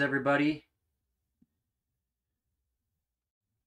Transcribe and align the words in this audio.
everybody? 0.00 0.64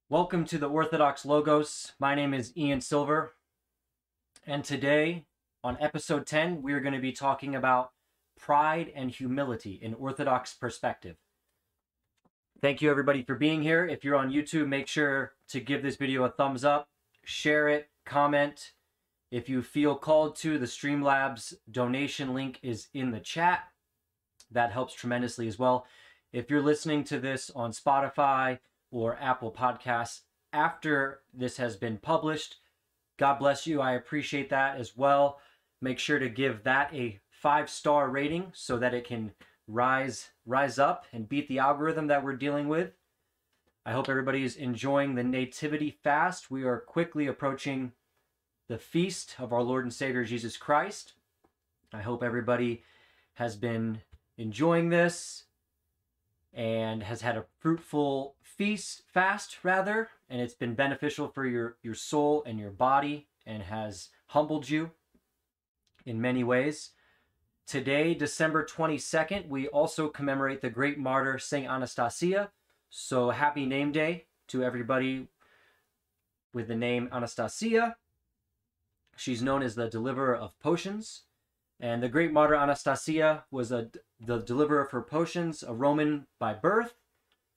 Welcome 0.10 0.46
to 0.46 0.58
the 0.58 0.70
Orthodox 0.70 1.26
Logos. 1.26 1.94
My 2.00 2.16
name 2.16 2.34
is 2.34 2.56
Ian 2.58 2.82
Silver. 2.82 3.34
And 4.46 4.64
today, 4.64 5.26
on 5.64 5.78
episode 5.80 6.26
10, 6.26 6.62
we 6.62 6.74
are 6.74 6.80
going 6.80 6.94
to 6.94 7.00
be 7.00 7.12
talking 7.12 7.56
about 7.56 7.92
pride 8.38 8.92
and 8.96 9.12
humility 9.12 9.80
in 9.82 9.94
Orthodox 9.94 10.54
perspective. 10.54 11.16
Thank 12.62 12.82
you, 12.82 12.90
everybody, 12.90 13.24
for 13.24 13.36
being 13.36 13.62
here. 13.62 13.86
If 13.86 14.04
you're 14.04 14.16
on 14.16 14.32
YouTube, 14.32 14.68
make 14.68 14.88
sure 14.88 15.34
to 15.50 15.60
give 15.60 15.82
this 15.82 15.96
video 15.96 16.24
a 16.24 16.30
thumbs 16.30 16.66
up, 16.66 16.90
share 17.24 17.70
it, 17.70 17.90
comment. 18.06 18.74
If 19.32 19.48
you 19.48 19.62
feel 19.62 19.96
called 19.96 20.36
to, 20.38 20.58
the 20.58 20.66
Streamlabs 20.66 21.54
donation 21.72 22.34
link 22.34 22.60
is 22.62 22.88
in 22.94 23.12
the 23.12 23.20
chat 23.20 23.66
that 24.52 24.72
helps 24.72 24.94
tremendously 24.94 25.48
as 25.48 25.60
well. 25.60 25.86
If 26.32 26.52
you're 26.52 26.62
listening 26.62 27.04
to 27.06 27.20
this 27.20 27.50
on 27.56 27.72
Spotify 27.72 28.60
or 28.92 29.18
Apple 29.20 29.52
Podcasts 29.52 30.22
after 30.54 31.22
this 31.34 31.58
has 31.58 31.76
been 31.76 31.98
published, 31.98 32.58
God 33.18 33.40
bless 33.40 33.66
you. 33.66 33.82
I 33.82 33.94
appreciate 33.94 34.52
that 34.52 34.78
as 34.78 34.96
well. 34.96 35.40
Make 35.82 35.98
sure 35.98 36.20
to 36.20 36.30
give 36.30 36.64
that 36.64 36.94
a 36.94 37.20
five 37.32 37.70
star 37.70 38.10
rating 38.10 38.52
so 38.54 38.78
that 38.78 38.94
it 38.94 39.08
can 39.08 39.32
rise 39.68 40.30
rise 40.46 40.78
up 40.78 41.06
and 41.12 41.30
beat 41.30 41.48
the 41.48 41.60
algorithm 41.60 42.08
that 42.08 42.24
we're 42.24 42.36
dealing 42.36 42.68
with. 42.68 42.92
I 43.86 43.92
hope 43.92 44.08
everybody 44.08 44.44
is 44.44 44.56
enjoying 44.56 45.16
the 45.16 45.24
Nativity 45.24 45.98
fast. 46.04 46.52
We 46.52 46.64
are 46.64 46.80
quickly 46.80 47.26
approaching 47.26 47.94
the 48.68 48.78
feast 48.78 49.36
of 49.40 49.52
our 49.52 49.64
Lord 49.64 49.84
and 49.84 49.94
Savior 49.94 50.24
Jesus 50.26 50.58
Christ. 50.58 51.14
I 51.92 52.02
hope 52.02 52.22
everybody 52.22 52.84
has 53.36 53.56
been 53.56 54.02
enjoying 54.38 54.90
this 54.90 55.46
and 56.54 57.04
has 57.04 57.22
had 57.22 57.38
a 57.38 57.46
fruitful 57.60 58.36
feast 58.42 59.04
fast 59.14 59.58
rather 59.64 60.10
and 60.30 60.42
it's 60.42 60.54
been 60.54 60.74
beneficial 60.74 61.28
for 61.28 61.46
your 61.46 61.78
your 61.82 61.94
soul 61.94 62.44
and 62.46 62.60
your 62.60 62.72
body 62.72 63.28
and 63.46 63.64
has 63.64 64.10
humbled 64.28 64.70
you 64.70 64.92
in 66.06 66.20
many 66.20 66.44
ways. 66.44 66.92
Today 67.68 68.14
december 68.14 68.66
22nd 68.66 69.48
we 69.48 69.68
also 69.68 70.10
commemorate 70.10 70.62
the 70.62 70.70
great 70.70 70.98
martyr 70.98 71.38
saint 71.38 71.70
anastasia. 71.70 72.52
So 72.90 73.30
happy 73.30 73.66
name 73.66 73.92
day 73.92 74.26
to 74.48 74.64
everybody 74.64 75.28
with 76.54 76.68
the 76.68 76.76
name 76.76 77.10
anastasia. 77.12 77.96
She's 79.16 79.42
known 79.42 79.62
as 79.62 79.76
the 79.76 79.90
deliverer 79.90 80.36
of 80.36 80.58
potions. 80.60 81.24
And 81.80 82.04
the 82.04 82.10
great 82.10 82.32
martyr 82.32 82.56
Anastasia 82.56 83.46
was 83.52 83.72
a, 83.72 83.90
the 84.20 84.40
deliverer 84.40 84.82
of 84.82 84.92
her 84.92 85.02
potions, 85.02 85.64
a 85.64 85.74
Roman 85.74 86.28
by 86.40 86.54
birth, 86.54 86.96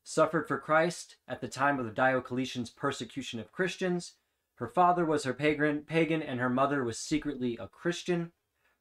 suffered 0.05 0.47
for 0.47 0.59
Christ 0.59 1.17
at 1.27 1.41
the 1.41 1.49
time 1.49 1.79
of 1.79 1.85
the 1.85 1.93
Diocletian's 1.93 2.71
persecution 2.71 3.41
of 3.41 3.53
Christians. 3.53 4.15
Her 4.57 4.69
father 4.69 5.05
was 5.05 5.25
her 5.25 5.35
pagan, 5.35 5.83
pagan, 5.83 6.23
and 6.23 6.39
her 6.41 6.51
mother 6.51 6.85
was 6.85 6.99
secretly 6.99 7.57
a 7.61 7.67
Christian. 7.67 8.33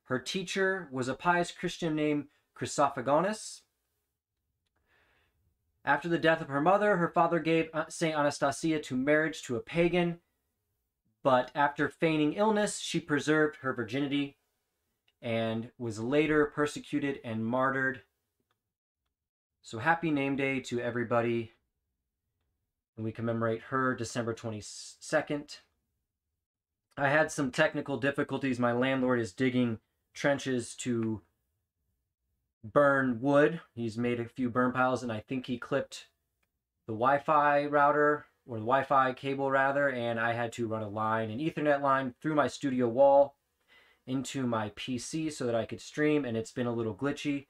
Her 0.05 0.19
teacher 0.19 0.89
was 0.91 1.07
a 1.07 1.15
pious 1.15 1.51
Christian 1.51 1.95
named 1.95 2.27
Chrysophagonus. 2.55 3.61
After 5.83 6.07
the 6.07 6.19
death 6.19 6.41
of 6.41 6.49
her 6.49 6.61
mother, 6.61 6.97
her 6.97 7.07
father 7.07 7.39
gave 7.39 7.69
uh, 7.73 7.85
Saint 7.89 8.15
Anastasia 8.15 8.79
to 8.79 8.95
marriage 8.95 9.41
to 9.43 9.55
a 9.55 9.61
pagan, 9.61 10.19
but 11.23 11.49
after 11.55 11.89
feigning 11.89 12.33
illness, 12.33 12.77
she 12.77 12.99
preserved 12.99 13.57
her 13.57 13.73
virginity 13.73 14.37
and 15.21 15.69
was 15.77 15.99
later 15.99 16.45
persecuted 16.45 17.19
and 17.23 17.45
martyred. 17.45 18.01
So 19.61 19.79
happy 19.79 20.09
name 20.09 20.35
day 20.35 20.59
to 20.61 20.79
everybody. 20.79 21.53
And 22.95 23.05
we 23.05 23.11
commemorate 23.11 23.61
her 23.69 23.95
December 23.95 24.33
22nd. 24.33 25.59
I 26.97 27.09
had 27.09 27.31
some 27.31 27.51
technical 27.51 27.97
difficulties. 27.97 28.59
My 28.59 28.73
landlord 28.73 29.19
is 29.19 29.31
digging 29.31 29.79
trenches 30.13 30.75
to 30.77 31.21
burn 32.63 33.21
wood. 33.21 33.61
He's 33.73 33.97
made 33.97 34.19
a 34.19 34.25
few 34.25 34.49
burn 34.49 34.71
piles, 34.71 35.03
and 35.03 35.11
I 35.11 35.19
think 35.19 35.45
he 35.45 35.57
clipped 35.57 36.07
the 36.87 36.93
Wi 36.93 37.19
Fi 37.19 37.65
router 37.65 38.25
or 38.45 38.57
the 38.57 38.65
Wi 38.65 38.83
Fi 38.83 39.13
cable 39.13 39.49
rather, 39.49 39.89
and 39.89 40.19
I 40.19 40.33
had 40.33 40.51
to 40.53 40.67
run 40.67 40.83
a 40.83 40.89
line, 40.89 41.29
an 41.29 41.39
Ethernet 41.39 41.81
line, 41.81 42.13
through 42.21 42.35
my 42.35 42.47
studio 42.47 42.87
wall 42.87 43.35
into 44.07 44.45
my 44.45 44.69
PC 44.71 45.31
so 45.31 45.45
that 45.45 45.55
I 45.55 45.65
could 45.65 45.81
stream, 45.81 46.25
and 46.25 46.35
it's 46.35 46.51
been 46.51 46.67
a 46.67 46.73
little 46.73 46.95
glitchy. 46.95 47.47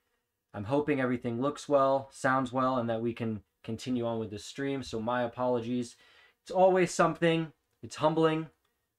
I'm 0.53 0.65
hoping 0.65 1.00
everything 1.00 1.42
looks 1.42 1.69
well, 1.69 2.09
sounds 2.12 2.51
well, 2.51 2.77
and 2.77 2.89
that 2.89 3.01
we 3.01 3.13
can 3.13 3.42
continue 3.63 4.06
on 4.06 4.19
with 4.19 4.31
the 4.31 4.39
stream. 4.39 4.83
So, 4.83 5.00
my 5.00 5.24
apologies. 5.24 5.95
It's 6.44 6.51
always 6.51 6.92
something, 6.92 7.51
it's 7.83 7.98
humbling, 7.98 8.48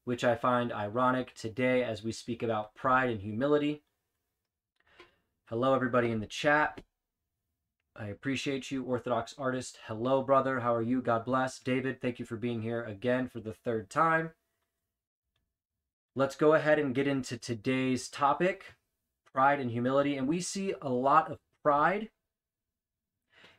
which 0.05 0.23
I 0.25 0.37
find 0.37 0.73
ironic 0.73 1.35
today 1.35 1.83
as 1.83 2.03
we 2.03 2.13
speak 2.13 2.43
about 2.43 2.75
pride 2.75 3.11
and 3.11 3.21
humility. 3.21 3.83
Hello, 5.47 5.75
everybody 5.75 6.11
in 6.11 6.21
the 6.21 6.27
chat. 6.27 6.81
I 7.95 8.07
appreciate 8.07 8.71
you, 8.71 8.85
Orthodox 8.85 9.35
artist. 9.37 9.79
Hello, 9.87 10.23
brother. 10.23 10.61
How 10.61 10.75
are 10.75 10.83
you? 10.83 11.03
God 11.03 11.25
bless. 11.25 11.59
David, 11.59 12.01
thank 12.01 12.19
you 12.19 12.25
for 12.25 12.37
being 12.37 12.63
here 12.63 12.83
again 12.83 13.29
for 13.29 13.41
the 13.41 13.53
third 13.53 13.91
time. 13.91 14.31
Let's 16.15 16.37
go 16.37 16.53
ahead 16.53 16.79
and 16.79 16.95
get 16.95 17.07
into 17.07 17.39
today's 17.39 18.09
topic 18.09 18.75
pride 19.33 19.61
and 19.61 19.71
humility. 19.71 20.17
And 20.17 20.29
we 20.29 20.41
see 20.41 20.75
a 20.83 20.91
lot 20.91 21.31
of 21.31 21.39
pride 21.63 22.11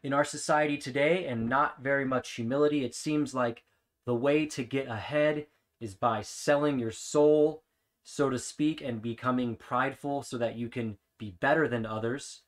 in 0.03 0.13
our 0.13 0.23
society 0.23 0.77
today 0.77 1.25
and 1.25 1.49
not 1.49 1.81
very 1.81 2.05
much 2.05 2.31
humility. 2.31 2.83
It 2.85 2.93
seems 2.93 3.33
like 3.33 3.63
the 4.05 4.13
way 4.13 4.45
to 4.47 4.63
get 4.63 4.87
ahead 4.87 5.47
is 5.79 5.95
by 5.95 6.21
selling 6.21 6.77
your 6.77 6.91
soul, 6.91 7.63
so 8.03 8.29
to 8.29 8.37
speak, 8.37 8.81
and 8.81 9.01
becoming 9.01 9.55
prideful 9.55 10.21
so 10.21 10.37
that 10.37 10.55
you 10.55 10.69
can 10.69 10.97
be 11.17 11.31
better 11.39 11.67
than 11.67 11.85
others. 11.85 12.41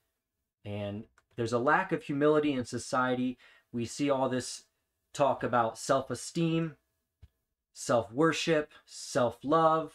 And 0.63 1.05
There's 1.35 1.53
a 1.53 1.59
lack 1.59 1.91
of 1.91 2.03
humility 2.03 2.53
in 2.53 2.65
society. 2.65 3.37
We 3.71 3.85
see 3.85 4.09
all 4.09 4.29
this 4.29 4.63
talk 5.13 5.43
about 5.43 5.77
self 5.77 6.09
esteem, 6.11 6.75
self 7.75 8.11
worship, 8.11 8.71
self 8.85 9.37
love, 9.43 9.93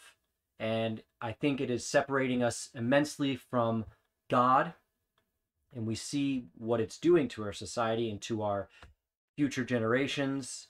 and 0.59 1.01
I 1.19 1.33
think 1.33 1.59
it 1.59 1.71
is 1.71 1.85
separating 1.85 2.43
us 2.43 2.69
immensely 2.73 3.35
from 3.35 3.85
God. 4.29 4.73
And 5.73 5.87
we 5.87 5.95
see 5.95 6.45
what 6.57 6.79
it's 6.79 6.99
doing 6.99 7.27
to 7.29 7.43
our 7.43 7.53
society 7.53 8.09
and 8.09 8.21
to 8.21 8.43
our 8.43 8.69
future 9.35 9.65
generations. 9.65 10.67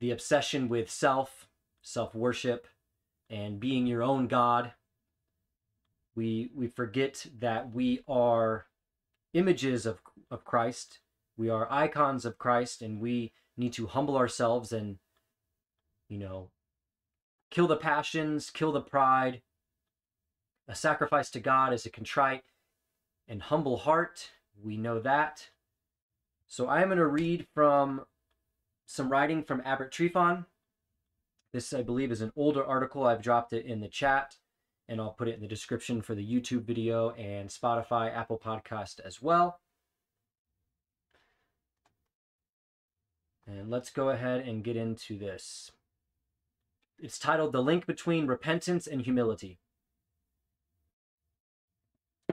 The 0.00 0.10
obsession 0.10 0.68
with 0.68 0.90
self, 0.90 1.46
self 1.80 2.14
worship, 2.14 2.66
and 3.30 3.60
being 3.60 3.86
your 3.86 4.02
own 4.02 4.26
God. 4.26 4.72
We, 6.16 6.50
we 6.54 6.66
forget 6.66 7.26
that 7.38 7.72
we 7.72 8.00
are 8.08 8.66
images 9.32 9.86
of, 9.86 10.00
of 10.30 10.44
Christ. 10.44 10.98
We 11.36 11.48
are 11.50 11.70
icons 11.70 12.24
of 12.24 12.38
Christ, 12.38 12.82
and 12.82 13.00
we 13.00 13.32
need 13.56 13.72
to 13.74 13.86
humble 13.86 14.16
ourselves 14.16 14.72
and, 14.72 14.98
you 16.08 16.18
know, 16.18 16.50
kill 17.50 17.66
the 17.66 17.76
passions, 17.76 18.50
kill 18.50 18.72
the 18.72 18.80
pride. 18.80 19.42
A 20.66 20.74
sacrifice 20.74 21.30
to 21.30 21.40
God 21.40 21.72
is 21.72 21.86
a 21.86 21.90
contrite 21.90 22.44
and 23.28 23.42
humble 23.42 23.78
heart. 23.78 24.30
We 24.62 24.76
know 24.76 24.98
that. 25.00 25.48
So 26.46 26.68
I'm 26.68 26.88
going 26.88 26.98
to 26.98 27.06
read 27.06 27.46
from 27.54 28.04
some 28.86 29.10
writing 29.10 29.42
from 29.42 29.62
Abbot 29.64 29.90
Tryphon. 29.90 30.46
This, 31.52 31.72
I 31.72 31.82
believe, 31.82 32.10
is 32.10 32.20
an 32.20 32.32
older 32.36 32.64
article. 32.64 33.06
I've 33.06 33.22
dropped 33.22 33.52
it 33.52 33.64
in 33.64 33.80
the 33.80 33.88
chat, 33.88 34.36
and 34.88 35.00
I'll 35.00 35.12
put 35.12 35.28
it 35.28 35.34
in 35.34 35.40
the 35.40 35.48
description 35.48 36.02
for 36.02 36.14
the 36.14 36.26
YouTube 36.26 36.64
video 36.64 37.10
and 37.10 37.48
Spotify, 37.48 38.14
Apple 38.14 38.40
Podcast 38.44 39.00
as 39.00 39.22
well. 39.22 39.60
And 43.46 43.70
let's 43.70 43.90
go 43.90 44.08
ahead 44.08 44.46
and 44.46 44.64
get 44.64 44.76
into 44.76 45.18
this. 45.18 45.70
It's 46.98 47.18
titled 47.18 47.52
The 47.52 47.62
Link 47.62 47.86
Between 47.86 48.26
Repentance 48.26 48.86
and 48.86 49.02
Humility. 49.02 49.58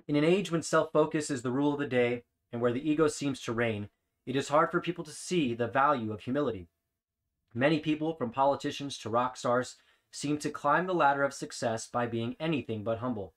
In 0.07 0.15
an 0.15 0.23
age 0.23 0.51
when 0.51 0.61
self 0.61 0.91
focus 0.91 1.29
is 1.29 1.41
the 1.41 1.51
rule 1.51 1.73
of 1.73 1.79
the 1.79 1.87
day 1.87 2.23
and 2.53 2.61
where 2.61 2.71
the 2.71 2.89
ego 2.89 3.07
seems 3.07 3.41
to 3.41 3.53
reign, 3.53 3.89
it 4.25 4.35
is 4.35 4.49
hard 4.49 4.71
for 4.71 4.79
people 4.79 5.03
to 5.03 5.11
see 5.11 5.53
the 5.53 5.67
value 5.67 6.13
of 6.13 6.21
humility. 6.21 6.67
Many 7.53 7.79
people, 7.79 8.13
from 8.13 8.31
politicians 8.31 8.97
to 8.99 9.09
rock 9.09 9.35
stars, 9.35 9.77
seem 10.11 10.37
to 10.37 10.49
climb 10.49 10.85
the 10.85 10.93
ladder 10.93 11.23
of 11.23 11.33
success 11.33 11.87
by 11.87 12.05
being 12.05 12.35
anything 12.39 12.83
but 12.83 12.99
humble. 12.99 13.33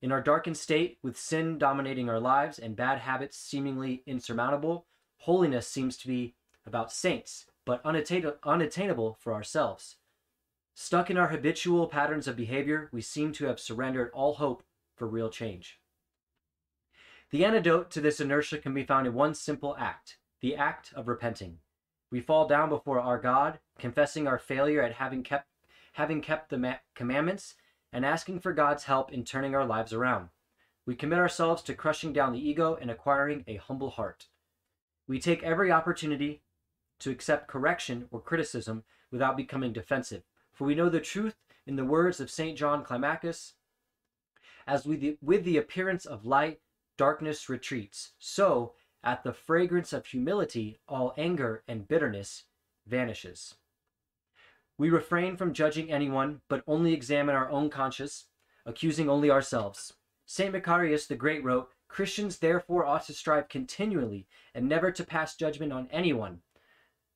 In 0.00 0.12
our 0.12 0.20
darkened 0.20 0.56
state, 0.56 0.98
with 1.02 1.18
sin 1.18 1.58
dominating 1.58 2.08
our 2.08 2.20
lives 2.20 2.58
and 2.58 2.76
bad 2.76 3.00
habits 3.00 3.36
seemingly 3.36 4.02
insurmountable, 4.06 4.86
holiness 5.18 5.66
seems 5.66 5.96
to 5.98 6.06
be 6.06 6.36
about 6.64 6.92
saints, 6.92 7.46
but 7.64 7.82
unattain- 7.84 8.34
unattainable 8.44 9.16
for 9.20 9.34
ourselves. 9.34 9.96
Stuck 10.74 11.08
in 11.08 11.16
our 11.16 11.28
habitual 11.28 11.86
patterns 11.86 12.26
of 12.26 12.36
behavior, 12.36 12.88
we 12.92 13.00
seem 13.00 13.32
to 13.32 13.46
have 13.46 13.60
surrendered 13.60 14.10
all 14.12 14.34
hope 14.34 14.64
for 14.96 15.06
real 15.06 15.30
change. 15.30 15.80
The 17.30 17.44
antidote 17.44 17.90
to 17.92 18.00
this 18.00 18.20
inertia 18.20 18.58
can 18.58 18.74
be 18.74 18.84
found 18.84 19.06
in 19.06 19.14
one 19.14 19.34
simple 19.34 19.76
act 19.78 20.18
the 20.40 20.56
act 20.56 20.92
of 20.94 21.08
repenting. 21.08 21.58
We 22.10 22.20
fall 22.20 22.46
down 22.46 22.68
before 22.68 23.00
our 23.00 23.18
God, 23.18 23.60
confessing 23.78 24.26
our 24.26 24.38
failure 24.38 24.82
at 24.82 24.92
having 24.92 25.22
kept, 25.22 25.48
having 25.94 26.20
kept 26.20 26.50
the 26.50 26.58
ma- 26.58 26.76
commandments 26.94 27.54
and 27.92 28.04
asking 28.04 28.40
for 28.40 28.52
God's 28.52 28.84
help 28.84 29.10
in 29.10 29.24
turning 29.24 29.54
our 29.54 29.64
lives 29.64 29.92
around. 29.92 30.28
We 30.84 30.96
commit 30.96 31.18
ourselves 31.18 31.62
to 31.62 31.74
crushing 31.74 32.12
down 32.12 32.32
the 32.32 32.46
ego 32.46 32.76
and 32.78 32.90
acquiring 32.90 33.44
a 33.46 33.56
humble 33.56 33.90
heart. 33.90 34.26
We 35.08 35.18
take 35.18 35.42
every 35.42 35.72
opportunity 35.72 36.42
to 36.98 37.10
accept 37.10 37.48
correction 37.48 38.06
or 38.10 38.20
criticism 38.20 38.84
without 39.10 39.36
becoming 39.36 39.72
defensive, 39.72 40.24
for 40.54 40.64
we 40.64 40.74
know 40.74 40.88
the 40.88 41.00
truth 41.00 41.36
in 41.66 41.76
the 41.76 41.84
words 41.84 42.20
of 42.20 42.30
St. 42.30 42.56
John 42.56 42.84
Climacus 42.84 43.54
As 44.66 44.86
with 44.86 45.00
the, 45.00 45.18
with 45.20 45.44
the 45.44 45.58
appearance 45.58 46.06
of 46.06 46.24
light, 46.24 46.60
darkness 46.96 47.48
retreats, 47.48 48.12
so, 48.18 48.74
at 49.02 49.24
the 49.24 49.32
fragrance 49.32 49.92
of 49.92 50.06
humility, 50.06 50.78
all 50.88 51.12
anger 51.18 51.62
and 51.68 51.86
bitterness 51.86 52.44
vanishes. 52.86 53.56
We 54.78 54.90
refrain 54.90 55.36
from 55.36 55.52
judging 55.52 55.92
anyone, 55.92 56.40
but 56.48 56.64
only 56.66 56.92
examine 56.94 57.34
our 57.34 57.50
own 57.50 57.68
conscience, 57.68 58.26
accusing 58.64 59.10
only 59.10 59.30
ourselves. 59.30 59.92
St. 60.26 60.52
Macarius 60.52 61.06
the 61.06 61.16
Great 61.16 61.44
wrote, 61.44 61.70
Christians 61.86 62.38
therefore 62.38 62.86
ought 62.86 63.06
to 63.06 63.12
strive 63.12 63.48
continually 63.48 64.26
and 64.54 64.68
never 64.68 64.90
to 64.90 65.04
pass 65.04 65.36
judgment 65.36 65.72
on 65.72 65.88
anyone. 65.90 66.40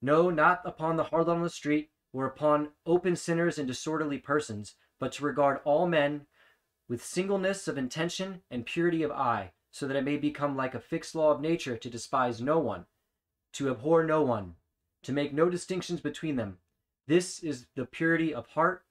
No, 0.00 0.30
not 0.30 0.61
upon 0.64 0.97
the 0.97 1.04
harlot 1.04 1.28
on 1.28 1.42
the 1.42 1.50
street, 1.50 1.90
or 2.18 2.26
upon 2.26 2.70
open 2.84 3.14
sinners 3.14 3.58
and 3.58 3.68
disorderly 3.68 4.18
persons, 4.18 4.75
but 4.98 5.12
to 5.12 5.25
regard 5.25 5.60
all 5.64 5.87
men 5.87 6.22
with 6.88 7.04
singleness 7.04 7.68
of 7.68 7.78
intention 7.78 8.42
and 8.50 8.66
purity 8.66 9.04
of 9.04 9.12
eye, 9.12 9.52
so 9.70 9.87
that 9.87 9.94
it 9.94 10.04
may 10.04 10.16
become 10.16 10.56
like 10.56 10.75
a 10.75 10.80
fixed 10.80 11.14
law 11.14 11.30
of 11.30 11.40
nature 11.40 11.76
to 11.76 11.88
despise 11.88 12.40
no 12.40 12.58
one, 12.58 12.87
to 13.52 13.70
abhor 13.70 14.02
no 14.02 14.20
one, 14.20 14.56
to 15.00 15.12
make 15.12 15.32
no 15.32 15.48
distinctions 15.48 16.00
between 16.00 16.34
them. 16.34 16.58
This 17.06 17.38
is 17.38 17.66
the 17.76 17.87
purity 17.87 18.34
of 18.34 18.48
heart. 18.48 18.82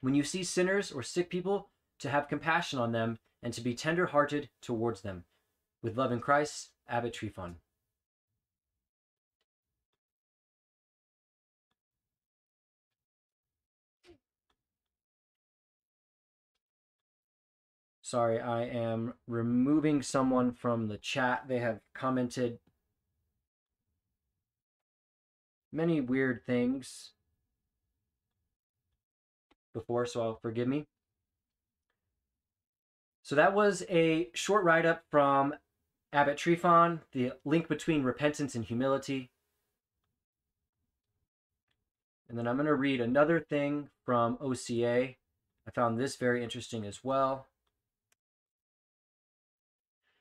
When 0.00 0.14
you 0.14 0.22
see 0.22 0.42
sinners 0.42 0.90
or 0.90 1.02
sick 1.02 1.28
people, 1.28 1.68
to 1.98 2.08
have 2.08 2.26
compassion 2.26 2.78
on 2.78 2.92
them 2.92 3.18
and 3.42 3.52
to 3.52 3.60
be 3.60 3.74
tender 3.74 4.06
hearted 4.06 4.48
towards 4.62 5.02
them. 5.02 5.24
With 5.82 5.98
love 5.98 6.10
in 6.10 6.20
Christ, 6.20 6.70
Abbot 6.88 7.12
Tryphon. 7.12 7.56
Sorry, 18.06 18.40
I 18.40 18.62
am 18.62 19.14
removing 19.26 20.00
someone 20.00 20.52
from 20.52 20.86
the 20.86 20.96
chat. 20.96 21.46
They 21.48 21.58
have 21.58 21.80
commented 21.92 22.60
many 25.72 26.00
weird 26.00 26.46
things 26.46 27.10
before, 29.74 30.06
so 30.06 30.22
I'll 30.22 30.38
forgive 30.40 30.68
me. 30.68 30.86
So 33.24 33.34
that 33.34 33.54
was 33.54 33.82
a 33.90 34.28
short 34.34 34.62
write 34.62 34.86
up 34.86 35.02
from 35.10 35.54
Abbot 36.12 36.36
Tryphon, 36.36 37.00
the 37.10 37.32
link 37.44 37.66
between 37.66 38.04
repentance 38.04 38.54
and 38.54 38.64
humility. 38.64 39.32
And 42.28 42.38
then 42.38 42.46
I'm 42.46 42.54
going 42.54 42.66
to 42.66 42.74
read 42.76 43.00
another 43.00 43.40
thing 43.40 43.88
from 44.04 44.38
OCA. 44.40 45.16
I 45.66 45.70
found 45.74 45.98
this 45.98 46.14
very 46.14 46.44
interesting 46.44 46.86
as 46.86 47.02
well. 47.02 47.48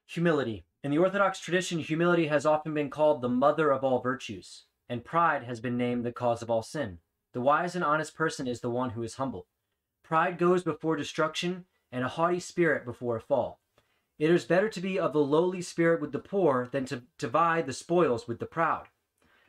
Humility. 0.08 0.66
In 0.84 0.92
the 0.92 1.00
Orthodox 1.00 1.40
tradition, 1.40 1.80
humility 1.80 2.28
has 2.28 2.46
often 2.46 2.76
been 2.76 2.92
called 2.92 3.22
the 3.22 3.28
mother 3.28 3.72
of 3.72 3.84
all 3.84 4.00
virtues, 4.00 4.66
and 4.88 5.04
pride 5.04 5.44
has 5.44 5.60
been 5.60 5.78
named 5.78 6.06
the 6.06 6.12
cause 6.12 6.44
of 6.44 6.50
all 6.50 6.62
sin. 6.62 7.00
The 7.34 7.42
wise 7.42 7.76
and 7.76 7.84
honest 7.84 8.16
person 8.16 8.48
is 8.48 8.62
the 8.62 8.70
one 8.70 8.92
who 8.92 9.02
is 9.02 9.16
humble. 9.16 9.48
Pride 10.04 10.38
goes 10.38 10.64
before 10.64 10.96
destruction, 10.96 11.66
and 11.92 12.04
a 12.04 12.10
haughty 12.10 12.40
spirit 12.40 12.86
before 12.86 13.16
a 13.16 13.22
fall. 13.22 13.60
It 14.20 14.30
is 14.30 14.46
better 14.46 14.70
to 14.70 14.80
be 14.80 15.00
of 15.00 15.12
the 15.12 15.24
lowly 15.24 15.62
spirit 15.64 16.00
with 16.00 16.12
the 16.12 16.20
poor 16.20 16.70
than 16.72 16.86
to 16.86 17.04
divide 17.18 17.66
the 17.66 17.74
spoils 17.74 18.28
with 18.28 18.40
the 18.40 18.46
proud. 18.46 18.88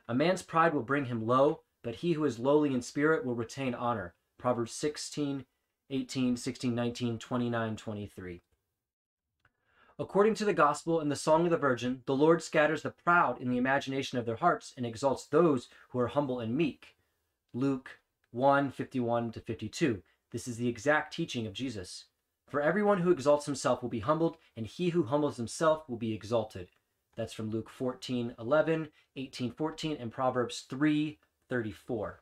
A 0.09 0.15
man's 0.15 0.43
pride 0.43 0.73
will 0.73 0.83
bring 0.83 1.05
him 1.05 1.27
low, 1.27 1.61
but 1.83 1.97
he 1.97 2.15
who 2.15 2.25
is 2.25 2.39
lowly 2.39 2.73
in 2.73 2.81
spirit 2.81 3.27
will 3.27 3.35
retain 3.35 3.75
honor. 3.75 4.15
Proverbs 4.39 4.73
16, 4.73 5.45
18, 5.91 6.37
16, 6.37 6.75
19, 6.75 7.19
29, 7.19 7.77
23. 7.77 8.43
According 9.99 10.35
to 10.35 10.45
the 10.45 10.53
gospel 10.53 11.00
and 11.00 11.11
the 11.11 11.17
song 11.17 11.47
of 11.47 11.50
the 11.50 11.57
Virgin, 11.57 12.03
the 12.05 12.15
Lord 12.15 12.43
scatters 12.43 12.83
the 12.83 12.91
proud 12.91 13.41
in 13.41 13.49
the 13.49 13.57
imagination 13.57 14.19
of 14.19 14.26
their 14.26 14.37
hearts 14.37 14.75
and 14.76 14.85
exalts 14.85 15.25
those 15.25 15.71
who 15.88 15.99
are 15.99 16.09
humble 16.09 16.38
and 16.38 16.55
meek. 16.55 16.97
Luke 17.55 17.99
1 18.31 18.71
51 18.71 19.33
to 19.33 19.41
52. 19.41 20.03
This 20.33 20.47
is 20.47 20.59
the 20.59 20.69
exact 20.69 21.15
teaching 21.15 21.47
of 21.47 21.55
Jesus. 21.55 22.05
For 22.47 22.61
everyone 22.61 22.99
who 22.99 23.11
exalts 23.11 23.47
himself 23.47 23.83
will 23.83 23.88
be 23.88 24.00
humbled, 24.00 24.37
and 24.55 24.67
he 24.67 24.91
who 24.91 25.05
humbles 25.05 25.38
himself 25.38 25.88
will 25.88 25.97
be 25.97 26.12
exalted. 26.12 26.69
That's 27.17 27.33
from 27.33 27.50
Luke 27.50 27.71
14 27.71 28.35
11, 28.38 28.88
18 29.17 29.50
14, 29.53 29.97
and 29.99 30.12
Proverbs 30.12 30.67
3 30.69 31.19
34. 31.49 32.21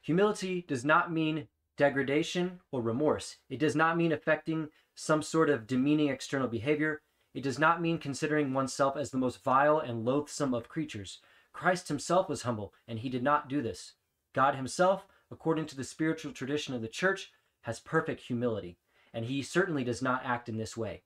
Humility 0.00 0.64
does 0.66 0.84
not 0.84 1.12
mean 1.12 1.48
degradation 1.76 2.60
or 2.72 2.80
remorse. 2.80 3.36
It 3.50 3.58
does 3.58 3.76
not 3.76 3.98
mean 3.98 4.12
affecting 4.12 4.68
some 5.00 5.22
sort 5.22 5.48
of 5.48 5.68
demeaning 5.68 6.08
external 6.08 6.48
behavior. 6.48 7.00
It 7.32 7.44
does 7.44 7.56
not 7.56 7.80
mean 7.80 7.98
considering 7.98 8.52
oneself 8.52 8.96
as 8.96 9.12
the 9.12 9.16
most 9.16 9.44
vile 9.44 9.78
and 9.78 10.04
loathsome 10.04 10.52
of 10.52 10.68
creatures. 10.68 11.20
Christ 11.52 11.86
himself 11.86 12.28
was 12.28 12.42
humble, 12.42 12.74
and 12.88 12.98
he 12.98 13.08
did 13.08 13.22
not 13.22 13.48
do 13.48 13.62
this. 13.62 13.92
God 14.34 14.56
himself, 14.56 15.06
according 15.30 15.66
to 15.66 15.76
the 15.76 15.84
spiritual 15.84 16.32
tradition 16.32 16.74
of 16.74 16.82
the 16.82 16.88
church, 16.88 17.30
has 17.62 17.78
perfect 17.78 18.22
humility, 18.22 18.76
and 19.14 19.26
he 19.26 19.40
certainly 19.40 19.84
does 19.84 20.02
not 20.02 20.22
act 20.24 20.48
in 20.48 20.56
this 20.56 20.76
way. 20.76 21.02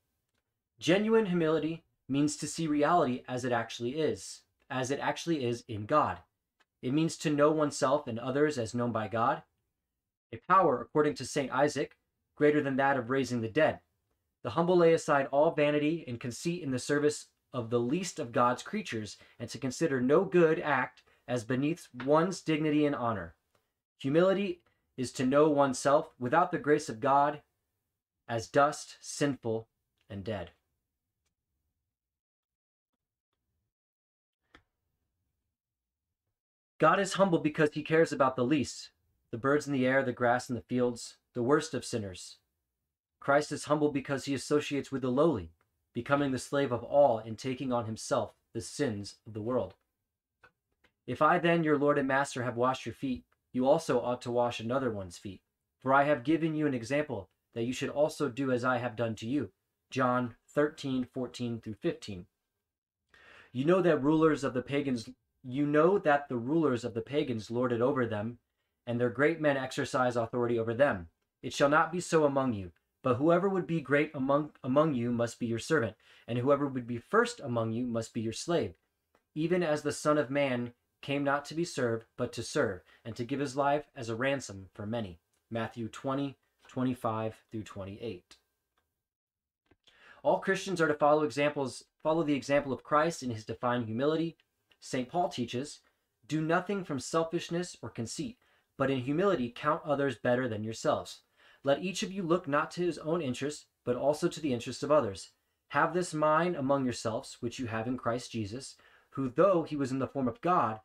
Genuine 0.79 1.27
humility 1.27 1.85
means 2.09 2.39
to 2.39 2.47
see 2.47 2.67
reality 2.67 3.23
as 3.29 3.45
it 3.45 3.53
actually 3.53 3.91
is, 3.91 4.41
as 4.71 4.91
it 4.91 5.01
actually 5.01 5.45
is 5.45 5.65
in 5.69 5.85
God. 5.85 6.19
It 6.81 6.95
means 6.95 7.19
to 7.19 7.31
know 7.31 7.51
oneself 7.51 8.07
and 8.07 8.19
others 8.19 8.57
as 8.57 8.75
known 8.75 8.91
by 8.91 9.09
God. 9.09 9.43
A 10.33 10.39
power, 10.49 10.81
according 10.81 11.15
to 11.17 11.27
St. 11.27 11.53
Isaac, 11.53 11.99
greater 12.37 12.63
than 12.63 12.77
that 12.77 12.97
of 12.97 13.11
raising 13.11 13.41
the 13.41 13.49
dead. 13.49 13.81
The 14.43 14.51
humble 14.51 14.77
lay 14.77 14.93
aside 14.93 15.29
all 15.31 15.53
vanity 15.53 16.05
and 16.07 16.19
conceit 16.19 16.63
in 16.63 16.71
the 16.71 16.79
service 16.79 17.27
of 17.53 17.71
the 17.71 17.81
least 17.81 18.19
of 18.19 18.33
God's 18.33 18.63
creatures, 18.63 19.19
and 19.39 19.49
to 19.51 19.59
consider 19.59 20.01
no 20.01 20.25
good 20.25 20.59
act 20.59 21.03
as 21.29 21.45
beneath 21.45 21.89
one's 22.05 22.41
dignity 22.41 22.87
and 22.87 22.97
honor. 22.97 23.35
Humility 23.99 24.63
is 24.97 25.13
to 25.13 25.27
know 25.27 25.49
oneself 25.49 26.11
without 26.19 26.51
the 26.51 26.59
grace 26.59 26.89
of 26.89 27.01
God 27.01 27.43
as 28.29 28.49
dust, 28.49 28.97
sinful, 29.01 29.69
and 30.09 30.25
dead. 30.25 30.51
God 36.79 36.99
is 36.99 37.13
humble 37.13 37.39
because 37.39 37.71
he 37.75 37.83
cares 37.83 38.13
about 38.13 38.35
the 38.35 38.45
least 38.45 38.91
the 39.31 39.39
birds 39.39 39.67
in 39.67 39.73
the 39.73 39.87
air, 39.87 40.03
the 40.03 40.13
grass 40.13 40.51
in 40.51 40.55
the 40.55 40.61
fields, 40.61 41.17
the 41.35 41.43
worst 41.43 41.75
of 41.75 41.85
sinners. 41.85 42.37
Christ 43.21 43.53
is 43.53 43.65
humble 43.65 43.91
because 43.91 44.25
he 44.25 44.35
associates 44.35 44.91
with 44.91 45.03
the 45.03 45.11
lowly, 45.11 45.53
becoming 45.95 46.33
the 46.33 46.39
slave 46.39 46.73
of 46.73 46.83
all 46.83 47.19
and 47.19 47.39
taking 47.39 47.73
on 47.73 47.87
himself 47.87 48.35
the 48.53 48.61
sins 48.61 49.17
of 49.27 49.33
the 49.33 49.43
world. 49.43 49.75
If 51.07 51.23
I 51.23 51.39
then, 51.39 51.65
your 51.65 51.79
Lord 51.79 51.99
and 51.99 52.09
Master, 52.09 52.43
have 52.43 52.57
washed 52.57 52.87
your 52.87 52.95
feet, 52.95 53.25
you 53.53 53.67
also 53.67 54.01
ought 54.01 54.23
to 54.23 54.31
wash 54.31 54.61
another 54.61 54.91
one's 54.91 55.19
feet. 55.19 55.41
For 55.81 55.93
I 55.93 56.05
have 56.05 56.25
given 56.25 56.55
you 56.55 56.67
an 56.67 56.75
example 56.75 57.29
that 57.55 57.65
you 57.65 57.73
should 57.73 57.91
also 57.91 58.29
do 58.29 58.53
as 58.53 58.65
I 58.65 58.79
have 58.79 58.97
done 58.97 59.15
to 59.17 59.27
you. 59.27 59.51
John 59.91 60.37
13, 60.49 61.05
14 61.13 61.61
through 61.61 61.75
15. 61.75 62.27
You 63.53 63.65
know 63.65 63.83
that 63.83 64.03
rulers 64.03 64.45
of 64.45 64.55
the 64.55 64.63
pagans 64.63 65.11
you 65.45 65.67
know 65.67 65.99
that 65.99 66.29
the 66.29 66.37
rulers 66.37 66.85
of 66.85 66.95
the 66.95 67.01
pagans 67.01 67.51
lord 67.51 67.73
it 67.73 67.81
over 67.81 68.07
them, 68.07 68.39
and 68.87 69.01
their 69.01 69.11
great 69.11 69.41
men 69.41 69.57
exercise 69.57 70.17
authority 70.17 70.59
over 70.59 70.73
them. 70.73 71.09
It 71.43 71.53
shall 71.53 71.69
not 71.69 71.91
be 71.91 72.01
so 72.01 72.25
among 72.25 72.55
you, 72.55 72.73
but 73.03 73.17
whoever 73.17 73.49
would 73.49 73.67
be 73.67 73.81
great 73.81 74.13
among 74.15 74.53
among 74.63 74.95
you 74.95 75.11
must 75.11 75.41
be 75.41 75.47
your 75.47 75.59
servant, 75.59 75.97
and 76.29 76.39
whoever 76.39 76.67
would 76.67 76.87
be 76.87 76.99
first 76.99 77.41
among 77.41 77.73
you 77.73 77.87
must 77.87 78.15
be 78.15 78.21
your 78.21 78.33
slave. 78.33 78.75
Even 79.35 79.63
as 79.63 79.83
the 79.83 79.93
Son 79.93 80.19
of 80.19 80.31
Man 80.31 80.73
came 81.01 81.25
not 81.25 81.45
to 81.47 81.55
be 81.55 81.65
served, 81.65 82.05
but 82.17 82.33
to 82.33 82.43
serve, 82.43 82.83
and 83.05 83.17
to 83.17 83.25
give 83.25 83.41
his 83.41 83.57
life 83.57 83.91
as 83.97 84.09
a 84.09 84.15
ransom 84.15 84.69
for 84.73 84.87
many. 84.87 85.19
Matthew 85.51 85.89
20, 85.89 86.39
25 86.69 87.43
through 87.51 87.65
28. 87.65 88.37
All 90.23 90.39
Christians 90.39 90.81
are 90.81 90.87
to 90.87 90.95
follow 90.95 91.25
examples, 91.25 91.85
follow 92.03 92.23
the 92.23 92.35
example 92.35 92.73
of 92.73 92.85
Christ 92.85 93.25
in 93.25 93.31
his 93.31 93.45
divine 93.45 93.85
humility, 93.85 94.37
St. 94.79 95.09
Paul 95.09 95.29
teaches, 95.29 95.81
Do 96.27 96.41
nothing 96.41 96.85
from 96.85 97.01
selfishness 97.01 97.77
or 97.83 97.91
conceit, 97.91 98.39
but 98.79 98.91
in 98.91 99.01
humility 99.01 99.53
count 99.55 99.83
others 99.85 100.17
better 100.17 100.49
than 100.49 100.63
yourselves. 100.63 101.23
Let 101.65 101.83
each 101.83 102.03
of 102.03 102.11
you 102.11 102.23
look 102.23 102.49
not 102.49 102.71
to 102.73 102.83
his 102.83 102.99
own 102.99 103.23
interest, 103.23 103.67
but 103.85 103.97
also 103.97 104.29
to 104.29 104.41
the 104.41 104.53
interest 104.53 104.83
of 104.83 104.91
others. 104.91 105.31
Have 105.69 105.95
this 105.95 106.13
mind 106.13 106.57
among 106.57 106.85
yourselves, 106.85 107.39
which 107.41 107.59
you 107.59 107.67
have 107.67 107.87
in 107.87 107.97
Christ 107.97 108.33
Jesus, 108.33 108.77
who, 109.11 109.31
though 109.31 109.63
he 109.63 109.77
was 109.77 109.93
in 109.93 109.99
the 109.99 110.07
form 110.07 110.29
of 110.29 110.41
God, 110.41 110.81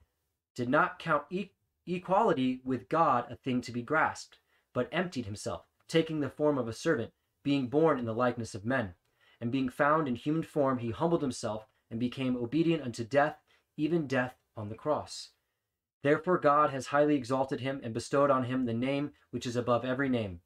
did 0.55 0.69
not 0.69 0.99
count 0.99 1.23
e- 1.29 1.51
equality 1.85 2.61
with 2.63 2.89
God 2.89 3.25
a 3.29 3.35
thing 3.35 3.61
to 3.61 3.71
be 3.71 3.81
grasped, 3.81 4.39
but 4.73 4.89
emptied 4.91 5.25
himself, 5.25 5.65
taking 5.87 6.19
the 6.19 6.29
form 6.29 6.57
of 6.57 6.67
a 6.67 6.73
servant, 6.73 7.11
being 7.43 7.67
born 7.67 7.97
in 7.99 8.05
the 8.05 8.13
likeness 8.13 8.53
of 8.53 8.65
men. 8.65 8.93
And 9.39 9.51
being 9.51 9.69
found 9.69 10.07
in 10.07 10.15
human 10.15 10.43
form, 10.43 10.79
he 10.79 10.91
humbled 10.91 11.21
himself 11.21 11.67
and 11.89 11.99
became 11.99 12.35
obedient 12.35 12.83
unto 12.83 13.03
death, 13.03 13.37
even 13.77 14.07
death 14.07 14.35
on 14.55 14.69
the 14.69 14.75
cross. 14.75 15.29
Therefore, 16.03 16.37
God 16.37 16.71
has 16.71 16.87
highly 16.87 17.15
exalted 17.15 17.59
him 17.59 17.81
and 17.83 17.93
bestowed 17.93 18.29
on 18.29 18.45
him 18.45 18.65
the 18.65 18.73
name 18.73 19.11
which 19.31 19.45
is 19.45 19.55
above 19.55 19.85
every 19.85 20.09
name, 20.09 20.41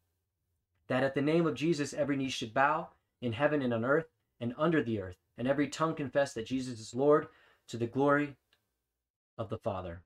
that 0.92 1.04
at 1.04 1.16
the 1.16 1.22
name 1.22 1.48
of 1.48 1.56
Jesus 1.56 1.94
every 1.94 2.18
knee 2.18 2.28
should 2.28 2.54
bow, 2.54 2.90
in 3.22 3.32
heaven 3.32 3.62
and 3.62 3.74
on 3.74 3.86
earth 3.86 4.08
and 4.42 4.54
under 4.58 4.84
the 4.84 5.00
earth, 5.00 5.16
and 5.38 5.48
every 5.48 5.70
tongue 5.70 5.96
confess 5.96 6.34
that 6.34 6.46
Jesus 6.46 6.82
is 6.82 6.94
Lord 6.94 7.28
to 7.70 7.78
the 7.78 7.88
glory 7.88 8.36
of 9.38 9.48
the 9.48 9.58
Father. 9.58 10.02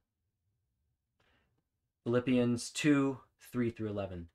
Philippians 2.03 2.69
2 2.69 3.17
3 3.51 3.71
through 3.71 3.89
11. 3.89 4.27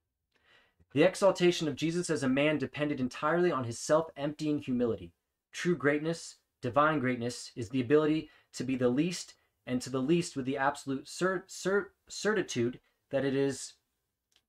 The 0.93 1.05
exaltation 1.05 1.69
of 1.69 1.77
Jesus 1.77 2.11
as 2.11 2.25
a 2.25 2.29
man 2.29 2.59
depended 2.59 2.99
entirely 2.99 3.53
on 3.53 3.63
his 3.63 3.79
self 3.79 4.09
emptying 4.17 4.59
humility. 4.59 5.13
True 5.53 5.77
greatness, 5.77 6.39
divine 6.61 6.99
greatness, 6.99 7.53
is 7.55 7.69
the 7.69 7.81
ability 7.81 8.29
to 8.55 8.65
be 8.65 8.75
the 8.75 8.89
least 8.89 9.35
and 9.69 9.81
to 9.83 9.89
the 9.91 10.03
least 10.03 10.35
with 10.35 10.47
the 10.47 10.59
absolute 10.59 11.07
cer- 11.07 11.45
cer- 11.47 11.93
certitude 12.09 12.81
that 13.11 13.25
it 13.25 13.37
is 13.37 13.75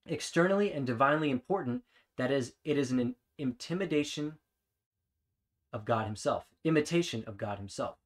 externally 0.05 0.71
and 0.71 0.85
divinely 0.85 1.29
important 1.29 1.83
that 2.17 2.31
is 2.31 2.53
it 2.63 2.77
is 2.77 2.91
an 2.91 3.15
intimidation 3.37 4.37
of 5.73 5.85
God 5.85 6.05
himself 6.05 6.45
imitation 6.63 7.23
of 7.25 7.37
God 7.37 7.57
himself. 7.57 7.97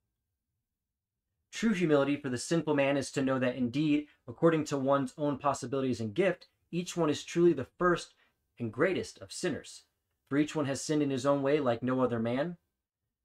True 1.51 1.73
humility 1.73 2.15
for 2.15 2.29
the 2.29 2.37
sinful 2.37 2.75
man 2.75 2.97
is 2.97 3.11
to 3.11 3.21
know 3.21 3.39
that 3.39 3.55
indeed 3.55 4.07
according 4.27 4.65
to 4.65 4.77
one's 4.77 5.13
own 5.17 5.37
possibilities 5.37 5.99
and 5.99 6.13
gift 6.13 6.47
each 6.71 6.97
one 6.97 7.09
is 7.09 7.23
truly 7.23 7.53
the 7.53 7.67
first 7.77 8.13
and 8.59 8.71
greatest 8.71 9.19
of 9.19 9.31
sinners. 9.31 9.83
For 10.27 10.37
each 10.37 10.55
one 10.55 10.65
has 10.65 10.81
sinned 10.81 11.03
in 11.03 11.09
his 11.09 11.25
own 11.25 11.41
way 11.41 11.59
like 11.59 11.83
no 11.83 12.01
other 12.01 12.19
man. 12.19 12.57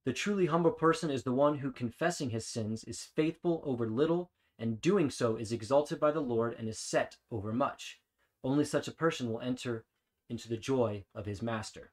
The 0.04 0.12
truly 0.12 0.46
humble 0.46 0.72
person 0.72 1.10
is 1.10 1.24
the 1.24 1.32
one 1.32 1.58
who, 1.58 1.72
confessing 1.72 2.30
his 2.30 2.46
sins, 2.46 2.84
is 2.84 3.02
faithful 3.02 3.62
over 3.64 3.88
little, 3.88 4.30
and 4.58 4.80
doing 4.80 5.10
so 5.10 5.36
is 5.36 5.52
exalted 5.52 5.98
by 5.98 6.10
the 6.10 6.20
Lord 6.20 6.54
and 6.58 6.68
is 6.68 6.78
set 6.78 7.16
over 7.30 7.52
much. 7.52 7.99
Only 8.42 8.64
such 8.64 8.88
a 8.88 8.92
person 8.92 9.30
will 9.30 9.40
enter 9.40 9.84
into 10.28 10.48
the 10.48 10.56
joy 10.56 11.04
of 11.14 11.26
his 11.26 11.42
master. 11.42 11.90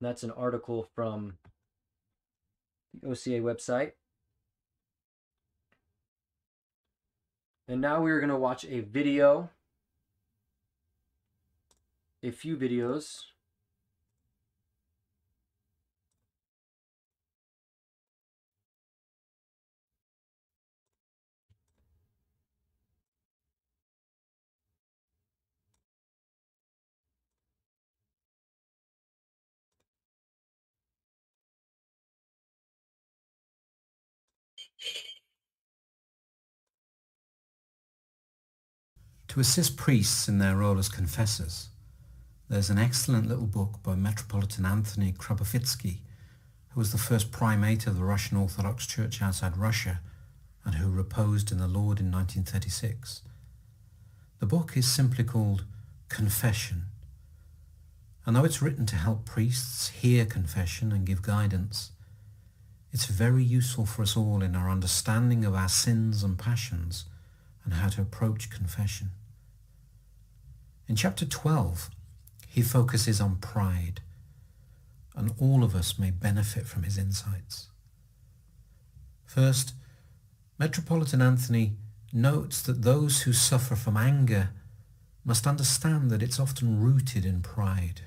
that's 0.00 0.24
an 0.24 0.32
article 0.32 0.82
from 0.82 1.38
the 2.92 3.10
OCA 3.10 3.40
website. 3.40 3.92
And 7.68 7.80
now 7.80 8.02
we're 8.02 8.18
going 8.18 8.28
to 8.28 8.36
watch 8.36 8.64
a 8.64 8.80
video, 8.80 9.50
a 12.22 12.32
few 12.32 12.56
videos 12.56 13.31
To 39.32 39.40
assist 39.40 39.78
priests 39.78 40.28
in 40.28 40.36
their 40.36 40.56
role 40.56 40.78
as 40.78 40.90
confessors, 40.90 41.70
there's 42.50 42.68
an 42.68 42.76
excellent 42.76 43.26
little 43.26 43.46
book 43.46 43.82
by 43.82 43.94
Metropolitan 43.94 44.66
Anthony 44.66 45.10
Khrapovitsky, 45.10 46.00
who 46.68 46.78
was 46.78 46.92
the 46.92 46.98
first 46.98 47.32
primate 47.32 47.86
of 47.86 47.96
the 47.96 48.04
Russian 48.04 48.36
Orthodox 48.36 48.86
Church 48.86 49.22
outside 49.22 49.56
Russia 49.56 50.00
and 50.66 50.74
who 50.74 50.90
reposed 50.90 51.50
in 51.50 51.56
the 51.56 51.66
Lord 51.66 51.98
in 51.98 52.12
1936. 52.12 53.22
The 54.38 54.44
book 54.44 54.76
is 54.76 54.92
simply 54.92 55.24
called 55.24 55.64
Confession, 56.10 56.82
and 58.26 58.36
though 58.36 58.44
it's 58.44 58.60
written 58.60 58.84
to 58.84 58.96
help 58.96 59.24
priests 59.24 59.88
hear 59.88 60.26
confession 60.26 60.92
and 60.92 61.06
give 61.06 61.22
guidance, 61.22 61.92
it's 62.92 63.06
very 63.06 63.42
useful 63.42 63.86
for 63.86 64.02
us 64.02 64.14
all 64.14 64.42
in 64.42 64.54
our 64.54 64.68
understanding 64.68 65.46
of 65.46 65.54
our 65.54 65.70
sins 65.70 66.22
and 66.22 66.38
passions 66.38 67.06
and 67.64 67.72
how 67.72 67.88
to 67.88 68.02
approach 68.02 68.50
confession. 68.50 69.12
In 70.92 70.96
chapter 70.96 71.24
12, 71.24 71.88
he 72.48 72.60
focuses 72.60 73.18
on 73.18 73.36
pride, 73.36 74.02
and 75.16 75.32
all 75.40 75.64
of 75.64 75.74
us 75.74 75.98
may 75.98 76.10
benefit 76.10 76.66
from 76.66 76.82
his 76.82 76.98
insights. 76.98 77.68
First, 79.24 79.72
Metropolitan 80.58 81.22
Anthony 81.22 81.76
notes 82.12 82.60
that 82.60 82.82
those 82.82 83.22
who 83.22 83.32
suffer 83.32 83.74
from 83.74 83.96
anger 83.96 84.50
must 85.24 85.46
understand 85.46 86.10
that 86.10 86.22
it's 86.22 86.38
often 86.38 86.78
rooted 86.78 87.24
in 87.24 87.40
pride. 87.40 88.02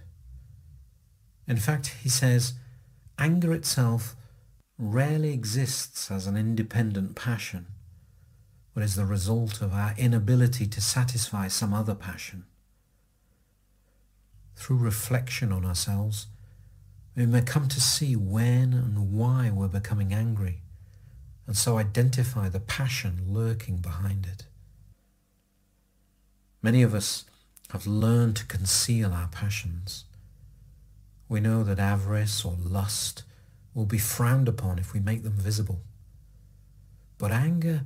In 1.47 1.57
fact, 1.57 1.87
he 2.03 2.09
says, 2.09 2.53
anger 3.17 3.51
itself 3.51 4.15
rarely 4.77 5.33
exists 5.33 6.11
as 6.11 6.27
an 6.27 6.37
independent 6.37 7.15
passion, 7.15 7.65
but 8.75 8.83
is 8.83 8.93
the 8.93 9.05
result 9.05 9.59
of 9.63 9.73
our 9.73 9.95
inability 9.97 10.67
to 10.67 10.79
satisfy 10.79 11.47
some 11.47 11.73
other 11.73 11.95
passion. 11.95 12.45
Through 14.65 14.77
reflection 14.77 15.51
on 15.51 15.63
ourselves, 15.63 16.25
We 17.15 17.27
may 17.27 17.43
come 17.43 17.67
to 17.67 17.79
see 17.79 18.15
when 18.15 18.73
and 18.73 19.13
why 19.13 19.51
we're 19.51 19.67
becoming 19.67 20.11
angry 20.11 20.63
and 21.45 21.55
so 21.55 21.77
identify 21.77 22.49
the 22.49 22.59
passion 22.59 23.25
lurking 23.27 23.77
behind 23.77 24.25
it. 24.25 24.47
Many 26.63 26.81
of 26.81 26.95
us 26.95 27.25
have 27.69 27.85
learned 27.85 28.37
to 28.37 28.45
conceal 28.47 29.13
our 29.13 29.27
passions. 29.27 30.05
We 31.29 31.41
know 31.41 31.63
that 31.63 31.77
avarice 31.77 32.43
or 32.43 32.57
lust 32.59 33.21
will 33.75 33.85
be 33.85 33.99
frowned 33.99 34.47
upon 34.47 34.79
if 34.79 34.93
we 34.93 34.99
make 34.99 35.21
them 35.21 35.37
visible. 35.37 35.81
But 37.19 37.31
anger 37.31 37.83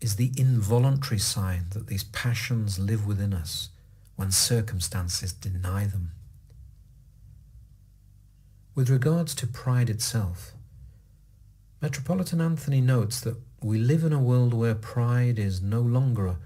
is 0.00 0.16
the 0.16 0.32
involuntary 0.38 1.18
sign 1.18 1.66
that 1.72 1.88
these 1.88 2.04
passions 2.04 2.78
live 2.78 3.06
within 3.06 3.34
us 3.34 3.68
when 4.16 4.30
circumstances 4.30 5.32
deny 5.32 5.86
them. 5.86 6.12
With 8.74 8.90
regards 8.90 9.34
to 9.36 9.46
pride 9.46 9.88
itself, 9.88 10.52
Metropolitan 11.80 12.40
Anthony 12.40 12.80
notes 12.80 13.20
that 13.20 13.36
we 13.62 13.78
live 13.78 14.04
in 14.04 14.12
a 14.12 14.18
world 14.18 14.52
where 14.52 14.74
pride 14.74 15.38
is 15.38 15.62
no 15.62 15.80
longer 15.80 16.26
a 16.26 16.38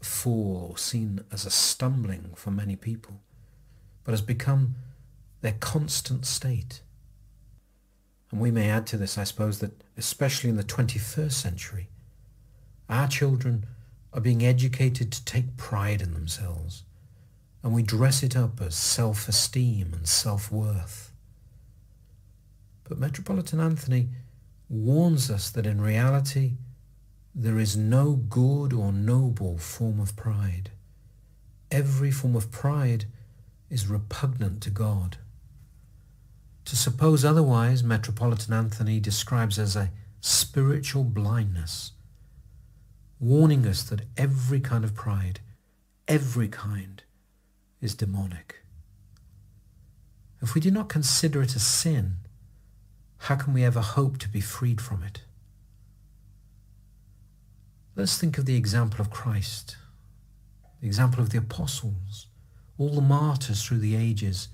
fall 0.00 0.68
or 0.70 0.78
seen 0.78 1.24
as 1.32 1.46
a 1.46 1.50
stumbling 1.50 2.32
for 2.36 2.50
many 2.50 2.76
people, 2.76 3.20
but 4.04 4.12
has 4.12 4.20
become 4.20 4.74
their 5.40 5.56
constant 5.58 6.26
state. 6.26 6.80
And 8.30 8.40
we 8.40 8.50
may 8.50 8.68
add 8.68 8.86
to 8.88 8.96
this, 8.96 9.16
I 9.16 9.24
suppose, 9.24 9.60
that 9.60 9.82
especially 9.96 10.50
in 10.50 10.56
the 10.56 10.64
21st 10.64 11.32
century, 11.32 11.88
our 12.88 13.06
children 13.08 13.66
are 14.12 14.20
being 14.20 14.44
educated 14.44 15.12
to 15.12 15.24
take 15.24 15.56
pride 15.56 16.02
in 16.02 16.14
themselves, 16.14 16.84
and 17.64 17.72
we 17.72 17.82
dress 17.82 18.22
it 18.22 18.36
up 18.36 18.60
as 18.60 18.74
self-esteem 18.74 19.94
and 19.94 20.06
self-worth. 20.06 21.10
But 22.86 22.98
Metropolitan 22.98 23.58
Anthony 23.58 24.10
warns 24.68 25.30
us 25.30 25.48
that 25.50 25.64
in 25.64 25.80
reality 25.80 26.58
there 27.34 27.58
is 27.58 27.74
no 27.74 28.12
good 28.12 28.74
or 28.74 28.92
noble 28.92 29.56
form 29.56 29.98
of 29.98 30.14
pride. 30.14 30.72
Every 31.70 32.10
form 32.10 32.36
of 32.36 32.50
pride 32.50 33.06
is 33.70 33.88
repugnant 33.88 34.60
to 34.64 34.70
God. 34.70 35.16
To 36.66 36.76
suppose 36.76 37.24
otherwise, 37.24 37.82
Metropolitan 37.82 38.52
Anthony 38.52 39.00
describes 39.00 39.58
as 39.58 39.74
a 39.74 39.90
spiritual 40.20 41.04
blindness, 41.04 41.92
warning 43.18 43.66
us 43.66 43.82
that 43.84 44.02
every 44.18 44.60
kind 44.60 44.84
of 44.84 44.94
pride, 44.94 45.40
every 46.06 46.48
kind, 46.48 47.03
is 47.84 47.94
demonic. 47.94 48.62
If 50.40 50.54
we 50.54 50.60
do 50.60 50.70
not 50.70 50.88
consider 50.88 51.42
it 51.42 51.54
a 51.54 51.60
sin, 51.60 52.16
how 53.18 53.36
can 53.36 53.54
we 53.54 53.64
ever 53.64 53.80
hope 53.80 54.18
to 54.18 54.28
be 54.28 54.40
freed 54.40 54.80
from 54.80 55.02
it? 55.02 55.22
Let's 57.94 58.18
think 58.18 58.38
of 58.38 58.46
the 58.46 58.56
example 58.56 59.00
of 59.00 59.10
Christ, 59.10 59.76
the 60.80 60.86
example 60.86 61.22
of 61.22 61.30
the 61.30 61.38
apostles, 61.38 62.26
all 62.76 62.90
the 62.90 63.00
martyrs 63.00 63.62
through 63.62 63.78
the 63.78 63.94
ages 63.94 64.48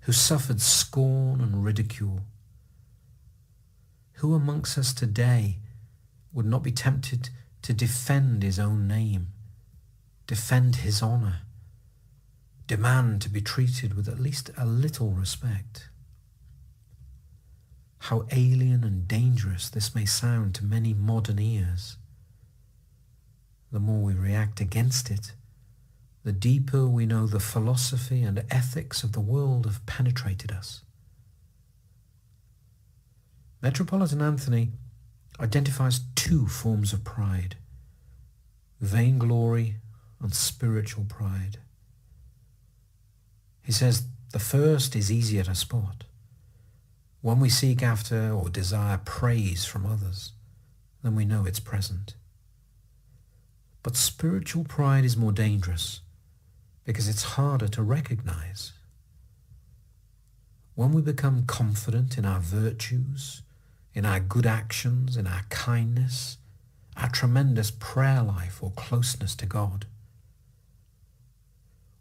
who 0.00 0.12
suffered 0.12 0.60
scorn 0.60 1.40
and 1.40 1.64
ridicule. 1.64 2.20
Who 4.14 4.34
amongst 4.34 4.76
us 4.76 4.92
today 4.92 5.58
would 6.32 6.46
not 6.46 6.62
be 6.62 6.72
tempted 6.72 7.30
to 7.62 7.72
defend 7.72 8.42
his 8.42 8.58
own 8.58 8.86
name, 8.86 9.28
defend 10.26 10.76
his 10.76 11.02
honour, 11.02 11.40
demand 12.66 13.20
to 13.22 13.28
be 13.28 13.40
treated 13.40 13.94
with 13.94 14.08
at 14.08 14.18
least 14.18 14.50
a 14.56 14.64
little 14.64 15.10
respect? 15.10 15.88
How 17.98 18.26
alien 18.30 18.84
and 18.84 19.08
dangerous 19.08 19.68
this 19.68 19.94
may 19.94 20.04
sound 20.04 20.54
to 20.56 20.64
many 20.64 20.92
modern 20.92 21.38
ears. 21.38 21.96
The 23.72 23.80
more 23.80 24.02
we 24.02 24.14
react 24.14 24.60
against 24.60 25.10
it, 25.10 25.32
the 26.22 26.32
deeper 26.32 26.86
we 26.86 27.06
know 27.06 27.26
the 27.26 27.40
philosophy 27.40 28.22
and 28.22 28.44
ethics 28.50 29.02
of 29.02 29.12
the 29.12 29.20
world 29.20 29.66
have 29.66 29.84
penetrated 29.84 30.52
us. 30.52 30.82
Metropolitan 33.60 34.20
Anthony 34.22 34.72
identifies 35.40 36.00
two 36.14 36.46
forms 36.46 36.92
of 36.92 37.04
pride, 37.04 37.56
vainglory 38.80 39.76
and 40.20 40.34
spiritual 40.34 41.04
pride. 41.04 41.58
He 43.64 43.72
says 43.72 44.04
the 44.32 44.38
first 44.38 44.94
is 44.94 45.10
easier 45.10 45.42
to 45.44 45.54
spot. 45.54 46.04
When 47.22 47.40
we 47.40 47.48
seek 47.48 47.82
after 47.82 48.30
or 48.30 48.50
desire 48.50 49.00
praise 49.02 49.64
from 49.64 49.86
others, 49.86 50.32
then 51.02 51.16
we 51.16 51.24
know 51.24 51.46
it's 51.46 51.60
present. 51.60 52.14
But 53.82 53.96
spiritual 53.96 54.64
pride 54.64 55.04
is 55.04 55.16
more 55.16 55.32
dangerous 55.32 56.00
because 56.84 57.08
it's 57.08 57.22
harder 57.22 57.68
to 57.68 57.82
recognize. 57.82 58.72
When 60.74 60.92
we 60.92 61.00
become 61.00 61.44
confident 61.46 62.18
in 62.18 62.26
our 62.26 62.40
virtues, 62.40 63.42
in 63.94 64.04
our 64.04 64.20
good 64.20 64.46
actions, 64.46 65.16
in 65.16 65.26
our 65.26 65.44
kindness, 65.48 66.36
our 66.96 67.08
tremendous 67.08 67.70
prayer 67.70 68.22
life 68.22 68.62
or 68.62 68.72
closeness 68.72 69.34
to 69.36 69.46
God, 69.46 69.86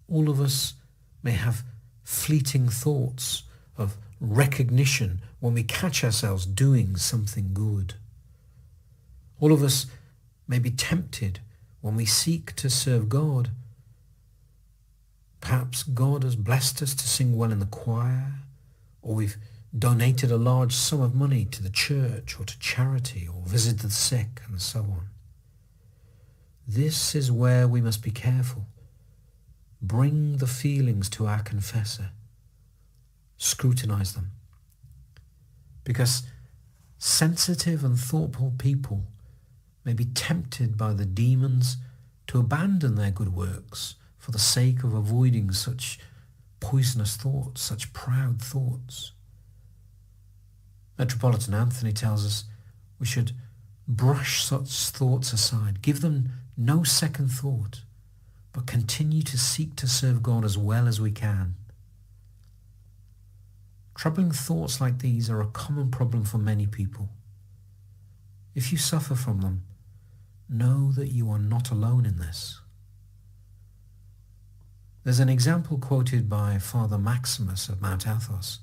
all 0.10 0.30
of 0.30 0.42
us 0.42 0.74
may 1.24 1.32
have 1.32 1.64
fleeting 2.04 2.68
thoughts 2.68 3.44
of 3.78 3.98
recognition 4.20 5.22
when 5.40 5.54
we 5.54 5.64
catch 5.64 6.04
ourselves 6.04 6.46
doing 6.46 6.96
something 6.96 7.54
good. 7.54 7.96
All 9.40 9.52
of 9.52 9.64
us 9.64 9.88
may 10.48 10.60
be 10.60 10.70
tempted 10.70 11.40
when 11.82 11.96
we 11.96 12.06
seek 12.06 12.56
to 12.58 12.70
serve 12.70 13.10
God. 13.10 13.50
Perhaps 15.42 15.84
God 15.84 16.24
has 16.24 16.36
blessed 16.36 16.82
us 16.82 16.96
to 16.96 17.08
sing 17.08 17.36
well 17.36 17.52
in 17.52 17.60
the 17.60 17.66
choir, 17.66 18.36
or 19.02 19.16
we've 19.16 19.38
donated 19.78 20.32
a 20.32 20.38
large 20.38 20.74
sum 20.74 21.02
of 21.02 21.16
money 21.16 21.46
to 21.46 21.64
the 21.64 21.70
church 21.70 22.40
or 22.40 22.46
to 22.46 22.60
charity 22.60 23.28
or 23.28 23.42
visited 23.46 23.80
the 23.80 23.90
sick 23.90 24.42
and 24.48 24.62
so 24.62 24.80
on. 24.80 25.08
This 26.68 27.16
is 27.16 27.32
where 27.32 27.68
we 27.68 27.82
must 27.82 28.02
be 28.02 28.12
careful. 28.12 28.68
Bring 29.84 30.38
the 30.38 30.48
feelings 30.48 31.10
to 31.10 31.28
our 31.28 31.44
confessor 31.44 32.12
scrutinize 33.44 34.14
them. 34.14 34.32
Because 35.84 36.24
sensitive 36.98 37.84
and 37.84 38.00
thoughtful 38.00 38.54
people 38.58 39.04
may 39.84 39.94
be 39.94 40.06
tempted 40.06 40.78
by 40.78 40.94
the 40.94 41.06
demons 41.06 41.78
to 42.28 42.40
abandon 42.40 42.96
their 42.96 43.12
good 43.12 43.36
works 43.36 43.96
for 44.18 44.32
the 44.32 44.40
sake 44.40 44.84
of 44.84 44.94
avoiding 44.94 45.52
such 45.52 46.00
poisonous 46.62 47.18
thoughts, 47.18 47.62
such 47.62 47.92
proud 47.92 48.42
thoughts. 48.42 49.12
Metropolitan 50.98 51.54
Anthony 51.54 51.92
tells 51.92 52.26
us 52.26 52.46
we 52.98 53.06
should 53.06 53.34
brush 53.86 54.46
such 54.46 54.70
thoughts 54.70 55.34
aside, 55.34 55.82
give 55.82 56.00
them 56.00 56.30
no 56.56 56.84
second 56.84 57.28
thought, 57.28 57.82
but 58.54 58.68
continue 58.68 59.24
to 59.24 59.38
seek 59.38 59.76
to 59.76 59.88
serve 59.88 60.24
God 60.24 60.46
as 60.46 60.58
well 60.58 60.88
as 60.88 61.02
we 61.02 61.12
can. 61.12 61.56
Troubling 63.96 64.32
thoughts 64.32 64.80
like 64.80 65.00
these 65.00 65.30
are 65.30 65.42
a 65.42 65.48
common 65.48 65.92
problem 65.92 66.24
for 66.24 66.38
many 66.38 66.68
people. 66.68 67.10
If 68.56 68.72
you 68.72 68.78
suffer 68.78 69.16
from 69.16 69.42
them, 69.42 69.64
know 70.48 70.92
that 70.92 71.10
you 71.10 71.30
are 71.32 71.40
not 71.40 71.72
alone 71.72 72.06
in 72.06 72.20
this. 72.20 72.60
There's 75.04 75.20
an 75.20 75.30
example 75.30 75.78
quoted 75.78 76.30
by 76.30 76.60
Father 76.60 76.98
Maximus 76.98 77.68
of 77.68 77.82
Mount 77.82 78.08
Athos. 78.08 78.60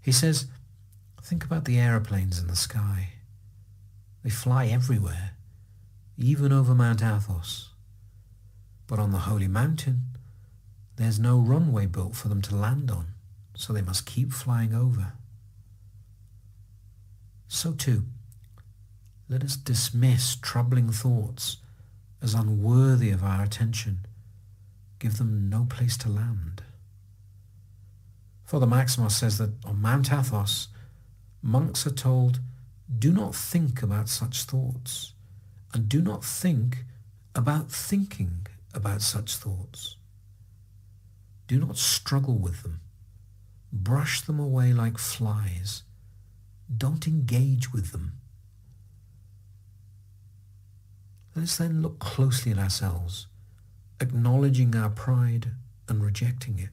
He 0.00 0.12
says, 0.12 0.46
think 1.22 1.44
about 1.44 1.66
the 1.66 1.78
aeroplanes 1.78 2.40
in 2.40 2.46
the 2.46 2.56
sky. 2.56 3.10
They 4.24 4.30
fly 4.30 4.66
everywhere, 4.66 5.32
even 6.16 6.52
over 6.52 6.74
Mount 6.74 7.02
Athos. 7.02 7.67
But 8.88 8.98
on 8.98 9.12
the 9.12 9.18
Holy 9.18 9.46
Mountain, 9.46 10.00
there's 10.96 11.20
no 11.20 11.38
runway 11.38 11.86
built 11.86 12.16
for 12.16 12.26
them 12.28 12.42
to 12.42 12.56
land 12.56 12.90
on 12.90 13.08
so 13.54 13.72
they 13.72 13.82
must 13.82 14.06
keep 14.06 14.32
flying 14.32 14.74
over. 14.74 15.12
So 17.48 17.72
too, 17.72 18.04
let 19.28 19.44
us 19.44 19.56
dismiss 19.56 20.36
troubling 20.36 20.90
thoughts 20.90 21.58
as 22.22 22.34
unworthy 22.34 23.10
of 23.10 23.22
our 23.22 23.42
attention. 23.44 24.06
Give 24.98 25.18
them 25.18 25.48
no 25.48 25.66
place 25.68 25.96
to 25.98 26.08
land. 26.08 26.62
Father 28.44 28.66
Maximus 28.66 29.16
says 29.16 29.38
that 29.38 29.50
on 29.64 29.82
Mount 29.82 30.10
Athos, 30.10 30.68
monks 31.42 31.86
are 31.86 31.90
told, 31.90 32.40
do 32.98 33.12
not 33.12 33.34
think 33.34 33.82
about 33.82 34.08
such 34.08 34.44
thoughts, 34.44 35.12
and 35.74 35.88
do 35.88 36.00
not 36.00 36.24
think 36.24 36.84
about 37.34 37.70
thinking 37.70 38.46
about 38.74 39.02
such 39.02 39.36
thoughts. 39.36 39.96
Do 41.46 41.58
not 41.58 41.76
struggle 41.76 42.38
with 42.38 42.62
them 42.62 42.80
brush 43.72 44.20
them 44.20 44.38
away 44.40 44.72
like 44.72 44.98
flies. 44.98 45.82
Don't 46.74 47.06
engage 47.06 47.72
with 47.72 47.92
them. 47.92 48.12
Let 51.34 51.44
us 51.44 51.56
then 51.56 51.82
look 51.82 51.98
closely 51.98 52.52
at 52.52 52.58
ourselves, 52.58 53.26
acknowledging 54.00 54.74
our 54.74 54.90
pride 54.90 55.52
and 55.88 56.02
rejecting 56.02 56.58
it. 56.58 56.70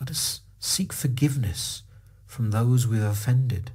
Let 0.00 0.10
us 0.10 0.40
seek 0.58 0.92
forgiveness 0.92 1.82
from 2.26 2.50
those 2.50 2.86
we 2.86 2.98
have 2.98 3.12
offended. 3.12 3.72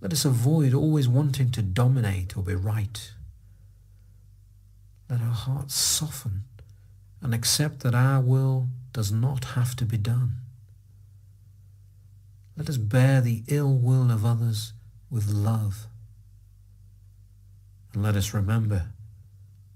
Let 0.00 0.12
us 0.12 0.24
avoid 0.24 0.72
always 0.72 1.08
wanting 1.08 1.50
to 1.50 1.62
dominate 1.62 2.36
or 2.36 2.42
be 2.42 2.54
right. 2.54 3.12
Let 5.10 5.22
our 5.22 5.34
hearts 5.34 5.74
soften 5.74 6.44
and 7.20 7.34
accept 7.34 7.80
that 7.80 7.96
our 7.96 8.20
will 8.20 8.68
does 8.92 9.10
not 9.10 9.44
have 9.56 9.74
to 9.76 9.84
be 9.84 9.98
done. 9.98 10.36
Let 12.56 12.68
us 12.68 12.76
bear 12.76 13.20
the 13.20 13.42
ill 13.48 13.76
will 13.76 14.12
of 14.12 14.24
others 14.24 14.72
with 15.10 15.26
love. 15.26 15.88
And 17.92 18.04
let 18.04 18.14
us 18.14 18.32
remember, 18.32 18.92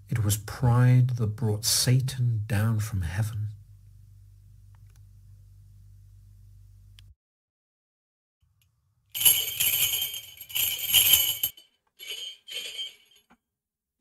it 0.08 0.22
was 0.22 0.36
pride 0.36 1.16
that 1.16 1.34
brought 1.34 1.64
Satan 1.64 2.42
down 2.46 2.78
from 2.78 3.02
heaven. 3.02 3.48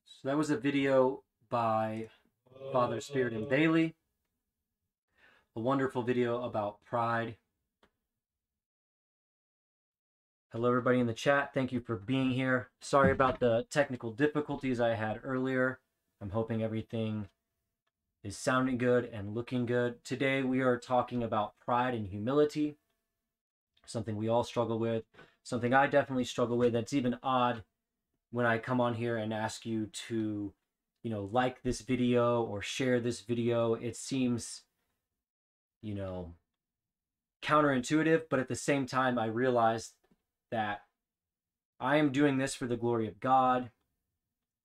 So 0.06 0.30
that 0.30 0.38
was 0.38 0.52
a 0.52 0.58
video 0.58 1.23
by 1.54 2.08
Father 2.72 2.98
Spyridon 2.98 3.48
Bailey. 3.48 3.94
A 5.56 5.60
wonderful 5.60 6.02
video 6.02 6.42
about 6.42 6.84
pride. 6.84 7.36
Hello, 10.52 10.68
everybody 10.70 11.00
in 11.00 11.06
the 11.06 11.14
chat. 11.14 11.54
Thank 11.54 11.72
you 11.72 11.80
for 11.80 11.96
being 11.96 12.32
here. 12.32 12.70
Sorry 12.82 13.12
about 13.12 13.40
the 13.40 13.68
technical 13.70 14.12
difficulties 14.12 14.82
I 14.82 14.96
had 14.96 15.20
earlier. 15.24 15.80
I'm 16.20 16.32
hoping 16.32 16.64
everything 16.64 17.28
is 18.24 18.36
sounding 18.36 18.80
good 18.80 19.06
and 19.14 19.36
looking 19.36 19.68
good. 19.68 20.04
Today, 20.04 20.42
we 20.42 20.62
are 20.62 20.80
talking 20.80 21.22
about 21.22 21.54
pride 21.64 21.94
and 21.94 22.08
humility, 22.08 22.78
something 23.86 24.16
we 24.16 24.28
all 24.28 24.44
struggle 24.44 24.80
with, 24.80 25.04
something 25.44 25.72
I 25.72 25.86
definitely 25.86 26.26
struggle 26.26 26.58
with. 26.58 26.74
That's 26.74 26.94
even 26.94 27.20
odd 27.22 27.64
when 28.32 28.48
I 28.48 28.58
come 28.58 28.82
on 28.82 28.96
here 28.96 29.18
and 29.18 29.32
ask 29.32 29.68
you 29.68 29.86
to, 30.08 30.52
you 31.04 31.10
know, 31.10 31.30
like 31.32 31.62
this 31.62 31.82
video 31.82 32.42
or 32.42 32.62
share 32.62 33.00
this 33.00 33.20
video. 33.20 33.74
It 33.74 33.96
seems, 33.96 34.62
you 35.82 35.94
know, 35.94 36.34
counterintuitive, 37.42 38.24
but 38.30 38.40
at 38.40 38.48
the 38.48 38.56
same 38.56 38.86
time, 38.86 39.20
I 39.20 39.26
realize 39.26 39.92
that 40.50 40.82
I 41.80 41.98
am 41.98 42.12
doing 42.12 42.38
this 42.38 42.56
for 42.56 42.66
the 42.66 42.78
glory 42.78 43.08
of 43.08 43.20
God. 43.20 43.70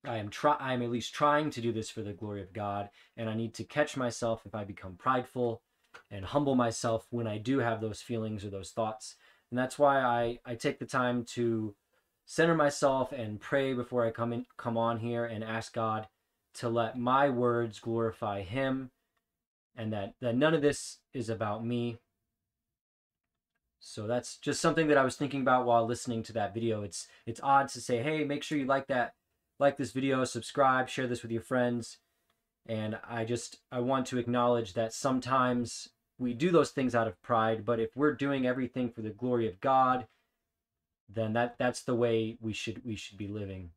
I 0.04 0.18
am 0.18 0.28
try 0.28 0.56
I 0.60 0.74
am 0.74 0.82
at 0.82 0.90
least 0.90 1.12
trying 1.12 1.50
to 1.50 1.60
do 1.60 1.72
this 1.72 1.90
for 1.90 2.02
the 2.02 2.12
glory 2.12 2.40
of 2.40 2.52
God, 2.52 2.88
and 3.16 3.28
I 3.28 3.34
need 3.34 3.52
to 3.54 3.64
catch 3.64 3.96
myself 3.96 4.42
if 4.46 4.54
I 4.54 4.62
become 4.62 4.94
prideful 4.94 5.62
and 6.08 6.24
humble 6.24 6.54
myself 6.54 7.08
when 7.10 7.26
I 7.26 7.38
do 7.38 7.58
have 7.58 7.80
those 7.80 8.00
feelings 8.00 8.44
or 8.44 8.50
those 8.50 8.70
thoughts. 8.70 9.16
And 9.50 9.58
that's 9.58 9.78
why 9.78 10.00
I, 10.00 10.38
I 10.46 10.54
take 10.54 10.78
the 10.78 10.86
time 10.86 11.24
to 11.32 11.74
center 12.26 12.54
myself 12.54 13.10
and 13.10 13.40
pray 13.40 13.72
before 13.72 14.06
I 14.06 14.10
come 14.12 14.32
in 14.32 14.46
come 14.56 14.76
on 14.76 14.98
here 14.98 15.24
and 15.24 15.42
ask 15.42 15.72
God 15.72 16.06
to 16.58 16.68
let 16.68 16.98
my 16.98 17.28
words 17.28 17.78
glorify 17.78 18.42
him 18.42 18.90
and 19.76 19.92
that, 19.92 20.14
that 20.20 20.36
none 20.36 20.54
of 20.54 20.62
this 20.62 20.98
is 21.14 21.30
about 21.30 21.64
me. 21.64 21.98
So 23.80 24.08
that's 24.08 24.36
just 24.36 24.60
something 24.60 24.88
that 24.88 24.98
I 24.98 25.04
was 25.04 25.14
thinking 25.14 25.40
about 25.40 25.66
while 25.66 25.86
listening 25.86 26.24
to 26.24 26.32
that 26.32 26.52
video. 26.52 26.82
It's 26.82 27.06
it's 27.26 27.40
odd 27.44 27.68
to 27.70 27.80
say, 27.80 28.02
hey, 28.02 28.24
make 28.24 28.42
sure 28.42 28.58
you 28.58 28.66
like 28.66 28.88
that, 28.88 29.14
like 29.60 29.76
this 29.76 29.92
video, 29.92 30.24
subscribe, 30.24 30.88
share 30.88 31.06
this 31.06 31.22
with 31.22 31.30
your 31.30 31.42
friends. 31.42 31.98
And 32.66 32.98
I 33.08 33.24
just 33.24 33.58
I 33.70 33.78
want 33.78 34.06
to 34.08 34.18
acknowledge 34.18 34.74
that 34.74 34.92
sometimes 34.92 35.88
we 36.18 36.34
do 36.34 36.50
those 36.50 36.70
things 36.70 36.96
out 36.96 37.06
of 37.06 37.22
pride, 37.22 37.64
but 37.64 37.78
if 37.78 37.96
we're 37.96 38.14
doing 38.14 38.46
everything 38.46 38.90
for 38.90 39.02
the 39.02 39.10
glory 39.10 39.46
of 39.46 39.60
God, 39.60 40.08
then 41.08 41.34
that 41.34 41.56
that's 41.56 41.82
the 41.82 41.94
way 41.94 42.36
we 42.40 42.52
should 42.52 42.84
we 42.84 42.96
should 42.96 43.16
be 43.16 43.28
living 43.28 43.70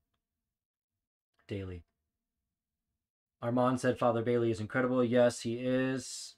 daily. 1.48 1.84
Armand 3.42 3.80
said 3.80 3.98
Father 3.98 4.22
Bailey 4.22 4.52
is 4.52 4.60
incredible. 4.60 5.04
Yes, 5.04 5.42
he 5.42 5.56
is. 5.56 6.36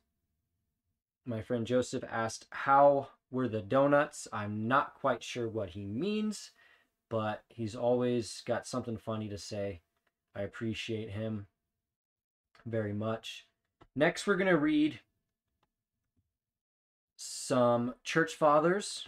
My 1.25 1.41
friend 1.41 1.67
Joseph 1.67 2.03
asked, 2.09 2.45
How 2.51 3.09
were 3.29 3.47
the 3.47 3.61
donuts? 3.61 4.27
I'm 4.31 4.67
not 4.67 4.93
quite 4.93 5.21
sure 5.21 5.49
what 5.49 5.71
he 5.71 5.85
means, 5.85 6.51
but 7.09 7.43
he's 7.49 7.75
always 7.75 8.41
got 8.45 8.67
something 8.67 8.97
funny 8.97 9.27
to 9.29 9.37
say. 9.37 9.81
I 10.35 10.41
appreciate 10.41 11.11
him 11.11 11.47
very 12.65 12.93
much. 12.93 13.47
Next, 13.95 14.25
we're 14.25 14.37
going 14.37 14.49
to 14.49 14.57
read 14.57 14.99
some 17.17 17.95
church 18.03 18.33
fathers 18.35 19.07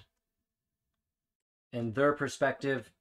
and 1.73 1.95
their 1.95 2.13
perspective 2.13 2.91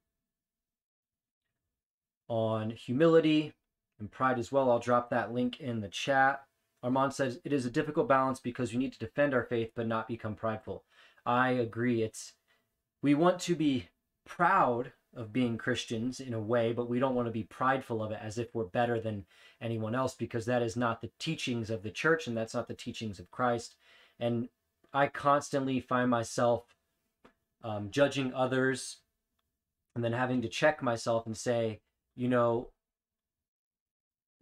on 2.29 2.71
humility 2.71 3.53
and 3.99 4.11
pride 4.11 4.39
as 4.39 4.53
well. 4.53 4.71
I'll 4.71 4.79
drop 4.79 5.11
that 5.11 5.33
link 5.33 5.61
in 5.61 5.81
the 5.81 5.89
chat. 5.89 6.43
Armand 6.83 7.15
says 7.15 7.41
it 7.45 7.53
is 7.53 7.65
a 7.65 7.71
difficult 7.71 8.09
balance 8.09 8.41
because 8.41 8.73
we 8.73 8.79
need 8.79 8.93
to 8.93 8.99
defend 8.99 9.33
our 9.33 9.45
faith 9.45 9.73
but 9.75 9.87
not 9.87 10.09
become 10.09 10.35
prideful. 10.35 10.85
I 11.25 11.51
agree. 11.51 12.03
It's 12.03 12.33
we 13.03 13.15
want 13.15 13.39
to 13.41 13.55
be 13.55 13.89
proud 14.27 14.93
of 15.17 15.33
being 15.33 15.57
Christians 15.57 16.21
in 16.21 16.35
a 16.35 16.41
way, 16.41 16.73
but 16.73 16.89
we 16.89 16.99
don't 16.99 17.15
want 17.15 17.27
to 17.29 17.33
be 17.33 17.45
prideful 17.45 18.03
of 18.03 18.11
it 18.11 18.19
as 18.21 18.39
if 18.39 18.55
we're 18.55 18.65
better 18.65 19.01
than 19.01 19.25
anyone 19.61 19.95
else 19.95 20.15
because 20.15 20.47
that 20.47 20.63
is 20.63 20.77
not 20.77 21.01
the 21.01 21.11
teachings 21.19 21.71
of 21.71 21.83
the 21.83 21.91
church 21.91 22.27
and 22.27 22.37
that's 22.37 22.55
not 22.55 22.69
the 22.69 22.75
teachings 22.75 23.19
of 23.19 23.31
Christ. 23.31 23.77
And 24.19 24.49
I 24.93 25.07
constantly 25.07 25.81
find 25.81 26.11
myself 26.11 26.65
um, 27.63 27.91
judging 27.91 28.33
others 28.35 28.99
and 29.95 30.05
then 30.05 30.13
having 30.13 30.43
to 30.43 30.49
check 30.49 30.83
myself 30.83 31.27
and 31.27 31.37
say, 31.37 31.81
you 32.17 32.29
know, 32.29 32.69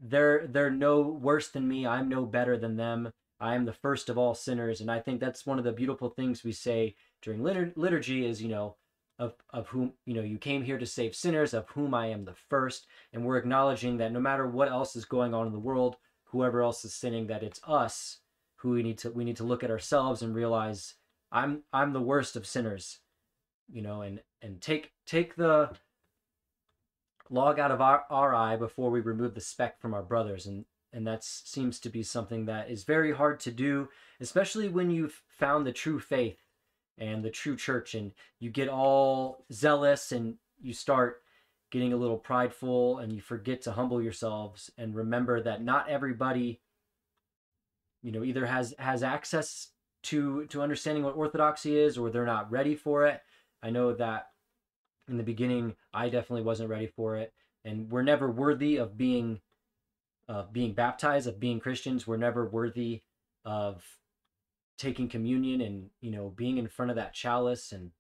they're 0.03 0.47
they're 0.49 0.71
no 0.71 1.01
worse 1.01 1.49
than 1.49 1.67
me. 1.69 1.87
I'm 1.87 2.09
no 2.09 2.27
better 2.27 2.59
than 2.59 2.77
them. 2.77 3.13
I 3.41 3.55
am 3.55 3.65
the 3.65 3.73
first 3.73 4.09
of 4.09 4.19
all 4.19 4.35
sinners. 4.35 4.81
And 4.81 4.91
i 4.91 5.01
think 5.01 5.21
that's 5.21 5.47
one 5.47 5.59
of 5.59 5.65
the 5.65 5.73
beautiful 5.73 6.11
things 6.11 6.45
we 6.45 6.53
say 6.53 6.97
during 7.23 7.41
litur- 7.41 7.73
liturgy 7.77 8.27
is 8.27 8.43
you 8.43 8.49
know 8.49 8.77
of 9.19 9.35
of 9.51 9.69
whom 9.69 9.93
you 10.07 10.15
know 10.15 10.23
you 10.23 10.39
came 10.39 10.65
here 10.65 10.79
to 10.79 10.87
save 10.87 11.15
sinners 11.15 11.55
of 11.55 11.69
whom 11.71 11.95
i 11.95 12.07
am 12.09 12.25
the 12.25 12.35
first. 12.51 12.87
And 13.13 13.25
we're 13.25 13.39
acknowledging 13.39 13.99
that 13.99 14.13
no 14.13 14.21
matter 14.21 14.47
what 14.47 14.69
else 14.69 14.97
is 14.97 15.05
going 15.05 15.35
on 15.35 15.47
in 15.47 15.53
the 15.53 15.59
world 15.59 15.97
whoever 16.25 16.63
else 16.63 16.85
is 16.85 16.95
sinning 16.95 17.27
that 17.29 17.43
it's 17.43 17.61
us 17.67 18.19
who 18.57 18.71
we 18.71 18.83
need 18.83 18.99
to 18.99 19.11
we 19.11 19.25
need 19.25 19.37
to 19.37 19.45
look 19.45 19.63
at 19.63 19.71
ourselves 19.71 20.23
and 20.23 20.35
realize 20.35 20.95
i'm 21.31 21.63
i'm 21.73 21.93
the 21.93 22.01
worst 22.01 22.37
of 22.37 22.47
sinners 22.47 23.01
you 23.71 23.83
know 23.83 24.03
and 24.03 24.21
and 24.41 24.61
take 24.61 24.93
take 25.07 25.37
the 25.37 25.71
log 27.33 27.59
out 27.59 27.71
of 27.71 27.81
our, 27.81 28.05
our 28.11 28.35
eye 28.35 28.57
before 28.57 28.91
we 28.91 29.01
remove 29.01 29.35
the 29.35 29.41
speck 29.41 29.81
from 29.81 29.95
our 29.95 30.03
brothers 30.03 30.47
and 30.47 30.65
and 30.95 31.07
that 31.07 31.25
seems 31.25 31.81
to 31.81 31.89
be 31.89 32.03
something 32.03 32.45
that 32.45 32.71
is 32.71 32.85
very 32.85 33.13
hard 33.13 33.41
to 33.41 33.51
do 33.51 33.89
especially 34.21 34.69
when 34.69 34.91
you've 34.91 35.23
found 35.29 35.67
the 35.67 35.73
true 35.73 35.99
faith 35.99 36.39
and 36.99 37.25
the 37.25 37.31
true 37.31 37.57
church 37.57 37.95
and 37.95 38.13
you 38.39 38.51
get 38.51 38.69
all 38.69 39.45
zealous 39.53 40.13
and 40.13 40.37
you 40.61 40.73
start 40.73 41.23
getting 41.71 41.93
a 41.93 41.97
little 41.97 42.19
prideful 42.19 42.99
and 42.99 43.13
you 43.13 43.21
forget 43.21 43.63
to 43.63 43.73
humble 43.73 44.03
yourselves 44.03 44.71
and 44.77 44.95
remember 44.95 45.41
that 45.41 45.63
not 45.63 45.89
everybody 45.89 46.61
you 48.03 48.13
know 48.13 48.23
either 48.23 48.45
has 48.45 48.75
has 48.79 49.03
access 49.03 49.69
to 50.03 50.47
to 50.47 50.63
understanding 50.63 51.05
what 51.05 51.17
orthodoxy 51.17 51.79
is 51.79 51.97
or 51.97 52.11
they're 52.11 52.27
not 52.27 52.51
ready 52.51 52.75
for 52.75 53.07
it. 53.07 53.21
I 53.63 53.71
know 53.71 53.93
that 53.95 54.29
in 55.09 55.17
the 55.17 55.23
beginning 55.23 55.75
i 55.93 56.09
definitely 56.09 56.43
wasn't 56.43 56.69
ready 56.69 56.87
for 56.87 57.17
it 57.17 57.33
and 57.65 57.91
we're 57.91 58.03
never 58.03 58.31
worthy 58.31 58.77
of 58.77 58.97
being 58.97 59.41
of 60.29 60.53
being 60.53 60.73
baptized 60.73 61.27
of 61.27 61.41
being 61.41 61.61
christians. 61.61 62.07
We're 62.07 62.17
never 62.17 62.47
worthy 62.47 63.03
of 63.45 63.83
taking 64.79 65.09
communion 65.09 65.61
and 65.61 65.91
you 66.01 66.11
know 66.11 66.33
being 66.35 66.59
in 66.59 66.69
front 66.69 66.91
of 66.91 66.97
that 66.97 67.15
chalice 67.15 67.73
and 67.73 67.91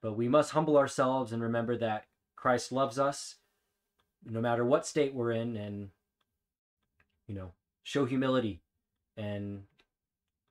but 0.00 0.14
we 0.16 0.28
must 0.28 0.52
humble 0.52 0.76
ourselves 0.76 1.32
and 1.32 1.42
remember 1.42 1.76
that 1.76 2.06
christ 2.36 2.72
loves 2.72 2.98
us 2.98 3.36
no 4.28 4.40
matter 4.40 4.64
what 4.64 4.86
state 4.86 5.14
we're 5.14 5.30
in 5.30 5.56
and 5.56 5.90
you 7.26 7.34
know 7.34 7.52
show 7.82 8.04
humility 8.04 8.60
and 9.16 9.62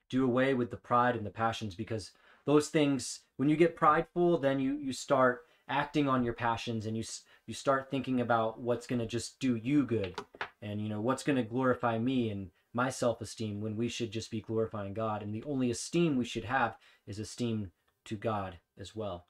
do 0.09 0.23
away 0.23 0.53
with 0.53 0.71
the 0.71 0.77
pride 0.77 1.15
and 1.15 1.25
the 1.25 1.31
passions 1.31 1.75
because 1.75 2.11
those 2.45 2.69
things 2.69 3.21
when 3.37 3.49
you 3.49 3.55
get 3.55 3.75
prideful 3.75 4.37
then 4.37 4.59
you 4.59 4.77
you 4.77 4.93
start 4.93 5.41
acting 5.71 6.07
on 6.07 6.23
your 6.23 6.33
passions 6.33 6.85
and 6.85 6.97
you 6.97 7.03
you 7.47 7.53
start 7.53 7.89
thinking 7.89 8.21
about 8.21 8.59
what's 8.59 8.85
going 8.85 8.99
to 8.99 9.05
just 9.05 9.39
do 9.39 9.55
you 9.55 9.83
good 9.85 10.19
and 10.61 10.79
you 10.81 10.89
know 10.89 11.01
what's 11.01 11.23
going 11.23 11.37
to 11.37 11.43
glorify 11.43 11.97
me 11.97 12.29
and 12.29 12.51
my 12.73 12.89
self 12.89 13.21
esteem 13.21 13.61
when 13.61 13.75
we 13.75 13.87
should 13.87 14.11
just 14.11 14.31
be 14.31 14.41
glorifying 14.41 14.93
God. 14.93 15.21
And 15.21 15.33
the 15.33 15.43
only 15.43 15.69
esteem 15.69 16.15
we 16.15 16.25
should 16.25 16.45
have 16.45 16.77
is 17.05 17.19
esteem 17.19 17.71
to 18.05 18.15
God 18.15 18.59
as 18.79 18.95
well. 18.95 19.27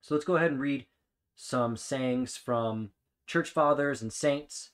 So 0.00 0.14
let's 0.14 0.24
go 0.24 0.36
ahead 0.36 0.52
and 0.52 0.60
read 0.60 0.86
some 1.34 1.76
sayings 1.76 2.36
from 2.36 2.90
church 3.26 3.50
fathers 3.50 4.02
and 4.02 4.12
saints. 4.12 4.70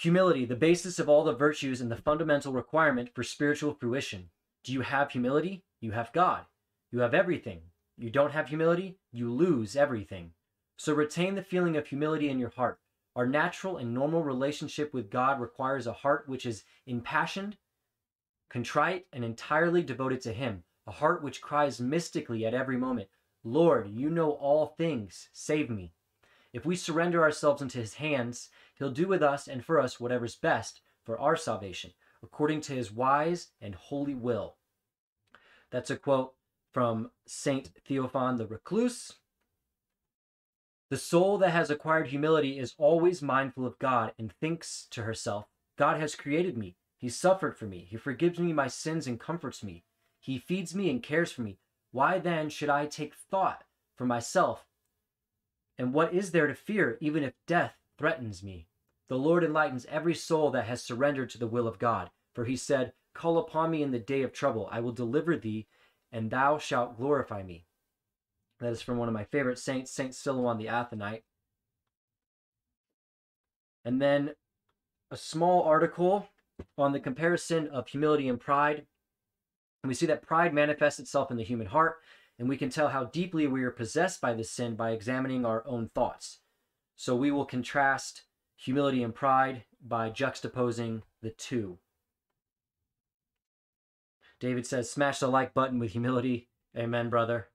Humility, 0.00 0.44
the 0.44 0.54
basis 0.54 0.98
of 0.98 1.08
all 1.08 1.24
the 1.24 1.34
virtues 1.34 1.80
and 1.80 1.90
the 1.90 1.96
fundamental 1.96 2.52
requirement 2.52 3.10
for 3.14 3.22
spiritual 3.22 3.74
fruition. 3.74 4.30
Do 4.62 4.72
you 4.72 4.82
have 4.82 5.10
humility? 5.10 5.64
You 5.80 5.92
have 5.92 6.12
God. 6.12 6.44
You 6.92 7.00
have 7.00 7.14
everything. 7.14 7.62
You 7.98 8.10
don't 8.10 8.30
have 8.30 8.48
humility? 8.48 8.96
You 9.10 9.32
lose 9.32 9.74
everything. 9.74 10.30
So 10.76 10.94
retain 10.94 11.34
the 11.34 11.42
feeling 11.42 11.76
of 11.76 11.88
humility 11.88 12.30
in 12.30 12.38
your 12.38 12.50
heart. 12.50 12.78
Our 13.16 13.26
natural 13.26 13.76
and 13.76 13.92
normal 13.92 14.22
relationship 14.22 14.94
with 14.94 15.10
God 15.10 15.40
requires 15.40 15.88
a 15.88 15.92
heart 15.92 16.28
which 16.28 16.46
is 16.46 16.62
impassioned, 16.86 17.56
contrite, 18.48 19.06
and 19.12 19.24
entirely 19.24 19.82
devoted 19.82 20.20
to 20.20 20.32
Him, 20.32 20.62
a 20.86 20.92
heart 20.92 21.24
which 21.24 21.42
cries 21.42 21.80
mystically 21.80 22.46
at 22.46 22.54
every 22.54 22.76
moment, 22.76 23.08
Lord, 23.42 23.88
you 23.88 24.10
know 24.10 24.30
all 24.30 24.66
things, 24.66 25.28
save 25.32 25.68
me. 25.68 25.92
If 26.52 26.64
we 26.64 26.76
surrender 26.76 27.22
ourselves 27.22 27.60
into 27.60 27.78
His 27.78 27.94
hands, 27.94 28.48
He'll 28.78 28.92
do 28.92 29.08
with 29.08 29.22
us 29.22 29.48
and 29.48 29.64
for 29.64 29.80
us 29.80 29.98
whatever's 29.98 30.36
best 30.36 30.80
for 31.02 31.18
our 31.18 31.34
salvation, 31.34 31.92
according 32.22 32.60
to 32.62 32.74
His 32.74 32.92
wise 32.92 33.48
and 33.60 33.74
holy 33.74 34.14
will. 34.14 34.54
That's 35.70 35.90
a 35.90 35.96
quote 35.96 36.34
from 36.72 37.10
Saint 37.26 37.70
Theophan 37.88 38.38
the 38.38 38.46
Recluse. 38.46 39.14
The 40.90 40.96
soul 40.96 41.38
that 41.38 41.50
has 41.50 41.70
acquired 41.70 42.08
humility 42.08 42.58
is 42.58 42.74
always 42.78 43.20
mindful 43.20 43.66
of 43.66 43.78
God 43.78 44.12
and 44.18 44.32
thinks 44.32 44.86
to 44.90 45.02
herself, 45.02 45.46
God 45.76 46.00
has 46.00 46.14
created 46.14 46.56
me. 46.56 46.76
He 46.96 47.08
suffered 47.08 47.56
for 47.56 47.66
me. 47.66 47.86
He 47.88 47.96
forgives 47.96 48.38
me 48.38 48.52
my 48.52 48.68
sins 48.68 49.06
and 49.06 49.20
comforts 49.20 49.62
me. 49.62 49.84
He 50.18 50.38
feeds 50.38 50.74
me 50.74 50.90
and 50.90 51.02
cares 51.02 51.30
for 51.30 51.42
me. 51.42 51.58
Why 51.92 52.18
then 52.18 52.48
should 52.48 52.70
I 52.70 52.86
take 52.86 53.14
thought 53.14 53.64
for 53.96 54.04
myself? 54.04 54.66
And 55.78 55.94
what 55.94 56.12
is 56.12 56.32
there 56.32 56.48
to 56.48 56.54
fear, 56.54 56.98
even 57.00 57.22
if 57.22 57.34
death 57.46 57.74
threatens 57.96 58.42
me? 58.42 58.66
The 59.08 59.18
Lord 59.18 59.44
enlightens 59.44 59.86
every 59.86 60.14
soul 60.14 60.50
that 60.50 60.66
has 60.66 60.82
surrendered 60.82 61.30
to 61.30 61.38
the 61.38 61.46
will 61.46 61.68
of 61.68 61.78
God. 61.78 62.10
For 62.34 62.44
he 62.44 62.56
said, 62.56 62.92
Call 63.14 63.38
upon 63.38 63.70
me 63.70 63.82
in 63.82 63.90
the 63.90 63.98
day 63.98 64.22
of 64.22 64.32
trouble. 64.32 64.68
I 64.70 64.80
will 64.80 64.92
deliver 64.92 65.36
thee, 65.36 65.66
and 66.12 66.30
thou 66.30 66.58
shalt 66.58 66.96
glorify 66.96 67.42
me. 67.42 67.64
That 68.60 68.72
is 68.72 68.82
from 68.82 68.98
one 68.98 69.08
of 69.08 69.14
my 69.14 69.24
favorite 69.24 69.58
saints, 69.58 69.92
Saint 69.92 70.12
Silouan 70.12 70.58
the 70.58 70.66
Athonite. 70.66 71.22
And 73.84 74.02
then 74.02 74.34
a 75.10 75.16
small 75.16 75.62
article 75.62 76.28
on 76.76 76.92
the 76.92 77.00
comparison 77.00 77.68
of 77.68 77.88
humility 77.88 78.28
and 78.28 78.40
pride. 78.40 78.86
And 79.82 79.88
we 79.88 79.94
see 79.94 80.06
that 80.06 80.26
pride 80.26 80.52
manifests 80.52 80.98
itself 80.98 81.30
in 81.30 81.36
the 81.36 81.44
human 81.44 81.68
heart, 81.68 81.98
and 82.38 82.48
we 82.48 82.56
can 82.56 82.68
tell 82.68 82.88
how 82.88 83.04
deeply 83.04 83.46
we 83.46 83.62
are 83.62 83.70
possessed 83.70 84.20
by 84.20 84.34
this 84.34 84.50
sin 84.50 84.74
by 84.74 84.90
examining 84.90 85.44
our 85.44 85.64
own 85.66 85.90
thoughts. 85.94 86.40
So 86.96 87.14
we 87.14 87.30
will 87.30 87.44
contrast 87.44 88.22
humility 88.56 89.04
and 89.04 89.14
pride 89.14 89.64
by 89.80 90.10
juxtaposing 90.10 91.02
the 91.22 91.30
two. 91.30 91.78
David 94.40 94.66
says, 94.66 94.90
smash 94.90 95.18
the 95.18 95.28
like 95.28 95.54
button 95.54 95.78
with 95.78 95.92
humility. 95.92 96.48
Amen, 96.76 97.10
brother. 97.10 97.48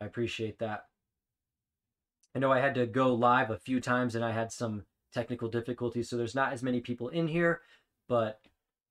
I 0.00 0.04
appreciate 0.04 0.58
that. 0.58 0.86
I 2.34 2.38
know 2.38 2.52
I 2.52 2.60
had 2.60 2.74
to 2.74 2.86
go 2.86 3.14
live 3.14 3.50
a 3.50 3.58
few 3.58 3.80
times 3.80 4.14
and 4.14 4.24
I 4.24 4.32
had 4.32 4.52
some 4.52 4.84
technical 5.12 5.48
difficulties, 5.48 6.08
so 6.08 6.16
there's 6.16 6.34
not 6.34 6.52
as 6.52 6.62
many 6.62 6.80
people 6.80 7.08
in 7.08 7.28
here, 7.28 7.62
but 8.08 8.40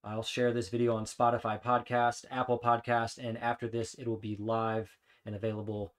I'll 0.03 0.23
share 0.23 0.51
this 0.51 0.69
video 0.69 0.95
on 0.95 1.05
Spotify 1.05 1.61
podcast, 1.61 2.25
Apple 2.31 2.59
podcast, 2.59 3.17
and 3.17 3.37
after 3.37 3.67
this 3.67 3.93
it 3.93 4.07
will 4.07 4.17
be 4.17 4.35
live 4.39 4.97
and 5.25 5.35
available 5.35 5.93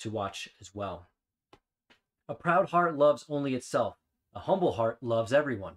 to 0.00 0.10
watch 0.10 0.48
as 0.60 0.74
well. 0.74 1.08
A 2.28 2.34
proud 2.34 2.70
heart 2.70 2.96
loves 2.96 3.24
only 3.28 3.54
itself. 3.54 3.96
A 4.34 4.40
humble 4.40 4.72
heart 4.72 4.98
loves 5.02 5.32
everyone. 5.32 5.74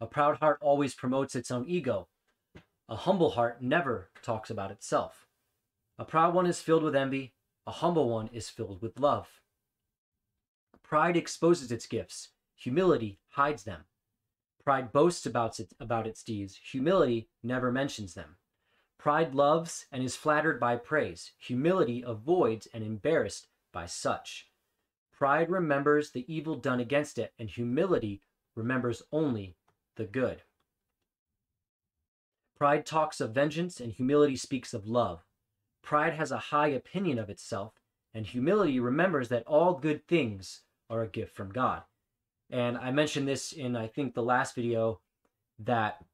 A 0.00 0.06
proud 0.06 0.38
heart 0.38 0.58
always 0.60 0.94
promotes 0.94 1.34
its 1.34 1.50
own 1.50 1.64
ego. 1.66 2.08
A 2.90 2.96
humble 2.96 3.30
heart 3.30 3.60
never 3.60 4.08
talks 4.22 4.48
about 4.48 4.70
itself. 4.70 5.26
A 5.98 6.06
proud 6.06 6.32
one 6.32 6.46
is 6.46 6.62
filled 6.62 6.82
with 6.82 6.96
envy, 6.96 7.34
a 7.66 7.70
humble 7.70 8.08
one 8.08 8.28
is 8.32 8.48
filled 8.48 8.80
with 8.80 8.98
love. 8.98 9.42
Pride 10.82 11.16
exposes 11.16 11.70
its 11.70 11.86
gifts, 11.86 12.30
humility 12.56 13.20
hides 13.28 13.64
them. 13.64 13.84
Pride 14.64 14.90
boasts 14.90 15.26
about 15.26 15.60
its, 15.60 15.74
about 15.78 16.06
its 16.06 16.22
deeds, 16.22 16.58
humility 16.62 17.28
never 17.42 17.70
mentions 17.70 18.14
them. 18.14 18.36
Pride 18.96 19.34
loves 19.34 19.84
and 19.92 20.02
is 20.02 20.16
flattered 20.16 20.58
by 20.58 20.76
praise, 20.76 21.32
humility 21.38 22.02
avoids 22.06 22.66
and 22.72 22.82
embarrassed 22.82 23.48
by 23.70 23.84
such. 23.84 24.50
Pride 25.12 25.50
remembers 25.50 26.10
the 26.10 26.24
evil 26.32 26.56
done 26.56 26.80
against 26.80 27.18
it, 27.18 27.34
and 27.38 27.50
humility 27.50 28.22
remembers 28.54 29.02
only 29.12 29.56
the 29.96 30.04
good. 30.04 30.42
Pride 32.58 32.84
talks 32.84 33.20
of 33.20 33.30
vengeance, 33.30 33.78
and 33.78 33.92
humility 33.92 34.34
speaks 34.34 34.74
of 34.74 34.88
love. 34.88 35.24
Pride 35.80 36.14
has 36.14 36.32
a 36.32 36.38
high 36.38 36.66
opinion 36.66 37.16
of 37.16 37.30
itself, 37.30 37.74
and 38.12 38.26
humility 38.26 38.80
remembers 38.80 39.28
that 39.28 39.46
all 39.46 39.74
good 39.74 40.08
things 40.08 40.62
are 40.90 41.02
a 41.02 41.08
gift 41.08 41.36
from 41.36 41.52
God. 41.52 41.82
And 42.50 42.76
I 42.76 42.90
mentioned 42.90 43.28
this 43.28 43.52
in, 43.52 43.76
I 43.76 43.86
think, 43.86 44.14
the 44.14 44.24
last 44.24 44.56
video 44.56 44.98
that 45.60 46.04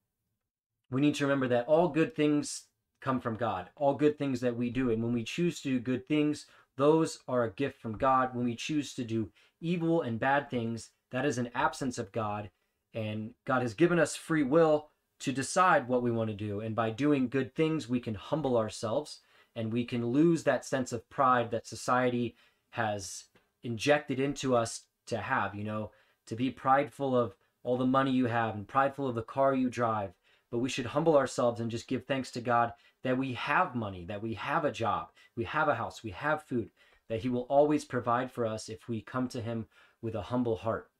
we 0.90 1.00
need 1.00 1.14
to 1.14 1.24
remember 1.24 1.48
that 1.48 1.66
all 1.66 1.88
good 1.88 2.14
things 2.14 2.64
come 3.00 3.20
from 3.20 3.36
God, 3.36 3.70
all 3.74 3.94
good 3.94 4.18
things 4.18 4.40
that 4.40 4.56
we 4.56 4.68
do. 4.68 4.90
And 4.90 5.02
when 5.02 5.14
we 5.14 5.24
choose 5.24 5.62
to 5.62 5.70
do 5.70 5.80
good 5.80 6.06
things, 6.06 6.44
those 6.76 7.20
are 7.26 7.44
a 7.44 7.52
gift 7.52 7.80
from 7.80 7.96
God. 7.96 8.34
When 8.34 8.44
we 8.44 8.54
choose 8.54 8.92
to 8.94 9.04
do 9.04 9.30
evil 9.62 10.02
and 10.02 10.20
bad 10.20 10.50
things, 10.50 10.90
that 11.10 11.24
is 11.24 11.38
an 11.38 11.50
absence 11.54 11.96
of 11.96 12.12
God. 12.12 12.50
And 12.92 13.32
God 13.46 13.62
has 13.62 13.72
given 13.72 13.98
us 13.98 14.14
free 14.14 14.42
will 14.42 14.90
to 15.24 15.32
decide 15.32 15.88
what 15.88 16.02
we 16.02 16.10
want 16.10 16.28
to 16.28 16.36
do. 16.36 16.60
And 16.60 16.76
by 16.76 16.90
doing 16.90 17.30
good 17.30 17.54
things, 17.54 17.88
we 17.88 17.98
can 17.98 18.14
humble 18.14 18.58
ourselves 18.58 19.20
and 19.56 19.72
we 19.72 19.82
can 19.82 20.08
lose 20.08 20.44
that 20.44 20.66
sense 20.66 20.92
of 20.92 21.08
pride 21.08 21.50
that 21.50 21.66
society 21.66 22.36
has 22.72 23.24
injected 23.62 24.20
into 24.20 24.54
us 24.54 24.82
to 25.06 25.16
have, 25.16 25.54
you 25.54 25.64
know, 25.64 25.92
to 26.26 26.36
be 26.36 26.50
prideful 26.50 27.16
of 27.16 27.34
all 27.62 27.78
the 27.78 27.86
money 27.86 28.10
you 28.10 28.26
have 28.26 28.54
and 28.54 28.68
prideful 28.68 29.08
of 29.08 29.14
the 29.14 29.22
car 29.22 29.54
you 29.54 29.70
drive. 29.70 30.10
But 30.50 30.58
we 30.58 30.68
should 30.68 30.84
humble 30.84 31.16
ourselves 31.16 31.58
and 31.58 31.70
just 31.70 31.88
give 31.88 32.04
thanks 32.04 32.30
to 32.32 32.42
God 32.42 32.74
that 33.02 33.16
we 33.16 33.32
have 33.32 33.74
money, 33.74 34.04
that 34.04 34.22
we 34.22 34.34
have 34.34 34.66
a 34.66 34.72
job, 34.72 35.08
we 35.36 35.44
have 35.44 35.68
a 35.68 35.74
house, 35.74 36.04
we 36.04 36.10
have 36.10 36.42
food, 36.42 36.68
that 37.08 37.22
He 37.22 37.30
will 37.30 37.46
always 37.48 37.86
provide 37.86 38.30
for 38.30 38.44
us 38.44 38.68
if 38.68 38.90
we 38.90 39.00
come 39.00 39.28
to 39.28 39.40
Him 39.40 39.64
with 40.02 40.14
a 40.16 40.20
humble 40.20 40.56
heart. 40.56 40.90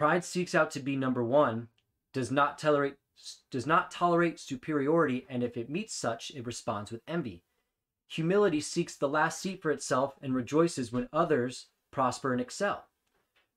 Pride 0.00 0.24
seeks 0.24 0.54
out 0.54 0.70
to 0.70 0.80
be 0.80 0.96
number 0.96 1.22
one, 1.22 1.68
does 2.14 2.30
not 2.30 2.58
tolerate 2.58 2.96
does 3.50 3.66
not 3.66 3.90
tolerate 3.90 4.40
superiority, 4.40 5.26
and 5.28 5.42
if 5.42 5.58
it 5.58 5.68
meets 5.68 5.94
such, 5.94 6.30
it 6.30 6.46
responds 6.46 6.90
with 6.90 7.02
envy. 7.06 7.44
Humility 8.08 8.62
seeks 8.62 8.96
the 8.96 9.10
last 9.10 9.42
seat 9.42 9.60
for 9.60 9.70
itself 9.70 10.14
and 10.22 10.34
rejoices 10.34 10.90
when 10.90 11.10
others 11.12 11.66
prosper 11.90 12.32
and 12.32 12.40
excel. 12.40 12.86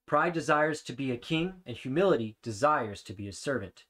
Pride 0.05 0.33
desires 0.33 0.81
to 0.81 0.91
be 0.91 1.11
a 1.11 1.17
king, 1.17 1.61
and 1.65 1.77
humility 1.77 2.35
desires 2.43 3.01
to 3.03 3.13
be 3.13 3.29
a 3.29 3.31
servant. 3.31 3.85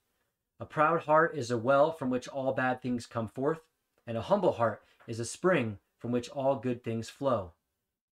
A 0.60 0.66
proud 0.68 1.06
heart 1.06 1.36
is 1.36 1.50
a 1.50 1.58
well 1.58 1.92
from 1.92 2.12
which 2.12 2.28
all 2.28 2.54
bad 2.54 2.84
things 2.84 3.08
come 3.08 3.30
forth, 3.30 3.62
and 4.06 4.16
a 4.16 4.22
humble 4.22 4.52
heart 4.52 4.84
is 5.08 5.20
a 5.20 5.26
spring 5.26 5.80
from 5.98 6.12
which 6.12 6.30
all 6.30 6.58
good 6.58 6.84
things 6.84 7.10
flow. 7.10 7.54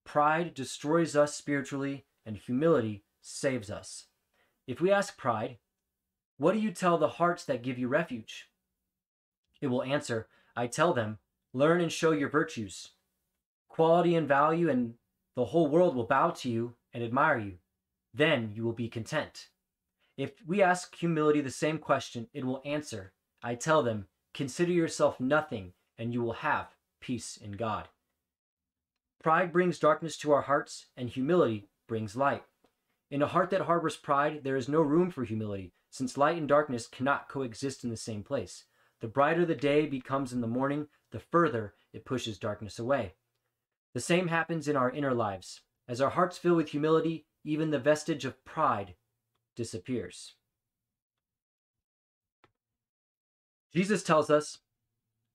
Pride 0.04 0.56
destroys 0.56 1.16
us 1.16 1.36
spiritually, 1.36 2.06
and 2.26 2.38
humility 2.38 3.04
saves 3.22 3.70
us. 3.70 4.08
If 4.68 4.80
we 4.80 4.92
ask 4.92 5.18
pride, 5.18 5.58
what 6.38 6.54
do 6.54 6.60
you 6.60 6.72
tell 6.72 6.98
the 6.98 7.08
hearts 7.08 7.46
that 7.46 7.64
give 7.64 7.78
you 7.78 7.88
refuge? 7.88 8.50
It 9.62 9.68
will 9.68 9.84
answer, 9.84 10.28
I 10.56 10.68
tell 10.68 10.94
them, 10.94 11.20
learn 11.54 11.82
and 11.82 11.92
show 11.92 12.12
your 12.12 12.30
virtues. 12.30 12.90
Quality 13.70 14.16
and 14.16 14.28
value, 14.28 14.70
and 14.70 14.96
the 15.36 15.46
whole 15.46 15.68
world 15.68 15.96
will 15.96 16.06
bow 16.06 16.32
to 16.32 16.50
you 16.50 16.76
and 16.94 17.04
admire 17.04 17.38
you. 17.38 17.54
Then 18.14 18.52
you 18.54 18.64
will 18.64 18.74
be 18.74 18.90
content. 18.90 19.48
If 20.18 20.32
we 20.46 20.62
ask 20.62 20.96
humility 20.96 21.42
the 21.42 21.50
same 21.50 21.78
question, 21.78 22.28
it 22.34 22.44
will 22.44 22.62
answer, 22.66 23.14
I 23.42 23.56
tell 23.56 23.82
them, 23.82 24.08
consider 24.34 24.72
yourself 24.72 25.20
nothing, 25.20 25.74
and 25.98 26.14
you 26.14 26.22
will 26.22 26.34
have 26.34 26.76
peace 27.00 27.38
in 27.38 27.54
God. 27.54 27.88
Pride 29.24 29.54
brings 29.54 29.80
darkness 29.80 30.18
to 30.18 30.32
our 30.32 30.42
hearts, 30.42 30.88
and 30.98 31.10
humility 31.10 31.70
brings 31.88 32.16
light. 32.16 32.44
In 33.12 33.22
a 33.22 33.28
heart 33.28 33.50
that 33.50 33.62
harbors 33.62 33.98
pride, 33.98 34.46
there 34.46 34.56
is 34.56 34.70
no 34.70 34.82
room 34.82 35.12
for 35.12 35.26
humility, 35.26 35.74
since 35.90 36.18
light 36.18 36.38
and 36.38 36.48
darkness 36.48 36.88
cannot 36.88 37.28
coexist 37.28 37.84
in 37.84 37.90
the 37.90 37.98
same 37.98 38.24
place. 38.24 38.64
The 39.02 39.10
brighter 39.10 39.46
the 39.46 39.54
day 39.54 39.86
becomes 39.86 40.32
in 40.32 40.40
the 40.40 40.48
morning, 40.48 40.88
the 41.12 41.20
further 41.20 41.74
it 41.92 42.06
pushes 42.06 42.40
darkness 42.40 42.80
away. 42.80 43.16
The 43.94 44.00
same 44.00 44.30
happens 44.30 44.70
in 44.70 44.78
our 44.78 44.90
inner 44.90 45.14
lives. 45.14 45.60
As 45.90 46.00
our 46.00 46.12
hearts 46.12 46.38
fill 46.38 46.56
with 46.56 46.70
humility, 46.70 47.26
even 47.44 47.70
the 47.70 47.80
vestige 47.80 48.24
of 48.24 48.46
pride 48.46 48.96
disappears. 49.58 50.36
Jesus 53.74 54.04
tells 54.04 54.30
us, 54.30 54.60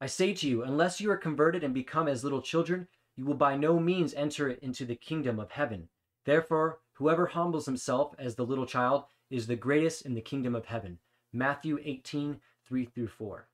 I 0.00 0.06
say 0.06 0.32
to 0.32 0.48
you, 0.48 0.62
unless 0.62 0.98
you 0.98 1.10
are 1.10 1.16
converted 1.18 1.62
and 1.62 1.74
become 1.74 2.08
as 2.08 2.24
little 2.24 2.40
children, 2.40 2.88
you 3.16 3.26
will 3.26 3.34
by 3.34 3.54
no 3.54 3.78
means 3.78 4.14
enter 4.14 4.50
into 4.50 4.86
the 4.86 4.96
kingdom 4.96 5.38
of 5.38 5.50
heaven. 5.50 5.88
Therefore, 6.24 6.80
whoever 6.96 7.26
humbles 7.26 7.66
himself 7.66 8.14
as 8.18 8.35
the 8.35 8.46
little 8.46 8.66
child 8.66 9.04
is 9.30 9.46
the 9.46 9.56
greatest 9.56 10.06
in 10.06 10.14
the 10.14 10.20
kingdom 10.20 10.54
of 10.54 10.66
heaven. 10.66 10.98
Matthew 11.32 11.78
18, 11.82 12.40
3 12.66 12.85
through 12.87 13.09
4. 13.09 13.48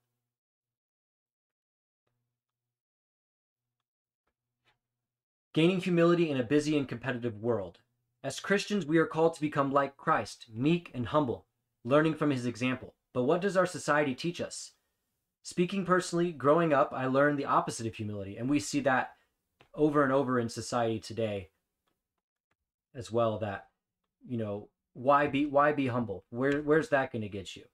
Gaining 5.55 5.81
humility 5.81 6.31
in 6.31 6.39
a 6.39 6.45
busy 6.45 6.79
and 6.79 6.89
competitive 6.89 7.43
world. 7.43 7.81
As 8.25 8.41
Christians, 8.41 8.87
we 8.87 8.99
are 8.99 9.07
called 9.07 9.35
to 9.35 9.41
become 9.41 9.73
like 9.73 9.97
Christ, 9.97 10.47
meek 10.53 10.91
and 10.95 11.07
humble, 11.07 11.47
learning 11.85 12.15
from 12.15 12.31
his 12.31 12.47
example. 12.47 12.95
But 13.13 13.25
what 13.25 13.41
does 13.41 13.57
our 13.57 13.67
society 13.67 14.15
teach 14.15 14.41
us? 14.41 14.73
Speaking 15.43 15.85
personally, 15.85 16.31
growing 16.31 16.73
up, 16.73 16.93
I 16.95 17.07
learned 17.07 17.39
the 17.39 17.45
opposite 17.45 17.87
of 17.87 17.97
humility, 17.97 18.37
and 18.37 18.49
we 18.49 18.61
see 18.61 18.81
that 18.81 19.11
over 19.75 20.05
and 20.05 20.13
over 20.13 20.39
in 20.39 20.49
society 20.49 21.01
today 21.01 21.49
as 22.95 23.11
well 23.11 23.39
that 23.39 23.69
you 24.27 24.37
know 24.37 24.69
why 24.95 25.27
be 25.27 25.47
why 25.47 25.73
be 25.73 25.89
humble? 25.89 26.25
Where 26.31 26.61
where's 26.61 26.91
that 26.91 27.13
going 27.13 27.23
to 27.23 27.29
get 27.29 27.57
you? 27.57 27.65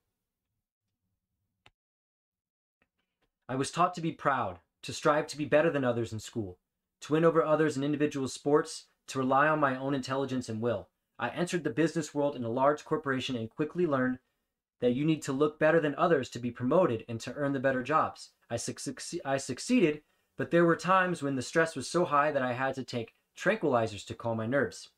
I 3.48 3.56
was 3.56 3.70
taught 3.70 3.94
to 3.94 4.00
be 4.00 4.12
proud 4.12 4.58
to 4.82 4.92
strive 4.92 5.26
to 5.28 5.38
be 5.38 5.44
better 5.44 5.70
than 5.70 5.84
others 5.84 6.12
in 6.12 6.20
school 6.20 6.58
to 7.00 7.12
win 7.12 7.24
over 7.24 7.44
others 7.44 7.76
in 7.76 7.84
individual 7.84 8.28
sports 8.28 8.86
to 9.06 9.18
rely 9.18 9.48
on 9.48 9.60
my 9.60 9.76
own 9.76 9.94
intelligence 9.94 10.48
and 10.48 10.60
will. 10.60 10.88
I 11.18 11.30
entered 11.30 11.64
the 11.64 11.70
business 11.70 12.14
world 12.14 12.36
in 12.36 12.44
a 12.44 12.50
large 12.50 12.84
corporation 12.84 13.36
and 13.36 13.48
quickly 13.48 13.86
learned 13.86 14.18
that 14.80 14.94
you 14.94 15.04
need 15.04 15.22
to 15.22 15.32
look 15.32 15.58
better 15.58 15.80
than 15.80 15.94
others 15.96 16.28
to 16.30 16.38
be 16.38 16.50
promoted 16.50 17.04
and 17.08 17.20
to 17.20 17.32
earn 17.34 17.52
the 17.52 17.60
better 17.60 17.82
jobs. 17.82 18.30
I, 18.50 18.56
suc- 18.56 19.02
I 19.24 19.36
succeeded 19.36 20.02
but 20.38 20.52
there 20.52 20.64
were 20.64 20.76
times 20.76 21.20
when 21.20 21.34
the 21.34 21.42
stress 21.42 21.76
was 21.76 21.90
so 21.90 22.06
high 22.06 22.30
that 22.30 22.42
I 22.42 22.52
had 22.52 22.76
to 22.76 22.84
take 22.84 23.14
tranquilizers 23.36 24.06
to 24.06 24.14
calm 24.14 24.38
my 24.38 24.46
nerves. 24.46 24.88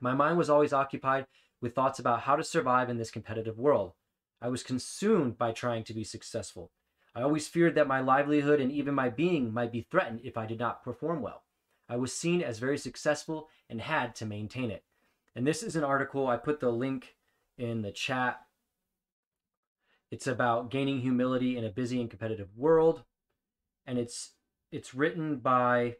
My 0.00 0.14
mind 0.14 0.38
was 0.38 0.50
always 0.50 0.72
occupied 0.72 1.26
with 1.60 1.74
thoughts 1.74 1.98
about 1.98 2.22
how 2.22 2.36
to 2.36 2.44
survive 2.44 2.88
in 2.88 2.98
this 2.98 3.10
competitive 3.10 3.58
world. 3.58 3.92
I 4.40 4.48
was 4.48 4.62
consumed 4.62 5.36
by 5.36 5.52
trying 5.52 5.84
to 5.84 5.94
be 5.94 6.04
successful. 6.04 6.70
I 7.14 7.22
always 7.22 7.48
feared 7.48 7.74
that 7.74 7.88
my 7.88 8.00
livelihood 8.00 8.60
and 8.60 8.70
even 8.70 8.94
my 8.94 9.08
being 9.08 9.52
might 9.52 9.72
be 9.72 9.86
threatened 9.90 10.20
if 10.22 10.36
I 10.36 10.46
did 10.46 10.60
not 10.60 10.84
perform 10.84 11.20
well. 11.20 11.42
I 11.88 11.96
was 11.96 12.12
seen 12.12 12.42
as 12.42 12.58
very 12.58 12.78
successful 12.78 13.48
and 13.68 13.80
had 13.80 14.14
to 14.16 14.26
maintain 14.26 14.70
it. 14.70 14.84
And 15.34 15.46
this 15.46 15.62
is 15.62 15.74
an 15.74 15.84
article, 15.84 16.26
I 16.26 16.36
put 16.36 16.60
the 16.60 16.70
link 16.70 17.16
in 17.56 17.82
the 17.82 17.90
chat. 17.90 18.40
It's 20.10 20.26
about 20.26 20.70
gaining 20.70 21.00
humility 21.00 21.56
in 21.56 21.64
a 21.64 21.70
busy 21.70 22.00
and 22.00 22.08
competitive 22.08 22.48
world. 22.56 23.02
And 23.86 23.98
it's 23.98 24.32
it's 24.70 24.94
written 24.94 25.36
by 25.36 25.96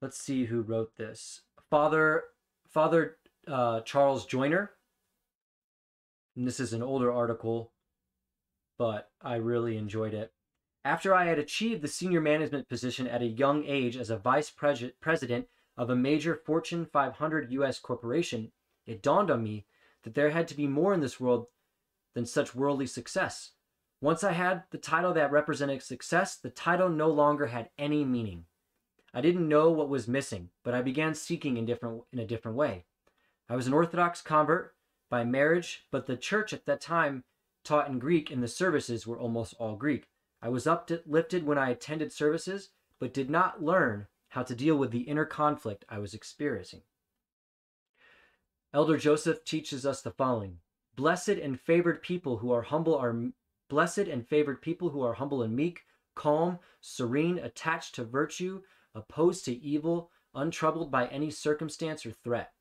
let's 0.00 0.20
see 0.20 0.46
who 0.46 0.60
wrote 0.60 0.96
this 0.96 1.42
father 1.70 2.24
father 2.68 3.16
uh, 3.46 3.80
charles 3.82 4.26
joiner. 4.26 4.72
And 6.36 6.46
this 6.46 6.60
is 6.60 6.72
an 6.72 6.82
older 6.82 7.12
article 7.12 7.72
but 8.78 9.10
i 9.22 9.36
really 9.36 9.76
enjoyed 9.76 10.14
it. 10.14 10.32
After 10.84 11.14
i 11.14 11.24
had 11.24 11.38
achieved 11.38 11.82
the 11.82 11.88
senior 11.88 12.20
management 12.20 12.68
position 12.68 13.06
at 13.06 13.22
a 13.22 13.26
young 13.26 13.64
age 13.64 13.96
as 13.96 14.10
a 14.10 14.18
vice 14.18 14.50
pre- 14.50 14.92
president 15.00 15.46
of 15.76 15.90
a 15.90 15.96
major 15.96 16.34
fortune 16.34 16.86
500 16.92 17.50
us 17.52 17.78
corporation 17.78 18.52
it 18.86 19.02
dawned 19.02 19.30
on 19.30 19.42
me 19.42 19.66
that 20.02 20.14
there 20.14 20.30
had 20.30 20.48
to 20.48 20.56
be 20.56 20.66
more 20.66 20.94
in 20.94 21.00
this 21.00 21.20
world 21.20 21.46
than 22.14 22.26
such 22.26 22.54
worldly 22.54 22.86
success. 22.86 23.52
Once 24.00 24.24
I 24.24 24.32
had 24.32 24.64
the 24.70 24.78
title 24.78 25.12
that 25.14 25.30
represented 25.30 25.82
success, 25.82 26.36
the 26.36 26.50
title 26.50 26.88
no 26.88 27.08
longer 27.08 27.46
had 27.46 27.70
any 27.78 28.04
meaning. 28.04 28.46
I 29.12 29.20
didn't 29.20 29.48
know 29.48 29.70
what 29.70 29.88
was 29.88 30.06
missing, 30.06 30.50
but 30.62 30.74
I 30.74 30.82
began 30.82 31.14
seeking 31.14 31.56
in 31.56 31.66
different 31.66 32.04
in 32.12 32.18
a 32.18 32.26
different 32.26 32.56
way. 32.56 32.84
I 33.48 33.56
was 33.56 33.66
an 33.66 33.72
Orthodox 33.72 34.22
convert 34.22 34.74
by 35.08 35.24
marriage, 35.24 35.86
but 35.90 36.06
the 36.06 36.16
church 36.16 36.52
at 36.52 36.66
that 36.66 36.80
time 36.80 37.24
taught 37.64 37.88
in 37.88 37.98
Greek 37.98 38.30
and 38.30 38.42
the 38.42 38.48
services 38.48 39.06
were 39.06 39.18
almost 39.18 39.54
all 39.58 39.74
Greek. 39.74 40.08
I 40.40 40.48
was 40.48 40.66
uplifted 40.66 41.44
when 41.44 41.58
I 41.58 41.70
attended 41.70 42.12
services, 42.12 42.70
but 42.98 43.12
did 43.12 43.28
not 43.28 43.62
learn 43.62 44.06
how 44.28 44.44
to 44.44 44.54
deal 44.54 44.76
with 44.76 44.92
the 44.92 45.00
inner 45.00 45.26
conflict 45.26 45.84
I 45.88 45.98
was 45.98 46.14
experiencing. 46.14 46.82
Elder 48.72 48.96
Joseph 48.96 49.44
teaches 49.44 49.84
us 49.84 50.00
the 50.00 50.12
following 50.12 50.58
Blessed 50.94 51.30
and 51.30 51.60
favored 51.60 52.02
people 52.02 52.38
who 52.38 52.52
are 52.52 52.62
humble 52.62 52.94
are 52.94 53.32
Blessed 53.68 53.98
and 53.98 54.26
favored 54.26 54.62
people 54.62 54.90
who 54.90 55.02
are 55.02 55.14
humble 55.14 55.42
and 55.42 55.54
meek, 55.54 55.82
calm, 56.14 56.58
serene, 56.80 57.38
attached 57.38 57.94
to 57.96 58.04
virtue, 58.04 58.62
opposed 58.94 59.44
to 59.44 59.62
evil, 59.62 60.10
untroubled 60.34 60.90
by 60.90 61.06
any 61.06 61.30
circumstance 61.30 62.04
or 62.04 62.12
threat. 62.12 62.52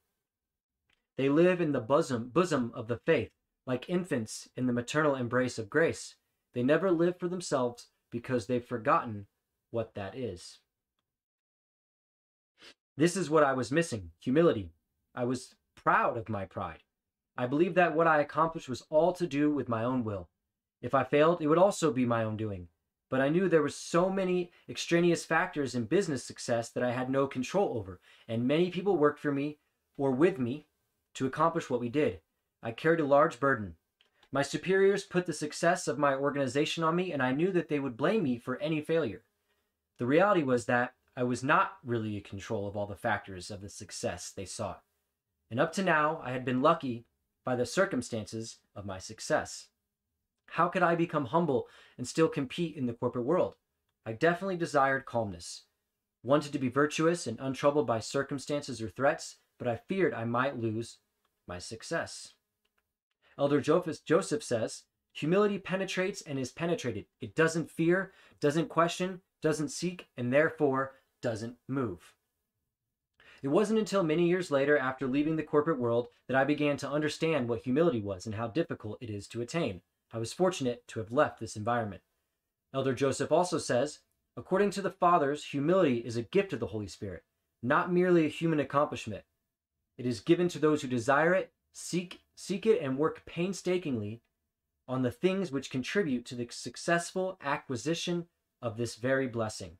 They 1.18 1.30
live 1.30 1.60
in 1.62 1.72
the 1.72 1.82
bosom, 1.82 2.30
bosom 2.34 2.72
of 2.74 2.88
the 2.88 2.98
faith, 3.06 3.32
like 3.66 3.90
infants 3.90 4.48
in 4.56 4.68
the 4.68 4.74
maternal 4.74 5.16
embrace 5.16 5.60
of 5.60 5.70
grace. 5.70 6.16
They 6.54 6.64
never 6.64 6.92
live 6.92 7.20
for 7.20 7.28
themselves 7.28 7.88
because 8.12 8.48
they've 8.48 8.66
forgotten 8.66 9.28
what 9.72 9.94
that 9.96 10.18
is. 10.18 10.60
This 12.98 13.16
is 13.16 13.30
what 13.30 13.44
I 13.44 13.54
was 13.54 13.72
missing 13.72 14.12
humility. 14.20 14.72
I 15.16 15.24
was 15.24 15.56
proud 15.76 16.18
of 16.18 16.30
my 16.30 16.46
pride. 16.46 16.84
I 17.38 17.48
believed 17.48 17.76
that 17.76 17.96
what 17.96 18.08
I 18.08 18.20
accomplished 18.20 18.68
was 18.68 18.84
all 18.90 19.14
to 19.14 19.28
do 19.28 19.52
with 19.52 19.70
my 19.70 19.84
own 19.84 20.04
will. 20.04 20.28
If 20.82 20.94
I 20.94 21.04
failed, 21.04 21.42
it 21.42 21.48
would 21.48 21.58
also 21.58 21.92
be 21.92 22.06
my 22.06 22.24
own 22.24 22.36
doing. 22.36 22.68
But 23.10 23.22
I 23.22 23.30
knew 23.30 23.50
there 23.50 23.62
were 23.62 23.70
so 23.70 24.10
many 24.10 24.52
extraneous 24.70 25.26
factors 25.26 25.74
in 25.74 25.86
business 25.86 26.24
success 26.24 26.70
that 26.70 26.84
I 26.84 26.92
had 26.92 27.10
no 27.10 27.26
control 27.26 27.78
over, 27.78 28.00
and 28.28 28.48
many 28.48 28.70
people 28.70 28.98
worked 28.98 29.20
for 29.20 29.32
me 29.32 29.58
or 29.98 30.12
with 30.12 30.38
me 30.38 30.68
to 31.16 31.26
accomplish 31.26 31.70
what 31.70 31.80
we 31.80 31.90
did. 31.90 32.22
I 32.62 32.72
carried 32.72 33.00
a 33.00 33.06
large 33.06 33.40
burden. 33.40 33.76
My 34.32 34.44
superiors 34.44 35.04
put 35.04 35.26
the 35.26 35.34
success 35.34 35.88
of 35.88 35.98
my 35.98 36.14
organization 36.14 36.84
on 36.84 36.96
me, 36.96 37.12
and 37.12 37.24
I 37.24 37.32
knew 37.32 37.52
that 37.52 37.68
they 37.68 37.80
would 37.80 37.98
blame 37.98 38.24
me 38.24 38.38
for 38.38 38.62
any 38.62 38.80
failure. 38.80 39.24
The 39.98 40.06
reality 40.06 40.44
was 40.44 40.66
that 40.66 40.94
I 41.18 41.24
was 41.24 41.44
not 41.44 41.74
really 41.84 42.16
in 42.16 42.24
control 42.24 42.68
of 42.68 42.78
all 42.78 42.86
the 42.86 42.96
factors 42.96 43.50
of 43.50 43.62
the 43.62 43.70
success 43.70 44.32
they 44.32 44.46
sought. 44.46 44.84
And 45.50 45.60
up 45.60 45.74
to 45.74 45.84
now, 45.84 46.22
I 46.24 46.32
had 46.32 46.46
been 46.46 46.62
lucky 46.62 47.06
by 47.44 47.56
the 47.56 47.66
circumstances 47.66 48.60
of 48.76 48.86
my 48.86 49.00
success. 49.00 49.68
How 50.52 50.68
could 50.68 50.84
I 50.84 50.96
become 50.96 51.26
humble 51.26 51.68
and 51.98 52.08
still 52.08 52.28
compete 52.28 52.76
in 52.76 52.86
the 52.86 52.94
corporate 52.94 53.26
world? 53.26 53.56
I 54.06 54.14
definitely 54.14 54.58
desired 54.58 55.06
calmness, 55.06 55.64
wanted 56.24 56.54
to 56.54 56.60
be 56.60 56.70
virtuous 56.70 57.28
and 57.28 57.40
untroubled 57.40 57.88
by 57.88 58.00
circumstances 58.00 58.82
or 58.82 58.90
threats, 58.90 59.38
but 59.58 59.68
I 59.68 59.76
feared 59.76 60.14
I 60.14 60.26
might 60.26 60.60
lose 60.60 60.98
my 61.48 61.60
success. 61.60 62.34
Elder 63.38 63.62
Joseph 63.62 64.44
says, 64.44 64.84
Humility 65.14 65.58
penetrates 65.58 66.22
and 66.22 66.38
is 66.38 66.52
penetrated. 66.52 67.06
It 67.20 67.36
doesn't 67.36 67.72
fear, 67.72 68.14
doesn't 68.40 68.70
question, 68.70 69.22
doesn't 69.42 69.70
seek, 69.70 70.08
and 70.18 70.32
therefore 70.32 70.94
doesn't 71.22 71.58
move. 71.68 72.14
It 73.42 73.48
wasn't 73.48 73.80
until 73.80 74.04
many 74.04 74.28
years 74.28 74.52
later, 74.52 74.78
after 74.78 75.08
leaving 75.08 75.36
the 75.36 75.44
corporate 75.44 75.80
world, 75.80 76.08
that 76.28 76.36
I 76.36 76.44
began 76.44 76.78
to 76.78 76.90
understand 76.90 77.48
what 77.48 77.64
humility 77.64 78.02
was 78.02 78.26
and 78.26 78.36
how 78.36 78.48
difficult 78.48 78.98
it 79.02 79.10
is 79.10 79.28
to 79.30 79.42
attain. 79.42 79.82
I 80.12 80.18
was 80.18 80.34
fortunate 80.34 80.88
to 80.88 81.00
have 81.00 81.12
left 81.12 81.40
this 81.40 81.56
environment. 81.56 82.02
Elder 82.74 82.94
Joseph 82.94 83.32
also 83.32 83.58
says, 83.58 84.00
according 84.36 84.72
to 84.72 84.82
the 84.82 84.92
Fathers, 84.92 85.46
humility 85.46 85.98
is 85.98 86.18
a 86.18 86.24
gift 86.24 86.54
of 86.54 86.60
the 86.60 86.68
Holy 86.68 86.88
Spirit, 86.88 87.24
not 87.62 87.92
merely 87.92 88.26
a 88.26 88.30
human 88.30 88.60
accomplishment. 88.60 89.24
It 89.98 90.06
is 90.06 90.20
given 90.20 90.48
to 90.50 90.60
those 90.60 90.82
who 90.82 90.88
desire 90.88 91.34
it, 91.34 91.52
seek, 91.74 92.22
seek 92.36 92.66
it, 92.66 92.82
and 92.82 92.98
work 92.98 93.26
painstakingly 93.26 94.22
on 94.88 95.02
the 95.04 95.12
things 95.12 95.52
which 95.52 95.70
contribute 95.70 96.26
to 96.26 96.36
the 96.36 96.48
successful 96.50 97.38
acquisition 97.44 98.28
of 98.62 98.78
this 98.78 98.96
very 98.96 99.28
blessing. 99.28 99.78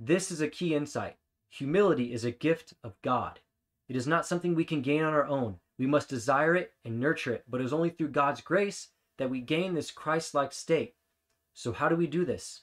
This 0.00 0.30
is 0.30 0.40
a 0.40 0.48
key 0.48 0.74
insight. 0.74 1.16
Humility 1.50 2.12
is 2.12 2.24
a 2.24 2.30
gift 2.30 2.74
of 2.84 3.00
God. 3.02 3.40
It 3.88 3.96
is 3.96 4.06
not 4.06 4.26
something 4.26 4.54
we 4.54 4.64
can 4.64 4.82
gain 4.82 5.02
on 5.02 5.12
our 5.12 5.26
own. 5.26 5.58
We 5.78 5.86
must 5.86 6.08
desire 6.08 6.56
it 6.56 6.72
and 6.84 6.98
nurture 6.98 7.32
it, 7.32 7.44
but 7.48 7.60
it 7.60 7.64
is 7.64 7.72
only 7.72 7.90
through 7.90 8.08
God's 8.08 8.40
grace 8.40 8.88
that 9.16 9.30
we 9.30 9.40
gain 9.40 9.74
this 9.74 9.90
Christ 9.90 10.34
like 10.34 10.52
state. 10.52 10.94
So, 11.54 11.72
how 11.72 11.88
do 11.88 11.96
we 11.96 12.06
do 12.06 12.24
this? 12.24 12.62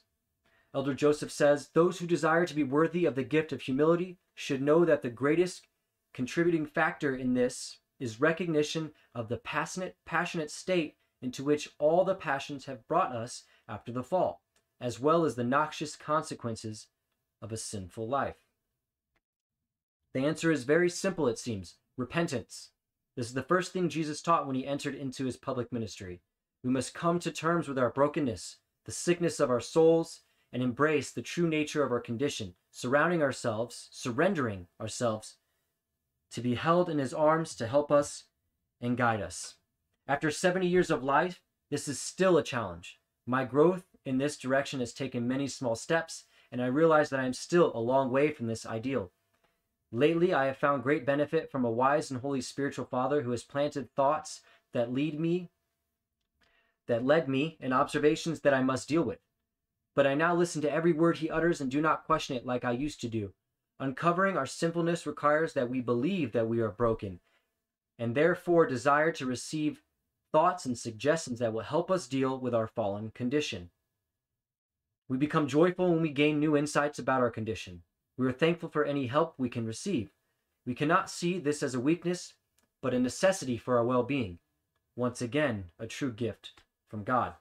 Elder 0.73 0.93
Joseph 0.93 1.31
says 1.31 1.69
those 1.69 1.99
who 1.99 2.07
desire 2.07 2.45
to 2.45 2.53
be 2.53 2.63
worthy 2.63 3.05
of 3.05 3.15
the 3.15 3.23
gift 3.23 3.53
of 3.53 3.61
humility 3.61 4.17
should 4.33 4.61
know 4.61 4.83
that 4.83 5.01
the 5.01 5.09
greatest 5.09 5.67
contributing 6.13 6.65
factor 6.65 7.15
in 7.15 7.33
this 7.33 7.77
is 7.99 8.19
recognition 8.19 8.91
of 9.13 9.29
the 9.29 9.37
passionate, 9.37 9.95
passionate 10.05 10.51
state 10.51 10.97
into 11.21 11.43
which 11.43 11.69
all 11.79 12.03
the 12.03 12.15
passions 12.15 12.65
have 12.65 12.87
brought 12.87 13.15
us 13.15 13.43
after 13.69 13.91
the 13.91 14.03
fall, 14.03 14.41
as 14.81 14.99
well 14.99 15.23
as 15.23 15.35
the 15.35 15.43
noxious 15.43 15.95
consequences 15.95 16.87
of 17.41 17.53
a 17.53 17.57
sinful 17.57 18.07
life. 18.07 18.35
The 20.13 20.25
answer 20.25 20.51
is 20.51 20.63
very 20.63 20.89
simple, 20.89 21.27
it 21.27 21.39
seems 21.39 21.75
repentance. 21.97 22.71
This 23.15 23.27
is 23.27 23.33
the 23.33 23.43
first 23.43 23.71
thing 23.71 23.89
Jesus 23.89 24.21
taught 24.21 24.45
when 24.45 24.55
he 24.55 24.67
entered 24.67 24.95
into 24.95 25.25
his 25.25 25.37
public 25.37 25.71
ministry. 25.71 26.21
We 26.63 26.69
must 26.69 26.93
come 26.93 27.19
to 27.19 27.31
terms 27.31 27.67
with 27.67 27.79
our 27.79 27.89
brokenness, 27.89 28.57
the 28.85 28.91
sickness 28.91 29.39
of 29.39 29.49
our 29.49 29.61
souls, 29.61 30.21
and 30.51 30.61
embrace 30.61 31.11
the 31.11 31.21
true 31.21 31.47
nature 31.47 31.83
of 31.83 31.91
our 31.91 31.99
condition, 31.99 32.55
surrounding 32.71 33.21
ourselves, 33.21 33.87
surrendering 33.91 34.67
ourselves 34.79 35.35
to 36.31 36.41
be 36.41 36.55
held 36.55 36.89
in 36.89 36.97
his 36.97 37.13
arms 37.13 37.55
to 37.55 37.67
help 37.67 37.91
us 37.91 38.25
and 38.81 38.97
guide 38.97 39.21
us. 39.21 39.55
After 40.07 40.29
70 40.29 40.67
years 40.67 40.91
of 40.91 41.03
life, 41.03 41.41
this 41.71 41.87
is 41.87 41.99
still 41.99 42.37
a 42.37 42.43
challenge. 42.43 42.99
My 43.25 43.45
growth 43.45 43.85
in 44.05 44.17
this 44.17 44.37
direction 44.37 44.81
has 44.81 44.93
taken 44.93 45.27
many 45.27 45.47
small 45.47 45.75
steps, 45.75 46.25
and 46.51 46.61
I 46.61 46.67
realize 46.67 47.09
that 47.09 47.19
I 47.19 47.25
am 47.25 47.33
still 47.33 47.71
a 47.73 47.79
long 47.79 48.11
way 48.11 48.31
from 48.31 48.47
this 48.47 48.65
ideal. 48.65 49.11
Lately, 49.95 50.33
I 50.33 50.47
have 50.47 50.57
found 50.57 50.83
great 50.83 51.05
benefit 51.05 51.49
from 51.49 51.63
a 51.63 51.71
wise 51.71 52.11
and 52.11 52.19
holy 52.19 52.41
spiritual 52.41 52.83
father 52.83 53.21
who 53.21 53.31
has 53.31 53.43
planted 53.43 53.89
thoughts 53.95 54.41
that 54.73 54.91
lead 54.91 55.17
me, 55.17 55.51
that 56.87 57.05
led 57.05 57.29
me, 57.29 57.57
in 57.61 57.71
observations 57.71 58.41
that 58.41 58.53
I 58.53 58.61
must 58.61 58.89
deal 58.89 59.03
with. 59.03 59.19
But 59.95 60.05
I 60.05 60.13
now 60.13 60.35
listen 60.35 60.61
to 60.63 60.71
every 60.71 60.91
word 60.91 61.19
he 61.19 61.29
utters 61.29 61.61
and 61.61 61.71
do 61.71 61.79
not 61.79 62.03
question 62.03 62.35
it 62.35 62.45
like 62.45 62.65
I 62.65 62.73
used 62.73 62.99
to 63.01 63.07
do. 63.07 63.31
Uncovering 63.79 64.35
our 64.35 64.45
sinfulness 64.45 65.07
requires 65.07 65.53
that 65.53 65.69
we 65.69 65.79
believe 65.79 66.33
that 66.33 66.49
we 66.49 66.59
are 66.59 66.71
broken, 66.71 67.21
and 67.97 68.13
therefore 68.13 68.67
desire 68.67 69.13
to 69.13 69.25
receive 69.25 69.81
thoughts 70.33 70.65
and 70.65 70.77
suggestions 70.77 71.39
that 71.39 71.53
will 71.53 71.61
help 71.61 71.89
us 71.89 72.05
deal 72.09 72.37
with 72.37 72.53
our 72.53 72.67
fallen 72.67 73.11
condition. 73.15 73.69
We 75.07 75.15
become 75.15 75.47
joyful 75.47 75.89
when 75.89 76.01
we 76.01 76.09
gain 76.09 76.41
new 76.41 76.57
insights 76.57 76.99
about 76.99 77.21
our 77.21 77.31
condition. 77.31 77.83
We 78.17 78.25
are 78.27 78.31
thankful 78.31 78.69
for 78.69 78.85
any 78.85 79.07
help 79.07 79.35
we 79.37 79.49
can 79.49 79.65
receive. 79.65 80.11
We 80.65 80.73
cannot 80.73 81.09
see 81.09 81.37
this 81.37 81.61
as 81.61 81.75
a 81.75 81.79
weakness, 81.79 82.33
but 82.81 82.93
a 82.93 82.99
necessity 82.99 83.57
for 83.57 83.77
our 83.77 83.85
well 83.85 84.03
being. 84.03 84.39
Once 84.95 85.21
again, 85.21 85.65
a 85.77 85.87
true 85.87 86.11
gift 86.11 86.53
from 86.87 87.03
God. 87.03 87.33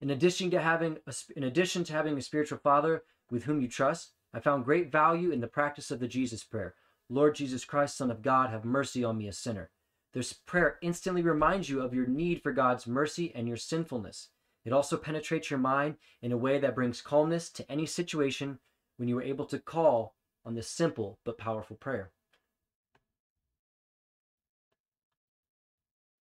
In 0.00 0.10
addition 0.10 0.50
to 0.50 0.60
having 0.60 0.98
a, 1.06 1.14
in 1.34 1.44
addition 1.44 1.84
to 1.84 1.92
having 1.94 2.18
a 2.18 2.22
spiritual 2.22 2.58
father 2.58 3.04
with 3.30 3.44
whom 3.44 3.62
you 3.62 3.68
trust, 3.68 4.12
I 4.34 4.40
found 4.40 4.66
great 4.66 4.92
value 4.92 5.30
in 5.30 5.40
the 5.40 5.46
practice 5.46 5.90
of 5.90 6.00
the 6.00 6.08
Jesus 6.08 6.44
prayer. 6.44 6.74
Lord 7.08 7.34
Jesus 7.34 7.64
Christ, 7.64 7.96
Son 7.96 8.10
of 8.10 8.20
God, 8.20 8.50
have 8.50 8.64
mercy 8.64 9.02
on 9.02 9.16
me, 9.16 9.28
a 9.28 9.32
sinner. 9.32 9.70
This 10.12 10.32
prayer 10.32 10.78
instantly 10.82 11.22
reminds 11.22 11.70
you 11.70 11.80
of 11.80 11.94
your 11.94 12.06
need 12.06 12.42
for 12.42 12.52
God's 12.52 12.86
mercy 12.86 13.32
and 13.34 13.48
your 13.48 13.56
sinfulness. 13.56 14.28
It 14.64 14.72
also 14.72 14.96
penetrates 14.96 15.50
your 15.50 15.60
mind 15.60 15.96
in 16.20 16.32
a 16.32 16.36
way 16.36 16.58
that 16.58 16.74
brings 16.74 17.00
calmness 17.00 17.48
to 17.50 17.70
any 17.70 17.86
situation 17.86 18.58
when 18.96 19.08
you 19.08 19.18
are 19.18 19.22
able 19.22 19.46
to 19.46 19.58
call 19.58 20.14
on 20.44 20.54
this 20.54 20.68
simple 20.68 21.18
but 21.24 21.38
powerful 21.38 21.76
prayer. 21.76 22.10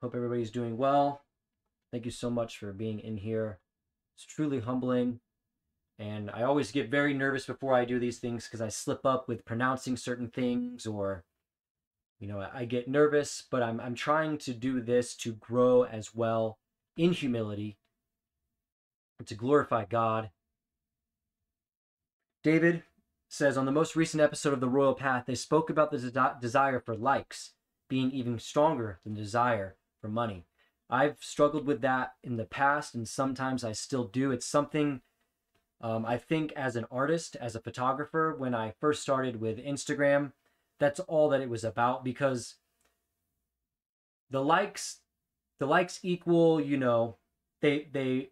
Hope 0.01 0.15
everybody's 0.15 0.51
doing 0.51 0.77
well. 0.77 1.21
Thank 1.91 2.05
you 2.05 2.11
so 2.11 2.29
much 2.29 2.57
for 2.57 2.73
being 2.73 2.99
in 2.99 3.17
here. 3.17 3.59
It's 4.15 4.25
truly 4.25 4.59
humbling. 4.59 5.19
And 5.97 6.29
I 6.29 6.43
always 6.43 6.71
get 6.71 6.89
very 6.89 7.13
nervous 7.13 7.45
before 7.45 7.73
I 7.73 7.85
do 7.85 7.99
these 7.99 8.19
things 8.19 8.45
because 8.45 8.61
I 8.61 8.67
slip 8.67 9.05
up 9.05 9.27
with 9.27 9.45
pronouncing 9.45 9.95
certain 9.95 10.27
things 10.29 10.85
or, 10.85 11.23
you 12.19 12.27
know, 12.27 12.45
I 12.53 12.65
get 12.65 12.89
nervous, 12.89 13.43
but 13.49 13.63
I'm, 13.63 13.79
I'm 13.79 13.95
trying 13.95 14.37
to 14.39 14.53
do 14.53 14.81
this 14.81 15.15
to 15.17 15.33
grow 15.33 15.83
as 15.83 16.13
well 16.13 16.59
in 16.97 17.13
humility, 17.13 17.77
to 19.25 19.35
glorify 19.35 19.85
God 19.85 20.31
David 22.45 22.83
says 23.27 23.57
on 23.57 23.65
the 23.65 23.71
most 23.71 23.95
recent 23.95 24.21
episode 24.21 24.53
of 24.53 24.59
The 24.59 24.69
Royal 24.69 24.93
Path, 24.93 25.23
they 25.25 25.33
spoke 25.33 25.71
about 25.71 25.89
the 25.89 25.97
de- 25.97 26.37
desire 26.39 26.79
for 26.79 26.95
likes 26.95 27.53
being 27.89 28.11
even 28.11 28.37
stronger 28.37 28.99
than 29.03 29.15
desire 29.15 29.77
for 29.99 30.09
money. 30.09 30.45
I've 30.87 31.17
struggled 31.21 31.65
with 31.65 31.81
that 31.81 32.13
in 32.23 32.37
the 32.37 32.45
past, 32.45 32.93
and 32.93 33.07
sometimes 33.07 33.63
I 33.63 33.71
still 33.71 34.03
do. 34.03 34.29
It's 34.29 34.45
something 34.45 35.01
um, 35.81 36.05
I 36.05 36.19
think 36.19 36.51
as 36.51 36.75
an 36.75 36.85
artist, 36.91 37.35
as 37.35 37.55
a 37.55 37.59
photographer, 37.59 38.35
when 38.37 38.53
I 38.53 38.75
first 38.79 39.01
started 39.01 39.41
with 39.41 39.57
Instagram, 39.57 40.33
that's 40.77 40.99
all 40.99 41.29
that 41.29 41.41
it 41.41 41.49
was 41.49 41.63
about 41.63 42.03
because 42.03 42.57
the 44.29 44.43
likes, 44.43 44.99
the 45.57 45.65
likes 45.65 45.99
equal, 46.03 46.61
you 46.61 46.77
know, 46.77 47.15
they 47.61 47.87
they 47.91 48.29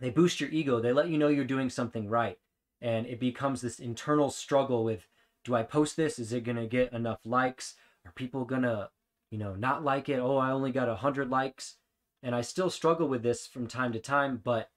they 0.00 0.08
boost 0.08 0.40
your 0.40 0.48
ego. 0.48 0.80
They 0.80 0.94
let 0.94 1.10
you 1.10 1.18
know 1.18 1.28
you're 1.28 1.44
doing 1.44 1.68
something 1.68 2.08
right 2.08 2.38
and 2.80 3.06
it 3.06 3.20
becomes 3.20 3.60
this 3.60 3.78
internal 3.78 4.30
struggle 4.30 4.84
with 4.84 5.08
do 5.44 5.54
I 5.54 5.62
post 5.62 5.96
this? 5.96 6.18
Is 6.18 6.32
it 6.32 6.44
going 6.44 6.56
to 6.56 6.66
get 6.66 6.92
enough 6.92 7.20
likes? 7.24 7.74
Are 8.04 8.12
people 8.12 8.44
going 8.44 8.62
to, 8.62 8.90
you 9.30 9.38
know, 9.38 9.54
not 9.54 9.84
like 9.84 10.08
it? 10.08 10.18
Oh, 10.18 10.38
I 10.38 10.50
only 10.50 10.72
got 10.72 10.88
100 10.88 11.30
likes. 11.30 11.76
And 12.22 12.34
I 12.34 12.40
still 12.40 12.68
struggle 12.68 13.06
with 13.06 13.22
this 13.22 13.46
from 13.46 13.68
time 13.68 13.92
to 13.92 14.00
time, 14.00 14.40
but 14.42 14.70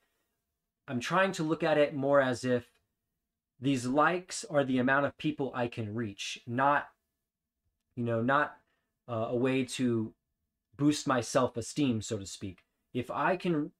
I'm 0.88 1.00
trying 1.00 1.32
to 1.34 1.44
look 1.44 1.64
at 1.64 1.80
it 1.80 1.96
more 1.96 2.22
as 2.22 2.44
if 2.44 2.70
these 3.60 3.88
likes 3.88 4.46
are 4.46 4.64
the 4.64 4.78
amount 4.78 5.08
of 5.08 5.18
people 5.18 5.52
I 5.56 5.68
can 5.68 5.96
reach, 5.96 6.40
not, 6.46 6.88
you 7.96 8.04
know, 8.04 8.22
not 8.22 8.56
uh, 9.08 9.28
a 9.30 9.36
way 9.36 9.66
to 9.66 10.14
boost 10.78 11.08
my 11.08 11.22
self 11.22 11.58
esteem, 11.58 12.02
so 12.02 12.20
to 12.20 12.26
speak. 12.26 12.64
If 12.94 13.10
I 13.10 13.38
can 13.38 13.72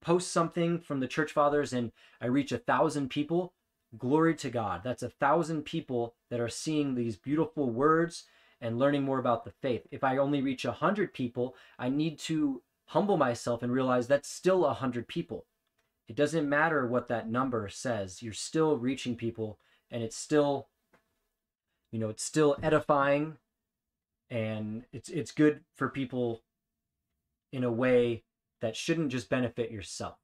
post 0.00 0.32
something 0.32 0.80
from 0.80 1.00
the 1.00 1.08
church 1.08 1.32
fathers 1.32 1.72
and 1.72 1.92
I 2.20 2.26
reach 2.26 2.52
a 2.52 2.58
thousand 2.58 3.10
people, 3.10 3.52
Glory 3.98 4.34
to 4.36 4.50
God. 4.50 4.82
That's 4.84 5.02
a 5.02 5.08
thousand 5.08 5.64
people 5.64 6.14
that 6.30 6.40
are 6.40 6.48
seeing 6.48 6.94
these 6.94 7.16
beautiful 7.16 7.70
words 7.70 8.24
and 8.60 8.78
learning 8.78 9.02
more 9.02 9.18
about 9.18 9.44
the 9.44 9.50
faith. 9.50 9.86
If 9.90 10.04
I 10.04 10.16
only 10.16 10.42
reach 10.42 10.64
a 10.64 10.72
hundred 10.72 11.12
people, 11.12 11.56
I 11.78 11.88
need 11.88 12.18
to 12.20 12.62
humble 12.86 13.16
myself 13.16 13.62
and 13.62 13.72
realize 13.72 14.06
that's 14.06 14.28
still 14.28 14.64
a 14.64 14.74
hundred 14.74 15.08
people. 15.08 15.46
It 16.08 16.16
doesn't 16.16 16.48
matter 16.48 16.86
what 16.86 17.08
that 17.08 17.30
number 17.30 17.68
says. 17.68 18.22
You're 18.22 18.32
still 18.32 18.76
reaching 18.76 19.16
people 19.16 19.58
and 19.90 20.02
it's 20.02 20.16
still, 20.16 20.68
you 21.90 21.98
know, 21.98 22.08
it's 22.10 22.24
still 22.24 22.56
edifying 22.62 23.36
and 24.28 24.84
it's 24.92 25.08
it's 25.08 25.32
good 25.32 25.60
for 25.74 25.88
people 25.88 26.42
in 27.52 27.64
a 27.64 27.72
way 27.72 28.22
that 28.60 28.76
shouldn't 28.76 29.10
just 29.10 29.28
benefit 29.28 29.70
yourself. 29.70 30.18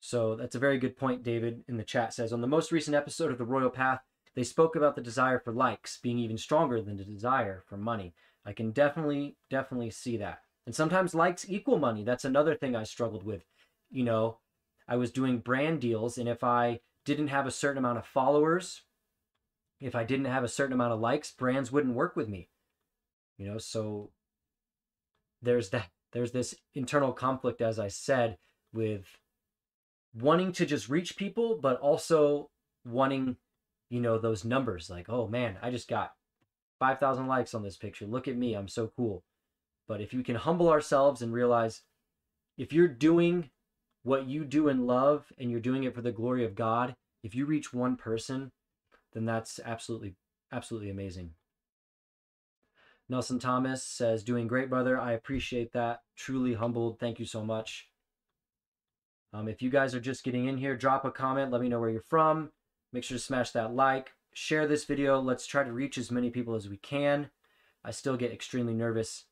So 0.00 0.36
that's 0.36 0.54
a 0.54 0.60
very 0.60 0.78
good 0.78 0.96
point, 0.96 1.22
David 1.22 1.64
in 1.68 1.76
the 1.76 1.84
chat 1.84 2.14
says. 2.14 2.32
On 2.32 2.40
the 2.40 2.46
most 2.46 2.72
recent 2.72 2.94
episode 2.94 3.32
of 3.32 3.38
The 3.38 3.44
Royal 3.44 3.70
Path, 3.70 4.00
they 4.34 4.44
spoke 4.44 4.76
about 4.76 4.94
the 4.94 5.02
desire 5.02 5.38
for 5.38 5.52
likes 5.52 5.98
being 5.98 6.18
even 6.18 6.38
stronger 6.38 6.80
than 6.80 6.96
the 6.96 7.04
desire 7.04 7.64
for 7.66 7.76
money. 7.76 8.14
I 8.44 8.52
can 8.52 8.70
definitely, 8.70 9.36
definitely 9.50 9.90
see 9.90 10.16
that. 10.18 10.42
And 10.64 10.74
sometimes 10.74 11.14
likes 11.14 11.48
equal 11.48 11.78
money. 11.78 12.04
That's 12.04 12.24
another 12.24 12.54
thing 12.54 12.76
I 12.76 12.84
struggled 12.84 13.24
with. 13.24 13.44
You 13.90 14.04
know, 14.04 14.38
I 14.86 14.96
was 14.96 15.10
doing 15.10 15.38
brand 15.38 15.80
deals, 15.80 16.18
and 16.18 16.28
if 16.28 16.44
I 16.44 16.80
didn't 17.04 17.28
have 17.28 17.46
a 17.46 17.50
certain 17.50 17.78
amount 17.78 17.98
of 17.98 18.06
followers, 18.06 18.82
if 19.80 19.94
I 19.94 20.04
didn't 20.04 20.26
have 20.26 20.44
a 20.44 20.48
certain 20.48 20.72
amount 20.72 20.92
of 20.92 21.00
likes, 21.00 21.30
brands 21.30 21.72
wouldn't 21.72 21.94
work 21.94 22.16
with 22.16 22.28
me. 22.28 22.48
You 23.36 23.50
know, 23.50 23.58
so 23.58 24.10
there's 25.40 25.70
that 25.70 25.88
there's 26.12 26.32
this 26.32 26.54
internal 26.74 27.12
conflict 27.12 27.60
as 27.60 27.78
I 27.78 27.88
said 27.88 28.38
with 28.72 29.06
wanting 30.14 30.52
to 30.52 30.66
just 30.66 30.88
reach 30.88 31.16
people, 31.16 31.58
but 31.60 31.80
also 31.80 32.50
wanting, 32.84 33.36
you 33.90 34.00
know, 34.00 34.18
those 34.18 34.44
numbers 34.44 34.90
like, 34.90 35.08
oh 35.08 35.28
man, 35.28 35.56
I 35.62 35.70
just 35.70 35.88
got 35.88 36.12
5,000 36.78 37.26
likes 37.26 37.54
on 37.54 37.62
this 37.62 37.76
picture. 37.76 38.06
Look 38.06 38.28
at 38.28 38.36
me, 38.36 38.54
I'm 38.54 38.68
so 38.68 38.92
cool. 38.96 39.24
But 39.86 40.00
if 40.00 40.12
you 40.12 40.22
can 40.22 40.36
humble 40.36 40.68
ourselves 40.68 41.22
and 41.22 41.32
realize 41.32 41.82
if 42.56 42.72
you're 42.72 42.88
doing 42.88 43.50
what 44.02 44.28
you 44.28 44.44
do 44.44 44.68
in 44.68 44.86
love 44.86 45.32
and 45.38 45.50
you're 45.50 45.60
doing 45.60 45.84
it 45.84 45.94
for 45.94 46.02
the 46.02 46.12
glory 46.12 46.44
of 46.44 46.54
God, 46.54 46.94
if 47.22 47.34
you 47.34 47.46
reach 47.46 47.72
one 47.72 47.96
person, 47.96 48.52
then 49.12 49.24
that's 49.24 49.58
absolutely, 49.64 50.14
absolutely 50.52 50.90
amazing. 50.90 51.30
Nelson 53.08 53.38
Thomas 53.38 53.82
says, 53.82 54.22
Doing 54.22 54.46
great, 54.46 54.68
brother. 54.68 55.00
I 55.00 55.12
appreciate 55.12 55.72
that. 55.72 56.00
Truly 56.16 56.54
humbled. 56.54 56.98
Thank 57.00 57.18
you 57.18 57.24
so 57.24 57.44
much. 57.44 57.87
Um, 59.32 59.48
if 59.48 59.60
you 59.60 59.70
guys 59.70 59.94
are 59.94 60.00
just 60.00 60.24
getting 60.24 60.46
in 60.46 60.56
here, 60.56 60.76
drop 60.76 61.04
a 61.04 61.10
comment. 61.10 61.52
Let 61.52 61.60
me 61.60 61.68
know 61.68 61.80
where 61.80 61.90
you're 61.90 62.00
from. 62.00 62.50
Make 62.92 63.04
sure 63.04 63.16
to 63.16 63.22
smash 63.22 63.50
that 63.50 63.74
like. 63.74 64.12
Share 64.32 64.66
this 64.66 64.84
video. 64.84 65.20
Let's 65.20 65.46
try 65.46 65.64
to 65.64 65.72
reach 65.72 65.98
as 65.98 66.10
many 66.10 66.30
people 66.30 66.54
as 66.54 66.68
we 66.68 66.78
can. 66.78 67.30
I 67.84 67.90
still 67.90 68.16
get 68.16 68.32
extremely 68.32 68.74
nervous 68.74 69.24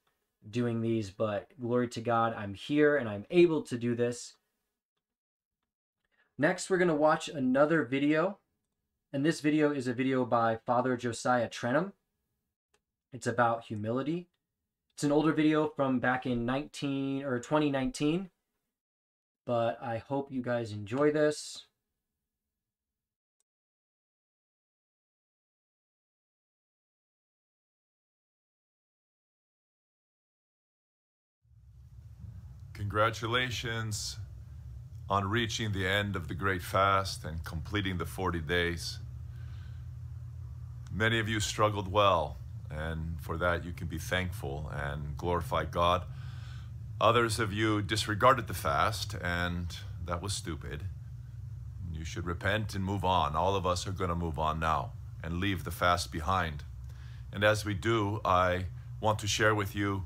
doing 0.48 0.80
these, 0.80 1.10
but 1.10 1.48
glory 1.60 1.88
to 1.88 2.00
God, 2.00 2.34
I'm 2.34 2.54
here 2.54 2.96
and 2.96 3.08
I'm 3.08 3.24
able 3.30 3.62
to 3.62 3.78
do 3.78 3.94
this. 3.94 4.34
Next, 6.38 6.68
we're 6.68 6.78
going 6.78 6.88
to 6.88 6.94
watch 6.94 7.28
another 7.28 7.84
video. 7.84 8.38
And 9.12 9.24
this 9.24 9.40
video 9.40 9.72
is 9.72 9.86
a 9.88 9.94
video 9.94 10.26
by 10.26 10.58
Father 10.66 10.96
Josiah 10.96 11.48
Trenham. 11.48 11.94
It's 13.12 13.26
about 13.26 13.64
humility. 13.64 14.28
It's 14.94 15.04
an 15.04 15.12
older 15.12 15.32
video 15.32 15.68
from 15.68 16.00
back 16.00 16.26
in 16.26 16.44
19 16.44 17.24
or 17.24 17.38
2019 17.38 18.30
but 19.46 19.78
I 19.80 19.98
hope 19.98 20.32
you 20.32 20.42
guys 20.42 20.72
enjoy 20.72 21.12
this. 21.12 21.64
Congratulations 32.74 34.18
on 35.08 35.30
reaching 35.30 35.72
the 35.72 35.86
end 35.86 36.16
of 36.16 36.28
the 36.28 36.34
Great 36.34 36.60
Fast 36.60 37.24
and 37.24 37.42
completing 37.44 37.96
the 37.96 38.04
40 38.04 38.40
days. 38.40 38.98
Many 40.92 41.18
of 41.18 41.28
you 41.28 41.40
struggled 41.40 41.90
well, 41.90 42.36
and 42.70 43.18
for 43.20 43.36
that 43.38 43.64
you 43.64 43.72
can 43.72 43.86
be 43.86 43.98
thankful 43.98 44.70
and 44.74 45.16
glorify 45.16 45.64
God. 45.64 46.02
Others 47.00 47.38
of 47.38 47.52
you 47.52 47.82
disregarded 47.82 48.46
the 48.46 48.54
fast, 48.54 49.14
and 49.22 49.76
that 50.04 50.22
was 50.22 50.32
stupid. 50.32 50.84
You 51.92 52.04
should 52.04 52.24
repent 52.24 52.74
and 52.74 52.82
move 52.82 53.04
on. 53.04 53.36
All 53.36 53.54
of 53.54 53.66
us 53.66 53.86
are 53.86 53.92
going 53.92 54.08
to 54.08 54.16
move 54.16 54.38
on 54.38 54.58
now 54.58 54.92
and 55.22 55.38
leave 55.38 55.64
the 55.64 55.70
fast 55.70 56.10
behind. 56.10 56.62
And 57.32 57.44
as 57.44 57.64
we 57.66 57.74
do, 57.74 58.20
I 58.24 58.66
want 59.00 59.18
to 59.18 59.26
share 59.26 59.54
with 59.54 59.74
you 59.74 60.04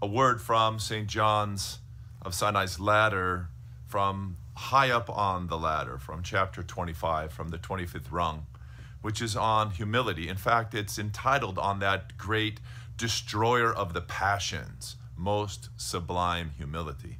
a 0.00 0.06
word 0.06 0.40
from 0.40 0.78
St. 0.78 1.06
John's 1.06 1.80
of 2.22 2.34
Sinai's 2.34 2.80
ladder 2.80 3.48
from 3.86 4.36
high 4.54 4.90
up 4.90 5.10
on 5.10 5.48
the 5.48 5.58
ladder, 5.58 5.98
from 5.98 6.22
chapter 6.22 6.62
25, 6.62 7.32
from 7.32 7.50
the 7.50 7.58
25th 7.58 8.10
rung, 8.10 8.46
which 9.02 9.20
is 9.20 9.36
on 9.36 9.72
humility. 9.72 10.28
In 10.28 10.36
fact, 10.36 10.74
it's 10.74 10.98
entitled 10.98 11.58
on 11.58 11.80
that 11.80 12.16
great 12.16 12.58
destroyer 12.96 13.72
of 13.72 13.92
the 13.92 14.00
passions, 14.00 14.96
most 15.22 15.68
sublime 15.76 16.50
humility. 16.56 17.18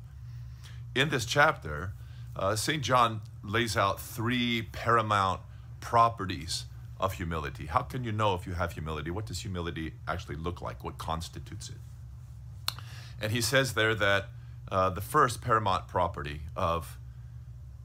In 0.95 1.09
this 1.09 1.25
chapter, 1.25 1.93
uh, 2.35 2.57
St. 2.57 2.83
John 2.83 3.21
lays 3.45 3.77
out 3.77 4.01
three 4.01 4.63
paramount 4.73 5.41
properties 5.81 6.67
of 6.99 7.15
humility. 7.15 7.67
How 7.67 7.83
can 7.83 8.05
you 8.05 8.13
know 8.13 8.35
if 8.35 8.47
you 8.47 8.55
have 8.55 8.73
humility? 8.73 9.11
What 9.11 9.27
does 9.27 9.41
humility 9.41 9.95
actually 10.07 10.37
look 10.37 10.61
like? 10.61 10.85
What 10.85 10.99
constitutes 10.99 11.69
it? 11.69 12.75
And 13.21 13.33
he 13.33 13.41
says 13.41 13.75
there 13.75 13.95
that 13.95 14.27
uh, 14.71 14.91
the 14.91 15.01
first 15.01 15.41
paramount 15.41 15.87
property 15.87 16.43
of 16.57 16.99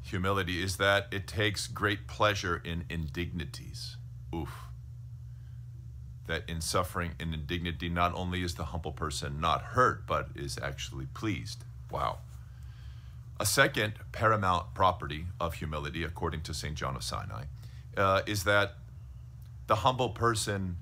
humility 0.02 0.64
is 0.64 0.78
that 0.78 1.08
it 1.12 1.28
takes 1.28 1.68
great 1.68 2.08
pleasure 2.08 2.62
in 2.64 2.86
indignities. 2.90 3.98
Oof. 4.34 4.67
That 6.28 6.44
in 6.48 6.62
suffering 6.62 7.14
and 7.20 7.34
indignity, 7.34 7.90
not 7.90 8.14
only 8.14 8.44
is 8.44 8.56
the 8.56 8.66
humble 8.66 8.92
person 8.92 9.40
not 9.40 9.62
hurt, 9.62 10.06
but 10.06 10.30
is 10.36 10.60
actually 10.62 11.08
pleased. 11.14 11.64
Wow. 11.90 12.20
A 13.40 13.46
second 13.46 13.94
paramount 14.12 14.74
property 14.74 15.28
of 15.40 15.56
humility, 15.56 16.04
according 16.04 16.42
to 16.42 16.54
St. 16.54 16.76
John 16.76 16.96
of 16.96 17.04
Sinai, 17.04 17.46
uh, 17.96 18.22
is 18.26 18.44
that 18.44 18.76
the 19.68 19.78
humble 19.78 20.10
person 20.10 20.78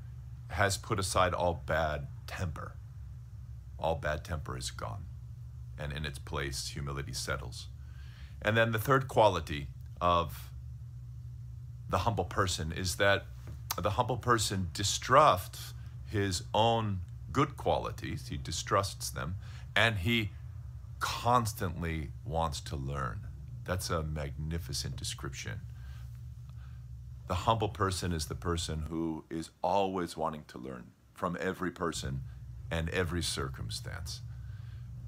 has 0.49 0.77
put 0.77 0.99
aside 0.99 1.33
all 1.33 1.63
bad 1.65 2.07
temper. 2.27 2.73
All 3.77 3.95
bad 3.95 4.23
temper 4.23 4.57
is 4.57 4.71
gone 4.71 5.05
and 5.77 5.91
in 5.91 6.05
its 6.05 6.19
place, 6.19 6.69
humility 6.69 7.13
settles. 7.13 7.67
And 8.41 8.55
then 8.55 8.71
the 8.71 8.79
third 8.79 9.07
quality 9.07 9.67
of 9.99 10.51
the 11.89 11.99
humble 11.99 12.25
person 12.25 12.71
is 12.71 12.95
that 12.95 13.25
the 13.81 13.91
humble 13.91 14.17
person 14.17 14.69
distrusts 14.73 15.73
his 16.09 16.43
own 16.53 17.01
good 17.31 17.57
qualities, 17.57 18.27
he 18.29 18.37
distrusts 18.37 19.09
them, 19.09 19.35
and 19.75 19.97
he 19.97 20.31
constantly 20.99 22.09
wants 22.25 22.61
to 22.61 22.75
learn. 22.75 23.21
That's 23.65 23.89
a 23.89 24.03
magnificent 24.03 24.95
description. 24.95 25.61
The 27.27 27.35
humble 27.35 27.69
person 27.69 28.11
is 28.11 28.27
the 28.27 28.35
person 28.35 28.85
who 28.89 29.25
is 29.29 29.49
always 29.61 30.15
wanting 30.15 30.43
to 30.49 30.57
learn 30.57 30.91
from 31.13 31.37
every 31.39 31.71
person 31.71 32.21
and 32.69 32.89
every 32.89 33.23
circumstance 33.23 34.21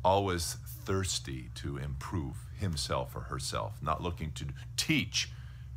always 0.03 0.57
thirsty 0.85 1.49
to 1.55 1.77
improve 1.77 2.35
himself 2.57 3.15
or 3.15 3.21
herself, 3.21 3.73
not 3.81 4.01
looking 4.01 4.31
to 4.31 4.45
teach, 4.77 5.29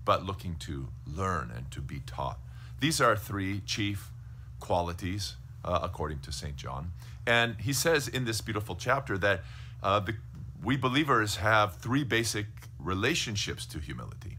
but 0.05 0.25
looking 0.25 0.55
to 0.57 0.89
learn 1.05 1.53
and 1.55 1.71
to 1.71 1.81
be 1.81 2.01
taught. 2.07 2.39
These 2.81 3.01
are 3.01 3.15
three 3.17 3.61
chief 3.61 4.11
qualities, 4.59 5.37
uh, 5.65 5.81
according 5.83 6.21
to 6.21 6.33
St. 6.33 6.57
John. 6.57 6.93
And 7.27 7.61
he 7.61 7.73
says 7.73 8.09
in 8.09 8.25
this 8.25 8.41
beautiful 8.41 8.75
chapter 8.75 9.19
that 9.19 9.43
uh, 9.83 10.01
the, 10.01 10.17
we 10.63 10.77
believers 10.77 11.37
have 11.37 11.77
three 11.77 12.05
basic 12.05 12.47
relationships 12.79 13.67
to 13.67 13.79
humility, 13.79 14.39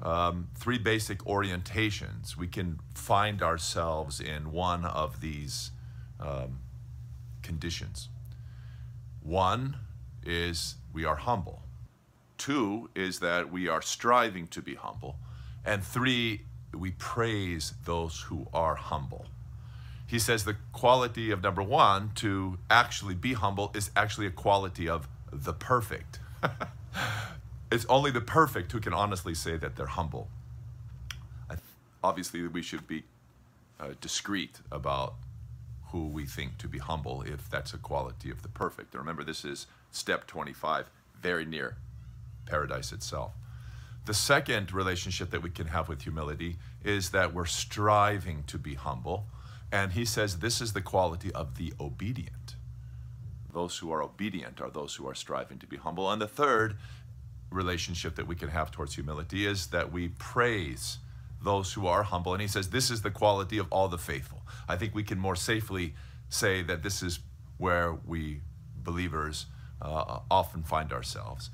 um, 0.00 0.48
three 0.54 0.78
basic 0.78 1.18
orientations. 1.24 2.36
We 2.36 2.46
can 2.46 2.78
find 2.94 3.42
ourselves 3.42 4.20
in 4.20 4.52
one 4.52 4.84
of 4.84 5.20
these 5.20 5.72
um, 6.20 6.60
conditions. 7.42 8.08
One 9.22 9.76
is 10.24 10.76
we 10.92 11.04
are 11.04 11.16
humble. 11.16 11.62
Two 12.36 12.90
is 12.94 13.18
that 13.18 13.50
we 13.50 13.66
are 13.68 13.82
striving 13.82 14.46
to 14.48 14.62
be 14.62 14.76
humble. 14.76 15.16
And 15.64 15.82
three, 15.82 16.42
we 16.78 16.92
praise 16.92 17.74
those 17.84 18.22
who 18.22 18.46
are 18.52 18.74
humble. 18.74 19.26
He 20.06 20.18
says 20.18 20.44
the 20.44 20.56
quality 20.72 21.30
of 21.30 21.42
number 21.42 21.62
one, 21.62 22.12
to 22.16 22.58
actually 22.70 23.14
be 23.14 23.34
humble, 23.34 23.70
is 23.74 23.90
actually 23.94 24.26
a 24.26 24.30
quality 24.30 24.88
of 24.88 25.06
the 25.30 25.52
perfect. 25.52 26.20
it's 27.70 27.84
only 27.90 28.10
the 28.10 28.22
perfect 28.22 28.72
who 28.72 28.80
can 28.80 28.94
honestly 28.94 29.34
say 29.34 29.56
that 29.56 29.76
they're 29.76 29.86
humble. 29.86 30.28
obviously, 32.02 32.46
we 32.46 32.62
should 32.62 32.86
be 32.86 33.04
uh, 33.78 33.88
discreet 34.00 34.60
about 34.72 35.14
who 35.90 36.06
we 36.06 36.26
think 36.26 36.58
to 36.58 36.68
be 36.68 36.78
humble 36.78 37.22
if 37.22 37.50
that's 37.50 37.74
a 37.74 37.78
quality 37.78 38.30
of 38.30 38.42
the 38.42 38.48
perfect. 38.48 38.94
And 38.94 39.00
remember, 39.00 39.24
this 39.24 39.44
is 39.44 39.66
step 39.90 40.26
25, 40.26 40.90
very 41.20 41.44
near 41.44 41.76
paradise 42.46 42.92
itself. 42.92 43.32
The 44.08 44.14
second 44.14 44.72
relationship 44.72 45.28
that 45.32 45.42
we 45.42 45.50
can 45.50 45.66
have 45.66 45.86
with 45.86 46.00
humility 46.00 46.56
is 46.82 47.10
that 47.10 47.34
we're 47.34 47.44
striving 47.44 48.42
to 48.44 48.56
be 48.56 48.72
humble. 48.72 49.26
And 49.70 49.92
he 49.92 50.06
says 50.06 50.38
this 50.38 50.62
is 50.62 50.72
the 50.72 50.80
quality 50.80 51.30
of 51.32 51.58
the 51.58 51.74
obedient. 51.78 52.56
Those 53.52 53.76
who 53.76 53.92
are 53.92 54.02
obedient 54.02 54.62
are 54.62 54.70
those 54.70 54.94
who 54.94 55.06
are 55.06 55.14
striving 55.14 55.58
to 55.58 55.66
be 55.66 55.76
humble. 55.76 56.10
And 56.10 56.22
the 56.22 56.26
third 56.26 56.78
relationship 57.50 58.14
that 58.14 58.26
we 58.26 58.34
can 58.34 58.48
have 58.48 58.70
towards 58.70 58.94
humility 58.94 59.44
is 59.44 59.66
that 59.66 59.92
we 59.92 60.08
praise 60.08 61.00
those 61.42 61.74
who 61.74 61.86
are 61.86 62.04
humble. 62.04 62.32
And 62.32 62.40
he 62.40 62.48
says, 62.48 62.70
This 62.70 62.90
is 62.90 63.02
the 63.02 63.10
quality 63.10 63.58
of 63.58 63.66
all 63.70 63.88
the 63.88 63.98
faithful. 63.98 64.40
I 64.66 64.76
think 64.76 64.94
we 64.94 65.02
can 65.02 65.18
more 65.18 65.36
safely 65.36 65.92
say 66.30 66.62
that 66.62 66.82
this 66.82 67.02
is 67.02 67.18
where 67.58 67.92
we 67.92 68.40
believers 68.82 69.44
uh, 69.82 70.20
often 70.30 70.62
find 70.62 70.94
ourselves. 70.94 71.50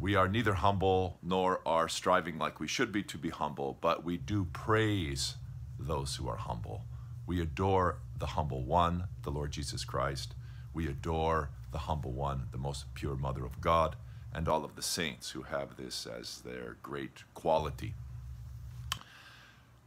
We 0.00 0.14
are 0.14 0.28
neither 0.28 0.54
humble 0.54 1.18
nor 1.22 1.60
are 1.66 1.88
striving 1.88 2.38
like 2.38 2.60
we 2.60 2.68
should 2.68 2.92
be 2.92 3.02
to 3.04 3.18
be 3.18 3.30
humble, 3.30 3.78
but 3.80 4.04
we 4.04 4.16
do 4.16 4.46
praise 4.52 5.34
those 5.78 6.16
who 6.16 6.28
are 6.28 6.36
humble. 6.36 6.82
We 7.26 7.40
adore 7.40 7.98
the 8.16 8.26
humble 8.26 8.62
one, 8.62 9.04
the 9.22 9.30
Lord 9.30 9.50
Jesus 9.50 9.84
Christ. 9.84 10.34
We 10.72 10.86
adore 10.86 11.50
the 11.72 11.78
humble 11.78 12.12
one, 12.12 12.46
the 12.52 12.58
most 12.58 12.94
pure 12.94 13.16
mother 13.16 13.44
of 13.44 13.60
God, 13.60 13.96
and 14.32 14.48
all 14.48 14.64
of 14.64 14.76
the 14.76 14.82
saints 14.82 15.30
who 15.30 15.42
have 15.42 15.76
this 15.76 16.06
as 16.06 16.42
their 16.42 16.76
great 16.82 17.24
quality. 17.34 17.94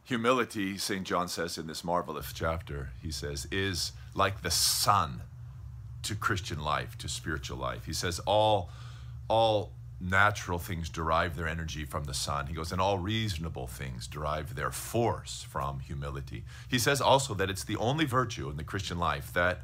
Humility, 0.04 0.76
St. 0.76 1.06
John 1.06 1.28
says 1.28 1.56
in 1.56 1.68
this 1.68 1.82
marvelous 1.82 2.32
chapter, 2.34 2.90
he 3.00 3.10
says, 3.10 3.46
is 3.50 3.92
like 4.14 4.42
the 4.42 4.50
sun 4.50 5.22
to 6.02 6.14
Christian 6.14 6.60
life, 6.60 6.98
to 6.98 7.08
spiritual 7.08 7.56
life. 7.56 7.86
He 7.86 7.92
says 7.92 8.18
all, 8.20 8.68
all 9.28 9.72
natural 10.02 10.58
things 10.58 10.88
derive 10.88 11.36
their 11.36 11.46
energy 11.46 11.84
from 11.84 12.04
the 12.04 12.14
sun. 12.14 12.46
He 12.46 12.54
goes, 12.54 12.72
and 12.72 12.80
all 12.80 12.98
reasonable 12.98 13.68
things 13.68 14.06
derive 14.06 14.54
their 14.54 14.72
force 14.72 15.46
from 15.48 15.78
humility. 15.78 16.44
He 16.68 16.78
says 16.78 17.00
also 17.00 17.34
that 17.34 17.48
it's 17.48 17.64
the 17.64 17.76
only 17.76 18.04
virtue 18.04 18.50
in 18.50 18.56
the 18.56 18.64
Christian 18.64 18.98
life 18.98 19.32
that 19.32 19.60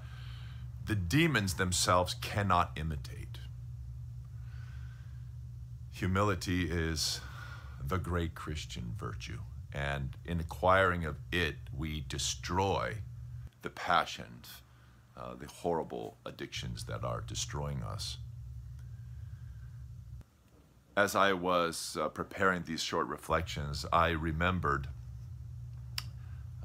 the 0.84 0.94
demons 0.94 1.54
themselves 1.54 2.14
cannot 2.14 2.70
imitate. 2.76 3.38
Humility 5.92 6.70
is 6.70 7.20
the 7.84 7.98
great 7.98 8.34
Christian 8.34 8.94
virtue. 8.96 9.40
And 9.72 10.16
in 10.24 10.40
acquiring 10.40 11.04
of 11.04 11.16
it, 11.32 11.56
we 11.76 12.04
destroy 12.08 12.94
the 13.62 13.70
passions, 13.70 14.62
uh, 15.16 15.34
the 15.34 15.46
horrible 15.46 16.16
addictions 16.24 16.84
that 16.84 17.02
are 17.02 17.20
destroying 17.22 17.82
us. 17.82 18.18
As 20.98 21.14
I 21.14 21.32
was 21.32 21.96
uh, 22.00 22.08
preparing 22.08 22.64
these 22.64 22.82
short 22.82 23.06
reflections, 23.06 23.86
I 23.92 24.08
remembered 24.08 24.88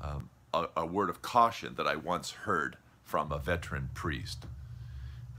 um, 0.02 0.32
a, 0.52 0.66
a, 0.76 0.88
word 0.88 1.12
of 1.12 1.22
caution 1.22 1.76
that 1.76 1.86
I 1.86 1.98
once 1.98 2.32
heard 2.32 2.78
from 3.04 3.32
a 3.32 3.38
veteran 3.38 3.92
priest, 3.94 4.48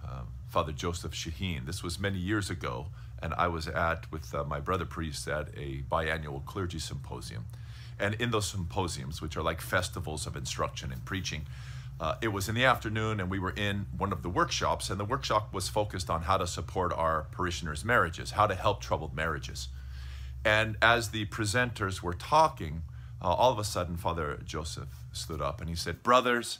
um, 0.09 0.29
Father 0.47 0.71
Joseph 0.71 1.11
Shaheen. 1.11 1.67
This 1.67 1.83
was 1.83 1.99
many 1.99 2.19
years 2.19 2.51
ago, 2.51 2.87
and 3.21 3.35
I 3.35 3.49
was 3.49 3.67
at 3.67 4.09
with 4.13 4.33
uh, 4.33 4.45
my 4.45 4.61
brother 4.61 4.85
priest 4.85 5.27
at 5.27 5.49
a 5.57 5.83
biannual 5.91 6.45
clergy 6.45 6.79
symposium. 6.79 7.47
And 7.99 8.15
in 8.15 8.31
those 8.31 8.47
symposiums, 8.47 9.21
which 9.21 9.37
are 9.37 9.43
like 9.43 9.61
festivals 9.61 10.25
of 10.25 10.37
instruction 10.37 10.93
and 10.93 11.05
preaching, 11.05 11.47
uh, 12.01 12.17
it 12.21 12.29
was 12.29 12.49
in 12.49 12.55
the 12.55 12.65
afternoon, 12.65 13.21
and 13.21 13.31
we 13.31 13.39
were 13.39 13.53
in 13.53 13.87
one 13.97 14.13
of 14.13 14.23
the 14.23 14.29
workshops, 14.29 14.91
and 14.91 14.99
the 14.99 15.05
workshop 15.05 15.55
was 15.55 15.69
focused 15.69 16.11
on 16.11 16.23
how 16.23 16.37
to 16.37 16.47
support 16.47 16.93
our 16.93 17.27
parishioners' 17.31 17.85
marriages, 17.85 18.33
how 18.33 18.47
to 18.47 18.55
help 18.55 18.81
troubled 18.81 19.15
marriages. 19.15 19.69
And 20.45 20.77
as 20.83 21.11
the 21.11 21.27
presenters 21.27 22.03
were 22.03 22.13
talking, 22.13 22.83
uh, 23.23 23.29
all 23.29 23.53
of 23.53 23.59
a 23.59 23.65
sudden, 23.65 23.97
Father 23.97 24.41
Joseph 24.45 24.89
stood 25.13 25.41
up 25.41 25.61
and 25.61 25.71
he 25.71 25.77
said, 25.77 26.03
Brothers, 26.03 26.59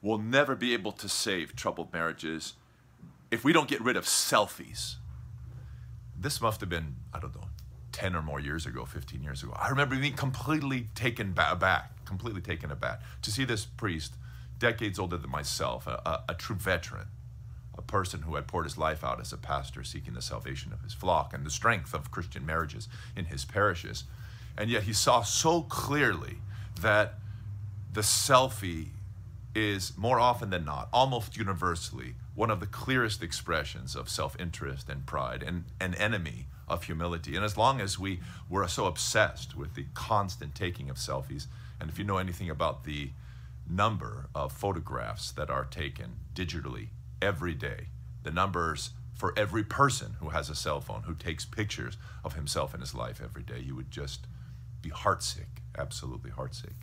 we'll 0.00 0.18
never 0.18 0.54
be 0.54 0.72
able 0.72 0.92
to 0.92 1.08
save 1.08 1.56
troubled 1.56 1.92
marriages 1.92 2.54
if 3.30 3.42
we 3.42 3.52
don't 3.52 3.68
get 3.68 3.80
rid 3.80 3.96
of 3.96 4.04
selfies. 4.04 4.96
This 6.16 6.40
must 6.40 6.60
have 6.60 6.68
been, 6.68 6.96
I 7.12 7.18
don't 7.18 7.34
know, 7.34 7.48
10 7.90 8.14
or 8.14 8.22
more 8.22 8.38
years 8.38 8.66
ago, 8.66 8.84
15 8.84 9.22
years 9.22 9.42
ago. 9.42 9.52
I 9.56 9.68
remember 9.68 9.96
being 9.96 10.14
completely 10.14 10.88
taken 10.94 11.34
aback, 11.36 12.04
completely 12.04 12.40
taken 12.40 12.70
aback 12.70 13.00
to 13.22 13.32
see 13.32 13.44
this 13.44 13.64
priest, 13.64 14.14
decades 14.58 14.98
older 14.98 15.16
than 15.16 15.30
myself, 15.30 15.86
a, 15.86 16.00
a, 16.04 16.32
a 16.32 16.34
true 16.34 16.56
veteran, 16.56 17.08
a 17.76 17.82
person 17.82 18.22
who 18.22 18.34
had 18.36 18.46
poured 18.46 18.64
his 18.64 18.78
life 18.78 19.02
out 19.04 19.20
as 19.20 19.32
a 19.32 19.36
pastor 19.36 19.84
seeking 19.84 20.14
the 20.14 20.22
salvation 20.22 20.72
of 20.72 20.82
his 20.82 20.92
flock 20.92 21.34
and 21.34 21.44
the 21.44 21.50
strength 21.50 21.94
of 21.94 22.10
Christian 22.10 22.46
marriages 22.46 22.88
in 23.16 23.26
his 23.26 23.44
parishes. 23.44 24.04
And 24.56 24.70
yet 24.70 24.84
he 24.84 24.92
saw 24.92 25.22
so 25.22 25.62
clearly 25.62 26.38
that 26.80 27.14
the 27.92 28.02
selfie 28.02 28.88
is 29.54 29.92
more 29.96 30.18
often 30.18 30.50
than 30.50 30.64
not, 30.64 30.88
almost 30.92 31.36
universally, 31.36 32.14
one 32.34 32.50
of 32.50 32.60
the 32.60 32.66
clearest 32.66 33.22
expressions 33.22 33.94
of 33.94 34.08
self 34.08 34.38
interest 34.40 34.88
and 34.88 35.06
pride 35.06 35.42
and 35.42 35.64
an 35.80 35.94
enemy 35.94 36.46
of 36.66 36.84
humility. 36.84 37.36
And 37.36 37.44
as 37.44 37.56
long 37.56 37.80
as 37.80 37.98
we 37.98 38.20
were 38.48 38.66
so 38.66 38.86
obsessed 38.86 39.56
with 39.56 39.74
the 39.74 39.86
constant 39.94 40.54
taking 40.54 40.90
of 40.90 40.96
selfies, 40.96 41.46
and 41.80 41.88
if 41.88 41.98
you 41.98 42.04
know 42.04 42.18
anything 42.18 42.50
about 42.50 42.84
the 42.84 43.10
number 43.68 44.28
of 44.34 44.52
photographs 44.52 45.32
that 45.32 45.50
are 45.50 45.64
taken 45.64 46.16
digitally 46.34 46.88
every 47.20 47.54
day, 47.54 47.88
the 48.22 48.30
numbers 48.30 48.90
for 49.14 49.32
every 49.36 49.62
person 49.62 50.16
who 50.20 50.30
has 50.30 50.50
a 50.50 50.54
cell 50.54 50.80
phone, 50.80 51.02
who 51.04 51.14
takes 51.14 51.44
pictures 51.44 51.96
of 52.24 52.34
himself 52.34 52.74
and 52.74 52.82
his 52.82 52.94
life 52.94 53.20
every 53.22 53.42
day, 53.42 53.60
you 53.60 53.74
would 53.74 53.90
just 53.90 54.26
be 54.82 54.90
heartsick, 54.90 55.62
absolutely 55.78 56.30
heartsick. 56.30 56.74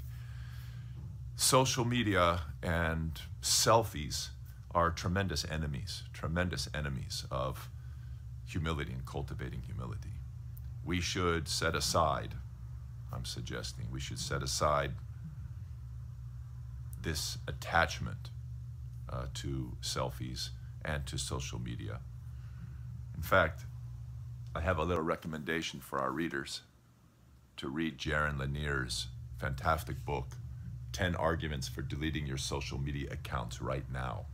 Social 1.36 1.86
media 1.86 2.42
and 2.64 3.22
selfies 3.42 4.30
are 4.74 4.90
tremendous 4.90 5.46
enemies, 5.50 6.04
tremendous 6.14 6.70
enemies 6.74 7.26
of 7.30 7.70
humility 8.46 8.94
and 8.94 9.06
cultivating 9.06 9.62
humility. 9.62 10.22
We 10.84 11.02
should 11.02 11.48
set 11.48 11.76
aside, 11.76 12.36
I'm 13.14 13.26
suggesting, 13.26 13.88
we 13.92 14.00
should 14.00 14.20
set 14.20 14.42
aside 14.42 14.94
this 17.04 17.38
attachment 17.48 18.30
uh, 19.10 19.26
to 19.36 19.78
selfies 19.82 20.50
and 20.84 21.06
to 21.06 21.18
social 21.18 21.60
media. 21.60 22.00
In 23.16 23.22
fact, 23.22 23.66
I 24.56 24.62
have 24.62 24.78
a 24.78 24.84
little 24.84 25.04
recommendation 25.04 25.80
for 25.80 26.00
our 26.00 26.12
readers 26.12 26.62
to 27.58 27.70
read 27.70 27.98
Jaron 27.98 28.40
Lanier's 28.40 29.08
fantastic 29.38 30.04
book, 30.06 30.38
10 30.94 31.16
Arguments 31.16 31.68
for 31.68 31.82
Deleting 31.82 32.26
Your 32.26 32.38
Social 32.38 32.80
Media 32.80 33.12
Accounts 33.12 33.62
Right 33.62 33.86
Now. 33.92 34.26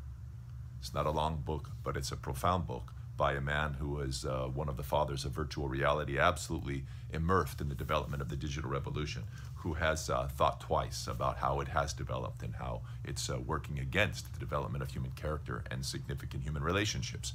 It's 0.80 0.94
not 0.94 1.06
a 1.06 1.12
long 1.12 1.42
book, 1.46 1.70
but 1.84 1.98
it's 1.98 2.12
a 2.12 2.16
profound 2.16 2.68
book 2.68 2.94
by 3.18 3.34
a 3.34 3.42
man 3.42 3.74
who 3.74 3.90
was 3.90 4.26
uh, 4.26 4.48
one 4.54 4.70
of 4.70 4.78
the 4.78 4.84
fathers 4.84 5.26
of 5.26 5.32
virtual 5.32 5.68
reality, 5.68 6.20
absolutely 6.20 6.86
immersed 7.12 7.60
in 7.60 7.68
the 7.68 7.76
development 7.76 8.22
of 8.22 8.30
the 8.30 8.36
digital 8.36 8.70
revolution, 8.70 9.24
who 9.60 9.74
has 9.74 10.10
uh, 10.10 10.28
thought 10.28 10.60
twice 10.60 11.08
about 11.08 11.38
how 11.38 11.60
it 11.60 11.68
has 11.70 11.94
developed 11.94 12.44
and 12.44 12.56
how 12.56 12.82
it's 13.04 13.30
uh, 13.30 13.38
working 13.38 13.80
against 13.80 14.32
the 14.34 14.40
development 14.40 14.84
of 14.84 14.92
human 14.92 15.12
character 15.12 15.64
and 15.70 15.86
significant 15.86 16.44
human 16.44 16.64
relationships. 16.64 17.34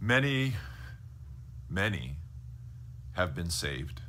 Many, 0.00 0.54
many 1.68 2.16
have 3.12 3.34
been 3.34 3.50
saved 3.50 4.02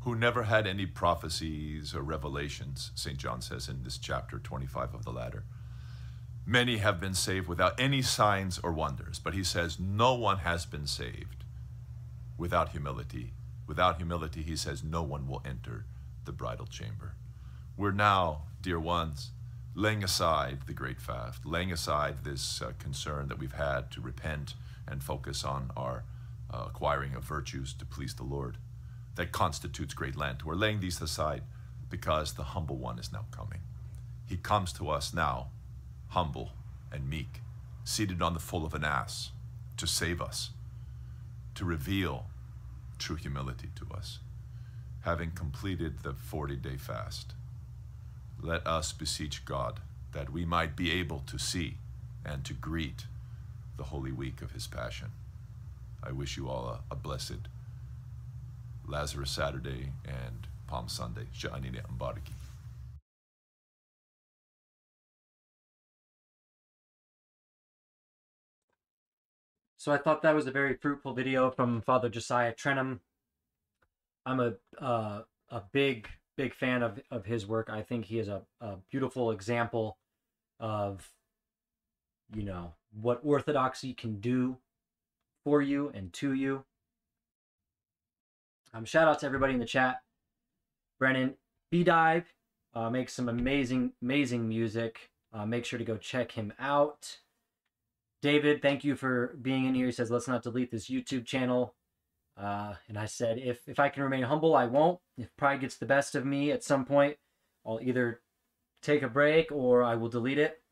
who 0.00 0.14
never 0.14 0.44
had 0.44 0.66
any 0.66 0.86
prophecies 0.86 1.94
or 1.94 2.02
revelations, 2.02 2.90
St. 2.94 3.18
John 3.18 3.42
says 3.42 3.68
in 3.68 3.82
this 3.82 3.98
chapter 3.98 4.38
25 4.38 4.94
of 4.94 5.04
the 5.04 5.12
ladder. 5.12 5.44
Many 6.46 6.78
have 6.78 7.00
been 7.00 7.14
saved 7.14 7.48
without 7.48 7.78
any 7.78 8.00
signs 8.00 8.58
or 8.58 8.72
wonders, 8.72 9.18
but 9.18 9.34
he 9.34 9.44
says 9.44 9.78
no 9.78 10.14
one 10.14 10.38
has 10.38 10.64
been 10.64 10.86
saved 10.86 11.44
without 12.38 12.70
humility. 12.70 13.34
Without 13.70 13.98
humility, 13.98 14.42
he 14.42 14.56
says 14.56 14.82
no 14.82 15.00
one 15.00 15.28
will 15.28 15.40
enter 15.44 15.84
the 16.24 16.32
bridal 16.32 16.66
chamber. 16.66 17.14
We're 17.76 17.92
now, 17.92 18.42
dear 18.60 18.80
ones, 18.80 19.30
laying 19.76 20.02
aside 20.02 20.62
the 20.66 20.72
great 20.72 21.00
fast, 21.00 21.46
laying 21.46 21.70
aside 21.70 22.24
this 22.24 22.60
uh, 22.60 22.72
concern 22.80 23.28
that 23.28 23.38
we've 23.38 23.52
had 23.52 23.92
to 23.92 24.00
repent 24.00 24.54
and 24.88 25.04
focus 25.04 25.44
on 25.44 25.70
our 25.76 26.02
uh, 26.52 26.64
acquiring 26.66 27.14
of 27.14 27.22
virtues 27.22 27.72
to 27.74 27.84
please 27.84 28.16
the 28.16 28.24
Lord 28.24 28.58
that 29.14 29.30
constitutes 29.30 29.94
great 29.94 30.16
Lent. 30.16 30.44
We're 30.44 30.56
laying 30.56 30.80
these 30.80 31.00
aside 31.00 31.42
because 31.88 32.32
the 32.32 32.42
humble 32.42 32.76
one 32.76 32.98
is 32.98 33.12
now 33.12 33.26
coming. 33.30 33.60
He 34.26 34.36
comes 34.36 34.72
to 34.72 34.90
us 34.90 35.14
now 35.14 35.50
humble 36.08 36.50
and 36.90 37.08
meek, 37.08 37.40
seated 37.84 38.20
on 38.20 38.34
the 38.34 38.40
foal 38.40 38.66
of 38.66 38.74
an 38.74 38.82
ass, 38.82 39.30
to 39.76 39.86
save 39.86 40.20
us, 40.20 40.50
to 41.54 41.64
reveal 41.64 42.26
true 43.00 43.16
humility 43.16 43.70
to 43.74 43.96
us. 43.96 44.20
Having 45.00 45.32
completed 45.32 46.02
the 46.02 46.12
40 46.12 46.56
day 46.56 46.76
fast, 46.76 47.32
let 48.40 48.64
us 48.66 48.92
beseech 48.92 49.44
God 49.44 49.80
that 50.12 50.30
we 50.30 50.44
might 50.44 50.76
be 50.76 50.92
able 50.92 51.20
to 51.26 51.38
see 51.38 51.78
and 52.24 52.44
to 52.44 52.52
greet 52.52 53.06
the 53.76 53.84
Holy 53.84 54.12
Week 54.12 54.42
of 54.42 54.52
His 54.52 54.66
Passion. 54.66 55.08
I 56.02 56.12
wish 56.12 56.36
you 56.36 56.48
all 56.48 56.68
a, 56.68 56.94
a 56.94 56.96
blessed 56.96 57.48
Lazarus 58.86 59.30
Saturday 59.30 59.92
and 60.04 60.46
Palm 60.66 60.88
Sunday. 60.88 61.26
Sha'anine. 61.34 61.80
So 69.80 69.92
I 69.92 69.96
thought 69.96 70.20
that 70.20 70.34
was 70.34 70.46
a 70.46 70.50
very 70.50 70.74
fruitful 70.74 71.14
video 71.14 71.50
from 71.50 71.80
Father 71.80 72.10
Josiah 72.10 72.52
Trenham. 72.52 73.00
I'm 74.26 74.38
a 74.38 74.52
uh, 74.78 75.22
a 75.48 75.62
big 75.72 76.06
big 76.36 76.54
fan 76.54 76.82
of 76.82 77.00
of 77.10 77.24
his 77.24 77.46
work. 77.46 77.70
I 77.70 77.80
think 77.80 78.04
he 78.04 78.18
is 78.18 78.28
a, 78.28 78.42
a 78.60 78.76
beautiful 78.90 79.30
example 79.30 79.96
of 80.58 81.10
you 82.36 82.42
know 82.42 82.74
what 82.92 83.22
orthodoxy 83.24 83.94
can 83.94 84.20
do 84.20 84.58
for 85.44 85.62
you 85.62 85.90
and 85.94 86.12
to 86.12 86.34
you. 86.34 86.64
Um, 88.74 88.84
shout 88.84 89.08
out 89.08 89.20
to 89.20 89.26
everybody 89.26 89.54
in 89.54 89.60
the 89.60 89.64
chat. 89.64 90.02
Brennan 90.98 91.36
B 91.70 91.84
Dive 91.84 92.26
uh, 92.74 92.90
makes 92.90 93.14
some 93.14 93.30
amazing 93.30 93.94
amazing 94.02 94.46
music. 94.46 95.10
Uh, 95.32 95.46
make 95.46 95.64
sure 95.64 95.78
to 95.78 95.86
go 95.86 95.96
check 95.96 96.32
him 96.32 96.52
out. 96.58 97.20
David, 98.22 98.60
thank 98.60 98.84
you 98.84 98.96
for 98.96 99.36
being 99.40 99.64
in 99.64 99.74
here. 99.74 99.86
He 99.86 99.92
says, 99.92 100.10
let's 100.10 100.28
not 100.28 100.42
delete 100.42 100.70
this 100.70 100.90
YouTube 100.90 101.24
channel. 101.24 101.74
Uh, 102.36 102.74
and 102.88 102.98
I 102.98 103.06
said, 103.06 103.38
if, 103.38 103.68
if 103.68 103.78
I 103.78 103.88
can 103.88 104.02
remain 104.02 104.22
humble, 104.22 104.54
I 104.54 104.66
won't. 104.66 104.98
If 105.16 105.34
pride 105.36 105.60
gets 105.60 105.76
the 105.76 105.86
best 105.86 106.14
of 106.14 106.26
me 106.26 106.50
at 106.50 106.64
some 106.64 106.84
point, 106.84 107.16
I'll 107.66 107.80
either 107.82 108.20
take 108.82 109.02
a 109.02 109.08
break 109.08 109.50
or 109.50 109.82
I 109.82 109.94
will 109.94 110.08
delete 110.08 110.38
it. 110.38 110.62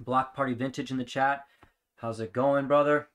Block 0.00 0.34
Party 0.34 0.54
Vintage 0.54 0.90
in 0.90 0.96
the 0.96 1.04
chat. 1.04 1.44
How's 1.96 2.20
it 2.20 2.32
going, 2.32 2.66
brother? 2.66 3.08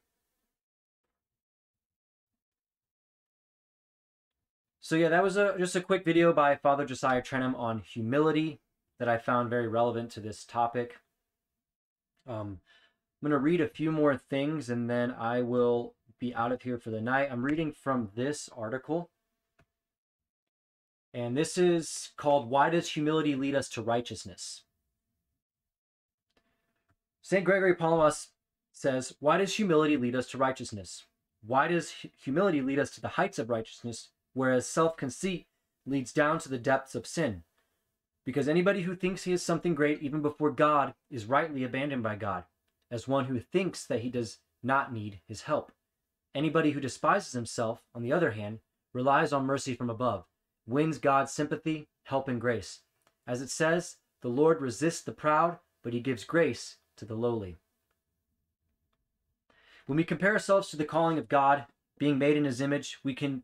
So 4.79 4.95
yeah, 4.95 5.09
that 5.09 5.23
was 5.23 5.37
a, 5.37 5.55
just 5.57 5.75
a 5.75 5.81
quick 5.81 6.03
video 6.03 6.33
by 6.33 6.55
Father 6.55 6.85
Josiah 6.85 7.21
Trenham 7.21 7.55
on 7.55 7.79
humility 7.79 8.59
that 8.99 9.07
I 9.07 9.17
found 9.17 9.49
very 9.49 9.67
relevant 9.67 10.11
to 10.11 10.19
this 10.19 10.43
topic. 10.43 10.97
Um, 12.27 12.59
I'm 13.21 13.29
going 13.29 13.39
to 13.39 13.43
read 13.43 13.61
a 13.61 13.67
few 13.67 13.91
more 13.91 14.17
things 14.17 14.71
and 14.71 14.89
then 14.89 15.11
I 15.11 15.41
will 15.43 15.93
be 16.19 16.33
out 16.33 16.51
of 16.51 16.63
here 16.63 16.79
for 16.79 16.89
the 16.89 17.01
night. 17.01 17.29
I'm 17.31 17.43
reading 17.43 17.71
from 17.71 18.09
this 18.15 18.49
article. 18.57 19.11
And 21.13 21.37
this 21.37 21.55
is 21.55 22.09
called 22.17 22.49
Why 22.49 22.71
Does 22.71 22.89
Humility 22.89 23.35
Lead 23.35 23.53
Us 23.53 23.69
to 23.69 23.83
Righteousness? 23.83 24.63
St. 27.21 27.43
Gregory 27.45 27.75
Palamas 27.75 28.29
says, 28.71 29.13
Why 29.19 29.37
does 29.37 29.55
humility 29.55 29.97
lead 29.97 30.15
us 30.15 30.27
to 30.31 30.39
righteousness? 30.39 31.05
Why 31.45 31.67
does 31.67 31.93
humility 32.23 32.61
lead 32.61 32.79
us 32.79 32.89
to 32.95 33.01
the 33.01 33.09
heights 33.09 33.37
of 33.37 33.51
righteousness, 33.51 34.09
whereas 34.33 34.65
self 34.65 34.97
conceit 34.97 35.45
leads 35.85 36.11
down 36.11 36.39
to 36.39 36.49
the 36.49 36.57
depths 36.57 36.95
of 36.95 37.05
sin? 37.05 37.43
Because 38.25 38.47
anybody 38.47 38.81
who 38.81 38.95
thinks 38.95 39.23
he 39.23 39.33
is 39.33 39.43
something 39.43 39.75
great 39.75 40.01
even 40.01 40.21
before 40.23 40.49
God 40.49 40.95
is 41.11 41.25
rightly 41.25 41.63
abandoned 41.63 42.01
by 42.01 42.15
God 42.15 42.45
as 42.91 43.07
one 43.07 43.25
who 43.25 43.39
thinks 43.39 43.85
that 43.85 44.01
he 44.01 44.09
does 44.09 44.39
not 44.61 44.93
need 44.93 45.21
his 45.27 45.43
help. 45.43 45.71
Anybody 46.35 46.71
who 46.71 46.79
despises 46.79 47.33
himself, 47.33 47.81
on 47.95 48.03
the 48.03 48.13
other 48.13 48.31
hand, 48.31 48.59
relies 48.93 49.33
on 49.33 49.45
mercy 49.45 49.73
from 49.73 49.89
above, 49.89 50.25
wins 50.67 50.97
God's 50.97 51.31
sympathy, 51.31 51.87
help, 52.03 52.27
and 52.27 52.39
grace. 52.39 52.81
As 53.25 53.41
it 53.41 53.49
says, 53.49 53.97
The 54.21 54.29
Lord 54.29 54.61
resists 54.61 55.01
the 55.01 55.11
proud, 55.11 55.57
but 55.83 55.93
he 55.93 55.99
gives 55.99 56.23
grace 56.23 56.77
to 56.97 57.05
the 57.05 57.15
lowly. 57.15 57.57
When 59.85 59.97
we 59.97 60.03
compare 60.03 60.33
ourselves 60.33 60.69
to 60.69 60.77
the 60.77 60.85
calling 60.85 61.17
of 61.17 61.27
God, 61.27 61.65
being 61.97 62.17
made 62.17 62.37
in 62.37 62.45
his 62.45 62.61
image, 62.61 62.99
we 63.03 63.13
can 63.13 63.43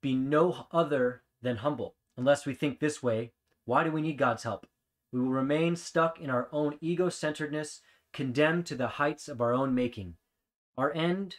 be 0.00 0.14
no 0.14 0.66
other 0.72 1.22
than 1.42 1.56
humble. 1.56 1.94
Unless 2.16 2.46
we 2.46 2.54
think 2.54 2.78
this 2.78 3.02
way, 3.02 3.32
why 3.64 3.84
do 3.84 3.90
we 3.90 4.02
need 4.02 4.18
God's 4.18 4.42
help? 4.42 4.66
We 5.12 5.20
will 5.20 5.30
remain 5.30 5.76
stuck 5.76 6.20
in 6.20 6.30
our 6.30 6.48
own 6.52 6.76
ego 6.80 7.08
centeredness, 7.08 7.80
condemned 8.12 8.66
to 8.66 8.74
the 8.74 8.88
heights 8.88 9.28
of 9.28 9.40
our 9.40 9.52
own 9.52 9.74
making. 9.74 10.14
Our 10.76 10.92
end, 10.94 11.36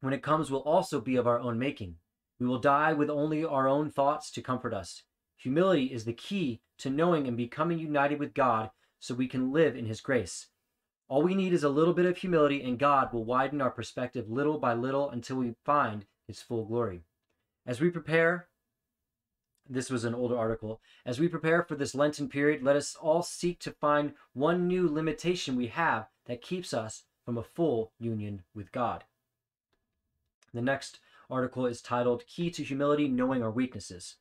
when 0.00 0.12
it 0.12 0.22
comes, 0.22 0.50
will 0.50 0.62
also 0.62 1.00
be 1.00 1.16
of 1.16 1.26
our 1.26 1.40
own 1.40 1.58
making. 1.58 1.96
We 2.38 2.46
will 2.46 2.58
die 2.58 2.92
with 2.92 3.10
only 3.10 3.44
our 3.44 3.68
own 3.68 3.90
thoughts 3.90 4.30
to 4.32 4.42
comfort 4.42 4.72
us. 4.72 5.02
Humility 5.38 5.86
is 5.86 6.04
the 6.04 6.12
key 6.12 6.60
to 6.78 6.90
knowing 6.90 7.26
and 7.26 7.36
becoming 7.36 7.78
united 7.78 8.18
with 8.18 8.34
God 8.34 8.70
so 8.98 9.14
we 9.14 9.28
can 9.28 9.52
live 9.52 9.76
in 9.76 9.86
His 9.86 10.00
grace. 10.00 10.46
All 11.08 11.22
we 11.22 11.34
need 11.34 11.52
is 11.52 11.64
a 11.64 11.68
little 11.68 11.94
bit 11.94 12.06
of 12.06 12.18
humility, 12.18 12.62
and 12.62 12.78
God 12.78 13.12
will 13.12 13.24
widen 13.24 13.60
our 13.60 13.70
perspective 13.70 14.28
little 14.28 14.58
by 14.58 14.74
little 14.74 15.10
until 15.10 15.36
we 15.36 15.54
find 15.64 16.04
His 16.26 16.42
full 16.42 16.64
glory. 16.64 17.02
As 17.66 17.80
we 17.80 17.90
prepare, 17.90 18.47
this 19.68 19.90
was 19.90 20.04
an 20.04 20.14
older 20.14 20.36
article, 20.36 20.80
as 21.04 21.20
we 21.20 21.28
prepare 21.28 21.62
for 21.62 21.74
this 21.74 21.94
Lenten 21.94 22.28
period, 22.28 22.62
let 22.62 22.76
us 22.76 22.96
all 23.00 23.22
seek 23.22 23.58
to 23.60 23.70
find 23.70 24.14
one 24.32 24.66
new 24.66 24.88
limitation 24.88 25.56
we 25.56 25.66
have 25.66 26.08
that 26.26 26.42
keeps 26.42 26.72
us 26.72 27.04
from 27.24 27.36
a 27.36 27.42
full 27.42 27.92
union 27.98 28.42
with 28.54 28.72
God. 28.72 29.04
The 30.54 30.62
next 30.62 31.00
article 31.30 31.66
is 31.66 31.82
titled 31.82 32.26
Key 32.26 32.50
to 32.52 32.64
Humility 32.64 33.08
Knowing 33.08 33.42
Our 33.42 33.50
Weaknesses. 33.50 34.16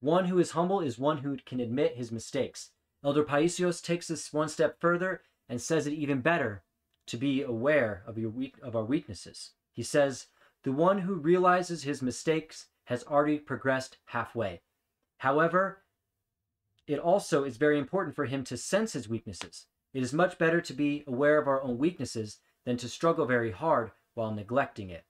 One 0.00 0.26
who 0.26 0.38
is 0.38 0.50
humble 0.50 0.80
is 0.80 0.98
one 0.98 1.18
who 1.18 1.38
can 1.46 1.60
admit 1.60 1.96
his 1.96 2.12
mistakes. 2.12 2.70
Elder 3.02 3.24
Paisios 3.24 3.82
takes 3.82 4.08
this 4.08 4.32
one 4.32 4.48
step 4.48 4.78
further 4.80 5.22
and 5.48 5.60
says 5.60 5.86
it 5.86 5.94
even 5.94 6.20
better 6.20 6.62
to 7.06 7.16
be 7.16 7.42
aware 7.42 8.02
of, 8.06 8.18
your 8.18 8.30
weak, 8.30 8.56
of 8.62 8.76
our 8.76 8.84
weaknesses. 8.84 9.52
He 9.72 9.82
says, 9.82 10.26
The 10.62 10.72
one 10.72 10.98
who 10.98 11.14
realizes 11.14 11.82
his 11.82 12.02
mistakes 12.02 12.66
has 12.84 13.04
already 13.04 13.38
progressed 13.38 13.98
halfway. 14.06 14.60
However, 15.24 15.82
it 16.86 16.98
also 16.98 17.44
is 17.44 17.56
very 17.56 17.78
important 17.78 18.14
for 18.14 18.26
him 18.26 18.44
to 18.44 18.58
sense 18.58 18.92
his 18.92 19.08
weaknesses. 19.08 19.64
It 19.94 20.02
is 20.02 20.12
much 20.12 20.36
better 20.36 20.60
to 20.60 20.74
be 20.74 21.02
aware 21.06 21.38
of 21.38 21.48
our 21.48 21.62
own 21.62 21.78
weaknesses 21.78 22.40
than 22.66 22.76
to 22.76 22.90
struggle 22.90 23.24
very 23.24 23.50
hard 23.50 23.92
while 24.12 24.34
neglecting 24.34 24.90
it. 24.90 25.04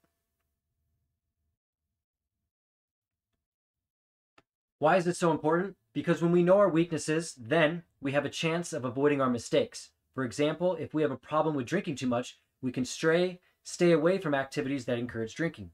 Why 4.78 4.98
is 4.98 5.08
it 5.08 5.16
so 5.16 5.32
important? 5.32 5.74
Because 5.92 6.22
when 6.22 6.30
we 6.30 6.44
know 6.44 6.58
our 6.58 6.68
weaknesses, 6.68 7.34
then 7.34 7.82
we 8.00 8.12
have 8.12 8.24
a 8.24 8.30
chance 8.30 8.72
of 8.72 8.84
avoiding 8.84 9.20
our 9.20 9.30
mistakes. 9.30 9.90
For 10.14 10.22
example, 10.22 10.76
if 10.76 10.94
we 10.94 11.02
have 11.02 11.10
a 11.10 11.16
problem 11.16 11.56
with 11.56 11.66
drinking 11.66 11.96
too 11.96 12.06
much, 12.06 12.38
we 12.62 12.70
can 12.70 12.84
stray, 12.84 13.40
stay 13.64 13.90
away 13.90 14.18
from 14.18 14.32
activities 14.32 14.84
that 14.84 15.00
encourage 15.00 15.34
drinking. 15.34 15.72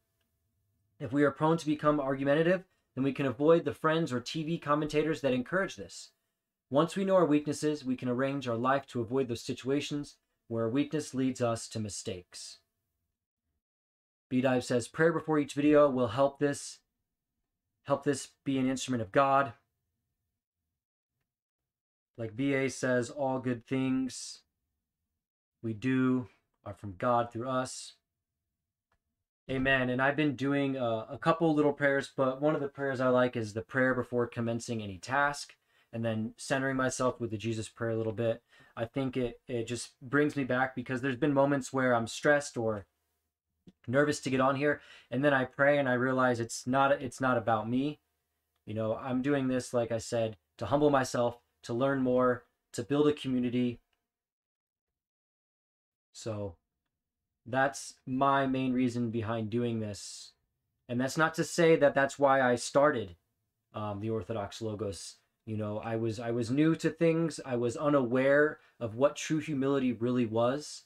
If 0.99 1.13
we 1.13 1.25
are 1.25 1.31
prone 1.31 1.59
to 1.59 1.67
become 1.67 2.01
argumentative, 2.01 2.65
then 2.95 3.05
we 3.05 3.13
can 3.13 3.27
avoid 3.27 3.65
the 3.65 3.75
friends 3.75 4.13
or 4.13 4.21
TV 4.21 4.61
commentators 4.61 5.21
that 5.21 5.33
encourage 5.33 5.77
this. 5.77 6.11
Once 6.71 6.97
we 6.97 7.05
know 7.05 7.17
our 7.17 7.27
weaknesses, 7.27 7.85
we 7.85 7.97
can 7.97 8.09
arrange 8.09 8.47
our 8.47 8.57
life 8.57 8.87
to 8.87 9.01
avoid 9.01 9.29
those 9.29 9.43
situations 9.43 10.17
where 10.49 10.65
our 10.65 10.71
weakness 10.71 11.15
leads 11.15 11.41
us 11.41 11.69
to 11.69 11.81
mistakes. 11.81 12.59
B 14.29 14.41
Dive 14.41 14.65
says 14.65 14.89
prayer 14.89 15.13
before 15.13 15.39
each 15.39 15.55
video 15.55 15.91
will 15.91 16.09
help 16.09 16.39
this 16.39 16.79
help 17.85 18.05
this 18.05 18.29
be 18.45 18.59
an 18.59 18.69
instrument 18.69 19.03
of 19.03 19.11
God. 19.11 19.53
Like 22.17 22.37
BA 22.37 22.71
says, 22.71 23.11
all 23.11 23.39
good 23.41 23.67
things 23.67 24.41
we 25.63 25.73
do 25.73 26.29
are 26.65 26.75
from 26.75 26.95
God 26.99 27.33
through 27.33 27.49
us. 27.49 27.95
Amen. 29.51 29.91
And 29.91 30.01
I've 30.01 30.15
been 30.15 30.37
doing 30.37 30.77
uh, 30.77 31.07
a 31.11 31.19
couple 31.19 31.53
little 31.53 31.73
prayers, 31.73 32.13
but 32.17 32.41
one 32.41 32.55
of 32.55 32.61
the 32.61 32.69
prayers 32.69 33.01
I 33.01 33.09
like 33.09 33.37
is 33.37 33.53
the 33.53 33.63
prayer 33.63 33.95
before 33.95 34.29
commencing 34.29 34.81
any 34.81 34.97
task 34.97 35.55
and 35.93 36.05
then 36.05 36.35
centering 36.37 36.77
myself 36.77 37.19
with 37.19 37.33
the 37.33 37.37
Jesus 37.37 37.69
prayer 37.69 37.91
a 37.91 37.97
little 37.97 38.13
bit. 38.13 38.43
I 38.77 38.85
think 38.85 39.17
it, 39.17 39.41
it 39.49 39.65
just 39.65 40.01
brings 40.01 40.37
me 40.37 40.45
back 40.45 40.77
because 40.77 41.01
there's 41.01 41.17
been 41.17 41.35
moments 41.35 41.73
where 41.73 41.97
I'm 41.97 42.07
stressed 42.07 42.57
or 42.57 42.87
nervous 43.89 44.21
to 44.21 44.31
get 44.31 44.41
on 44.41 44.55
here 44.55 44.81
and 45.11 45.25
then 45.25 45.35
I 45.35 45.47
pray 45.47 45.79
and 45.79 45.89
I 45.89 45.95
realize 45.95 46.39
it's 46.39 46.65
not 46.65 46.93
it's 46.93 47.21
not 47.21 47.37
about 47.37 47.69
me. 47.69 47.99
You 48.67 48.75
know, 48.75 48.95
I'm 48.95 49.21
doing 49.21 49.49
this 49.49 49.75
like 49.75 49.91
I 49.91 49.99
said 49.99 50.37
to 50.59 50.67
humble 50.67 50.91
myself, 50.91 51.41
to 51.65 51.75
learn 51.75 52.03
more, 52.03 52.45
to 52.75 52.85
build 52.85 53.09
a 53.09 53.13
community. 53.13 53.81
So 56.13 56.55
that's 57.47 57.95
my 58.07 58.47
main 58.47 58.73
reason 58.73 59.11
behind 59.11 59.51
doing 59.51 59.81
this. 59.81 60.33
And 60.89 61.01
that's 61.01 61.17
not 61.17 61.35
to 61.35 61.45
say 61.45 61.77
that 61.77 61.95
that's 61.95 62.19
why 62.19 62.41
I 62.41 62.57
started 62.57 63.17
um, 63.75 64.01
the 64.01 64.11
Orthodox 64.11 64.61
Logos. 64.61 65.17
You 65.47 65.57
know, 65.57 65.79
I 65.79 65.97
was 65.97 66.21
I 66.21 66.31
was 66.31 66.51
new 66.51 66.75
to 66.77 66.91
things. 66.91 67.41
I 67.45 67.57
was 67.57 67.77
unaware 67.77 68.59
of 68.79 68.95
what 68.95 69.17
true 69.17 69.39
humility 69.39 69.93
really 69.93 70.27
was, 70.27 70.85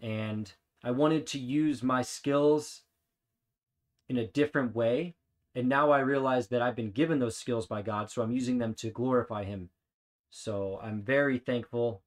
and 0.00 0.50
I 0.82 0.90
wanted 0.90 1.26
to 1.28 1.38
use 1.38 1.82
my 1.82 2.02
skills 2.02 2.82
in 4.08 4.16
a 4.16 4.26
different 4.26 4.74
way. 4.74 5.14
And 5.54 5.68
now 5.68 5.90
I 5.90 6.00
realize 6.00 6.48
that 6.48 6.62
I've 6.62 6.76
been 6.76 6.92
given 6.92 7.18
those 7.18 7.36
skills 7.36 7.66
by 7.66 7.82
God, 7.82 8.10
so 8.10 8.22
I'm 8.22 8.32
using 8.32 8.58
them 8.58 8.74
to 8.74 8.90
glorify 8.90 9.44
Him. 9.44 9.70
So 10.30 10.78
I'm 10.82 11.02
very 11.02 11.38
thankful, 11.38 12.02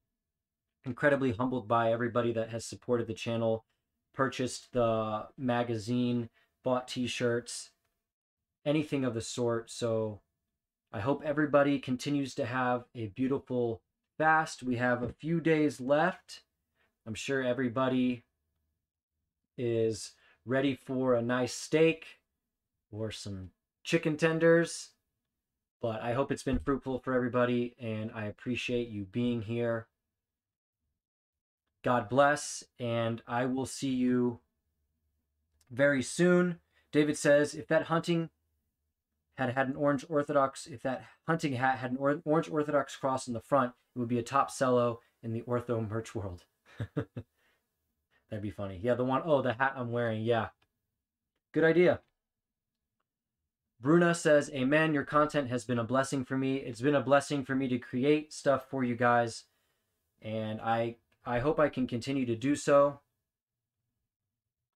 incredibly 0.85 1.33
humbled 1.33 1.67
by 1.67 1.91
everybody 1.91 2.31
that 2.33 2.49
has 2.49 2.65
supported 2.65 3.07
the 3.07 3.13
channel, 3.13 3.65
purchased 4.13 4.73
the 4.73 5.27
magazine, 5.37 6.29
bought 6.63 6.87
t 6.87 7.07
shirts, 7.07 7.71
anything 8.65 9.03
of 9.03 9.13
the 9.13 9.21
sort. 9.21 9.69
So 9.69 10.21
I 10.91 10.99
hope 10.99 11.23
everybody 11.25 11.79
continues 11.79 12.35
to 12.35 12.45
have 12.45 12.85
a 12.95 13.07
beautiful 13.07 13.81
fast. 14.17 14.63
We 14.63 14.75
have 14.77 15.01
a 15.01 15.13
few 15.13 15.41
days 15.41 15.81
left. 15.81 16.41
I'm 17.05 17.15
sure 17.15 17.43
everybody 17.43 18.23
is 19.57 20.11
ready 20.45 20.75
for 20.75 21.15
a 21.15 21.21
nice 21.21 21.53
steak 21.53 22.19
or 22.91 23.11
some 23.11 23.49
chicken 23.83 24.17
tenders. 24.17 24.89
But 25.81 26.01
I 26.01 26.13
hope 26.13 26.31
it's 26.31 26.43
been 26.43 26.59
fruitful 26.59 26.99
for 26.99 27.13
everybody, 27.13 27.75
and 27.77 28.09
I 28.15 28.25
appreciate 28.25 28.87
you 28.87 29.03
being 29.03 29.41
here. 29.41 29.87
God 31.83 32.09
bless, 32.09 32.63
and 32.79 33.21
I 33.27 33.45
will 33.45 33.65
see 33.65 33.89
you 33.89 34.39
very 35.69 36.01
soon. 36.01 36.59
David 36.91 37.17
says, 37.17 37.53
if 37.53 37.67
that 37.67 37.83
hunting 37.83 38.29
had 39.35 39.53
had 39.53 39.67
an 39.67 39.75
orange 39.75 40.05
Orthodox, 40.07 40.65
if 40.65 40.81
that 40.83 41.05
hunting 41.27 41.53
hat 41.53 41.79
had 41.79 41.91
an 41.91 41.97
or- 41.97 42.21
orange 42.23 42.49
Orthodox 42.49 42.95
cross 42.95 43.27
in 43.27 43.33
the 43.33 43.41
front, 43.41 43.73
it 43.95 43.99
would 43.99 44.07
be 44.07 44.19
a 44.19 44.23
top 44.23 44.55
cello 44.55 45.01
in 45.21 45.33
the 45.33 45.41
ortho 45.41 45.87
merch 45.87 46.15
world. 46.15 46.45
That'd 46.95 48.41
be 48.41 48.51
funny. 48.51 48.79
Yeah, 48.81 48.95
the 48.95 49.03
one, 49.03 49.21
oh, 49.25 49.41
the 49.41 49.53
hat 49.53 49.73
I'm 49.75 49.91
wearing. 49.91 50.23
Yeah. 50.23 50.49
Good 51.51 51.63
idea. 51.63 51.99
Bruna 53.79 54.15
says, 54.15 54.49
Amen. 54.53 54.93
Your 54.93 55.03
content 55.03 55.49
has 55.49 55.65
been 55.65 55.77
a 55.77 55.83
blessing 55.83 56.23
for 56.23 56.37
me. 56.37 56.55
It's 56.55 56.81
been 56.81 56.95
a 56.95 57.01
blessing 57.01 57.43
for 57.43 57.53
me 57.53 57.67
to 57.67 57.77
create 57.77 58.31
stuff 58.33 58.69
for 58.69 58.83
you 58.83 58.95
guys. 58.95 59.43
And 60.21 60.61
I 60.61 60.95
I 61.25 61.39
hope 61.39 61.59
I 61.59 61.69
can 61.69 61.87
continue 61.87 62.25
to 62.25 62.35
do 62.35 62.55
so. 62.55 62.99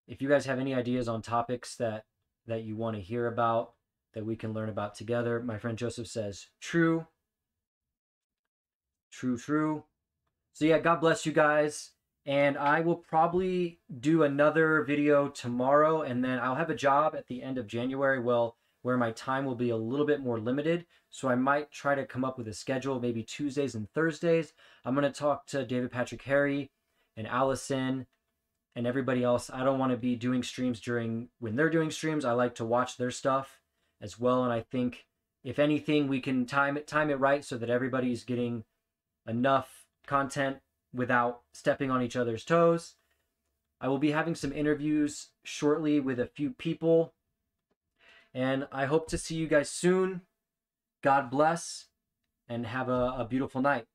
If 0.07 0.21
you 0.21 0.29
guys 0.29 0.45
have 0.45 0.59
any 0.59 0.73
ideas 0.73 1.07
on 1.07 1.21
topics 1.21 1.75
that 1.75 2.05
that 2.47 2.63
you 2.63 2.77
want 2.77 2.95
to 2.95 3.01
hear 3.01 3.27
about, 3.27 3.73
that 4.13 4.25
we 4.25 4.35
can 4.35 4.53
learn 4.53 4.69
about 4.69 4.95
together, 4.95 5.41
my 5.41 5.57
friend 5.57 5.77
Joseph 5.77 6.07
says, 6.07 6.47
true. 6.61 7.07
True, 9.11 9.37
true. 9.37 9.83
So 10.53 10.65
yeah, 10.65 10.79
God 10.79 11.01
bless 11.01 11.25
you 11.25 11.33
guys. 11.33 11.91
And 12.25 12.57
I 12.57 12.81
will 12.81 12.95
probably 12.95 13.79
do 14.01 14.23
another 14.23 14.83
video 14.83 15.29
tomorrow, 15.29 16.01
and 16.01 16.25
then 16.25 16.39
I'll 16.39 16.55
have 16.55 16.69
a 16.69 16.75
job 16.75 17.15
at 17.15 17.27
the 17.27 17.41
end 17.41 17.57
of 17.57 17.67
January. 17.67 18.19
Well, 18.19 18.56
where 18.87 18.95
my 18.95 19.11
time 19.11 19.43
will 19.43 19.53
be 19.53 19.71
a 19.71 19.75
little 19.75 20.05
bit 20.05 20.21
more 20.21 20.39
limited. 20.39 20.85
So 21.09 21.27
I 21.27 21.35
might 21.35 21.69
try 21.71 21.93
to 21.93 22.05
come 22.05 22.23
up 22.23 22.37
with 22.37 22.47
a 22.47 22.53
schedule, 22.53 23.01
maybe 23.01 23.21
Tuesdays 23.21 23.75
and 23.75 23.91
Thursdays. 23.91 24.53
I'm 24.85 24.95
going 24.95 25.03
to 25.03 25.19
talk 25.19 25.45
to 25.47 25.65
David 25.65 25.91
Patrick 25.91 26.21
Harry 26.21 26.71
and 27.17 27.27
Allison 27.27 28.07
and 28.77 28.87
everybody 28.87 29.25
else. 29.25 29.49
I 29.53 29.65
don't 29.65 29.77
want 29.77 29.91
to 29.91 29.97
be 29.97 30.15
doing 30.15 30.41
streams 30.41 30.79
during 30.79 31.27
when 31.39 31.57
they're 31.57 31.69
doing 31.69 31.91
streams. 31.91 32.23
I 32.23 32.31
like 32.31 32.55
to 32.55 32.63
watch 32.63 32.95
their 32.95 33.11
stuff 33.11 33.59
as 33.99 34.17
well. 34.17 34.45
And 34.45 34.53
I 34.53 34.61
think 34.61 35.05
if 35.43 35.59
anything, 35.59 36.07
we 36.07 36.21
can 36.21 36.45
time 36.45 36.77
it 36.77 36.87
time 36.87 37.09
it 37.09 37.19
right 37.19 37.43
so 37.43 37.57
that 37.57 37.69
everybody's 37.69 38.23
getting 38.23 38.63
enough 39.27 39.85
content 40.05 40.59
without 40.93 41.41
stepping 41.53 41.91
on 41.91 42.01
each 42.01 42.15
other's 42.15 42.45
toes. 42.45 42.95
I 43.81 43.89
will 43.89 43.99
be 43.99 44.11
having 44.11 44.33
some 44.33 44.53
interviews 44.53 45.31
shortly 45.43 45.99
with 45.99 46.21
a 46.21 46.25
few 46.25 46.51
people 46.51 47.15
and 48.33 48.67
I 48.71 48.85
hope 48.85 49.07
to 49.09 49.17
see 49.17 49.35
you 49.35 49.47
guys 49.47 49.69
soon. 49.69 50.21
God 51.03 51.29
bless 51.29 51.87
and 52.47 52.65
have 52.65 52.89
a, 52.89 53.15
a 53.17 53.27
beautiful 53.29 53.61
night. 53.61 53.85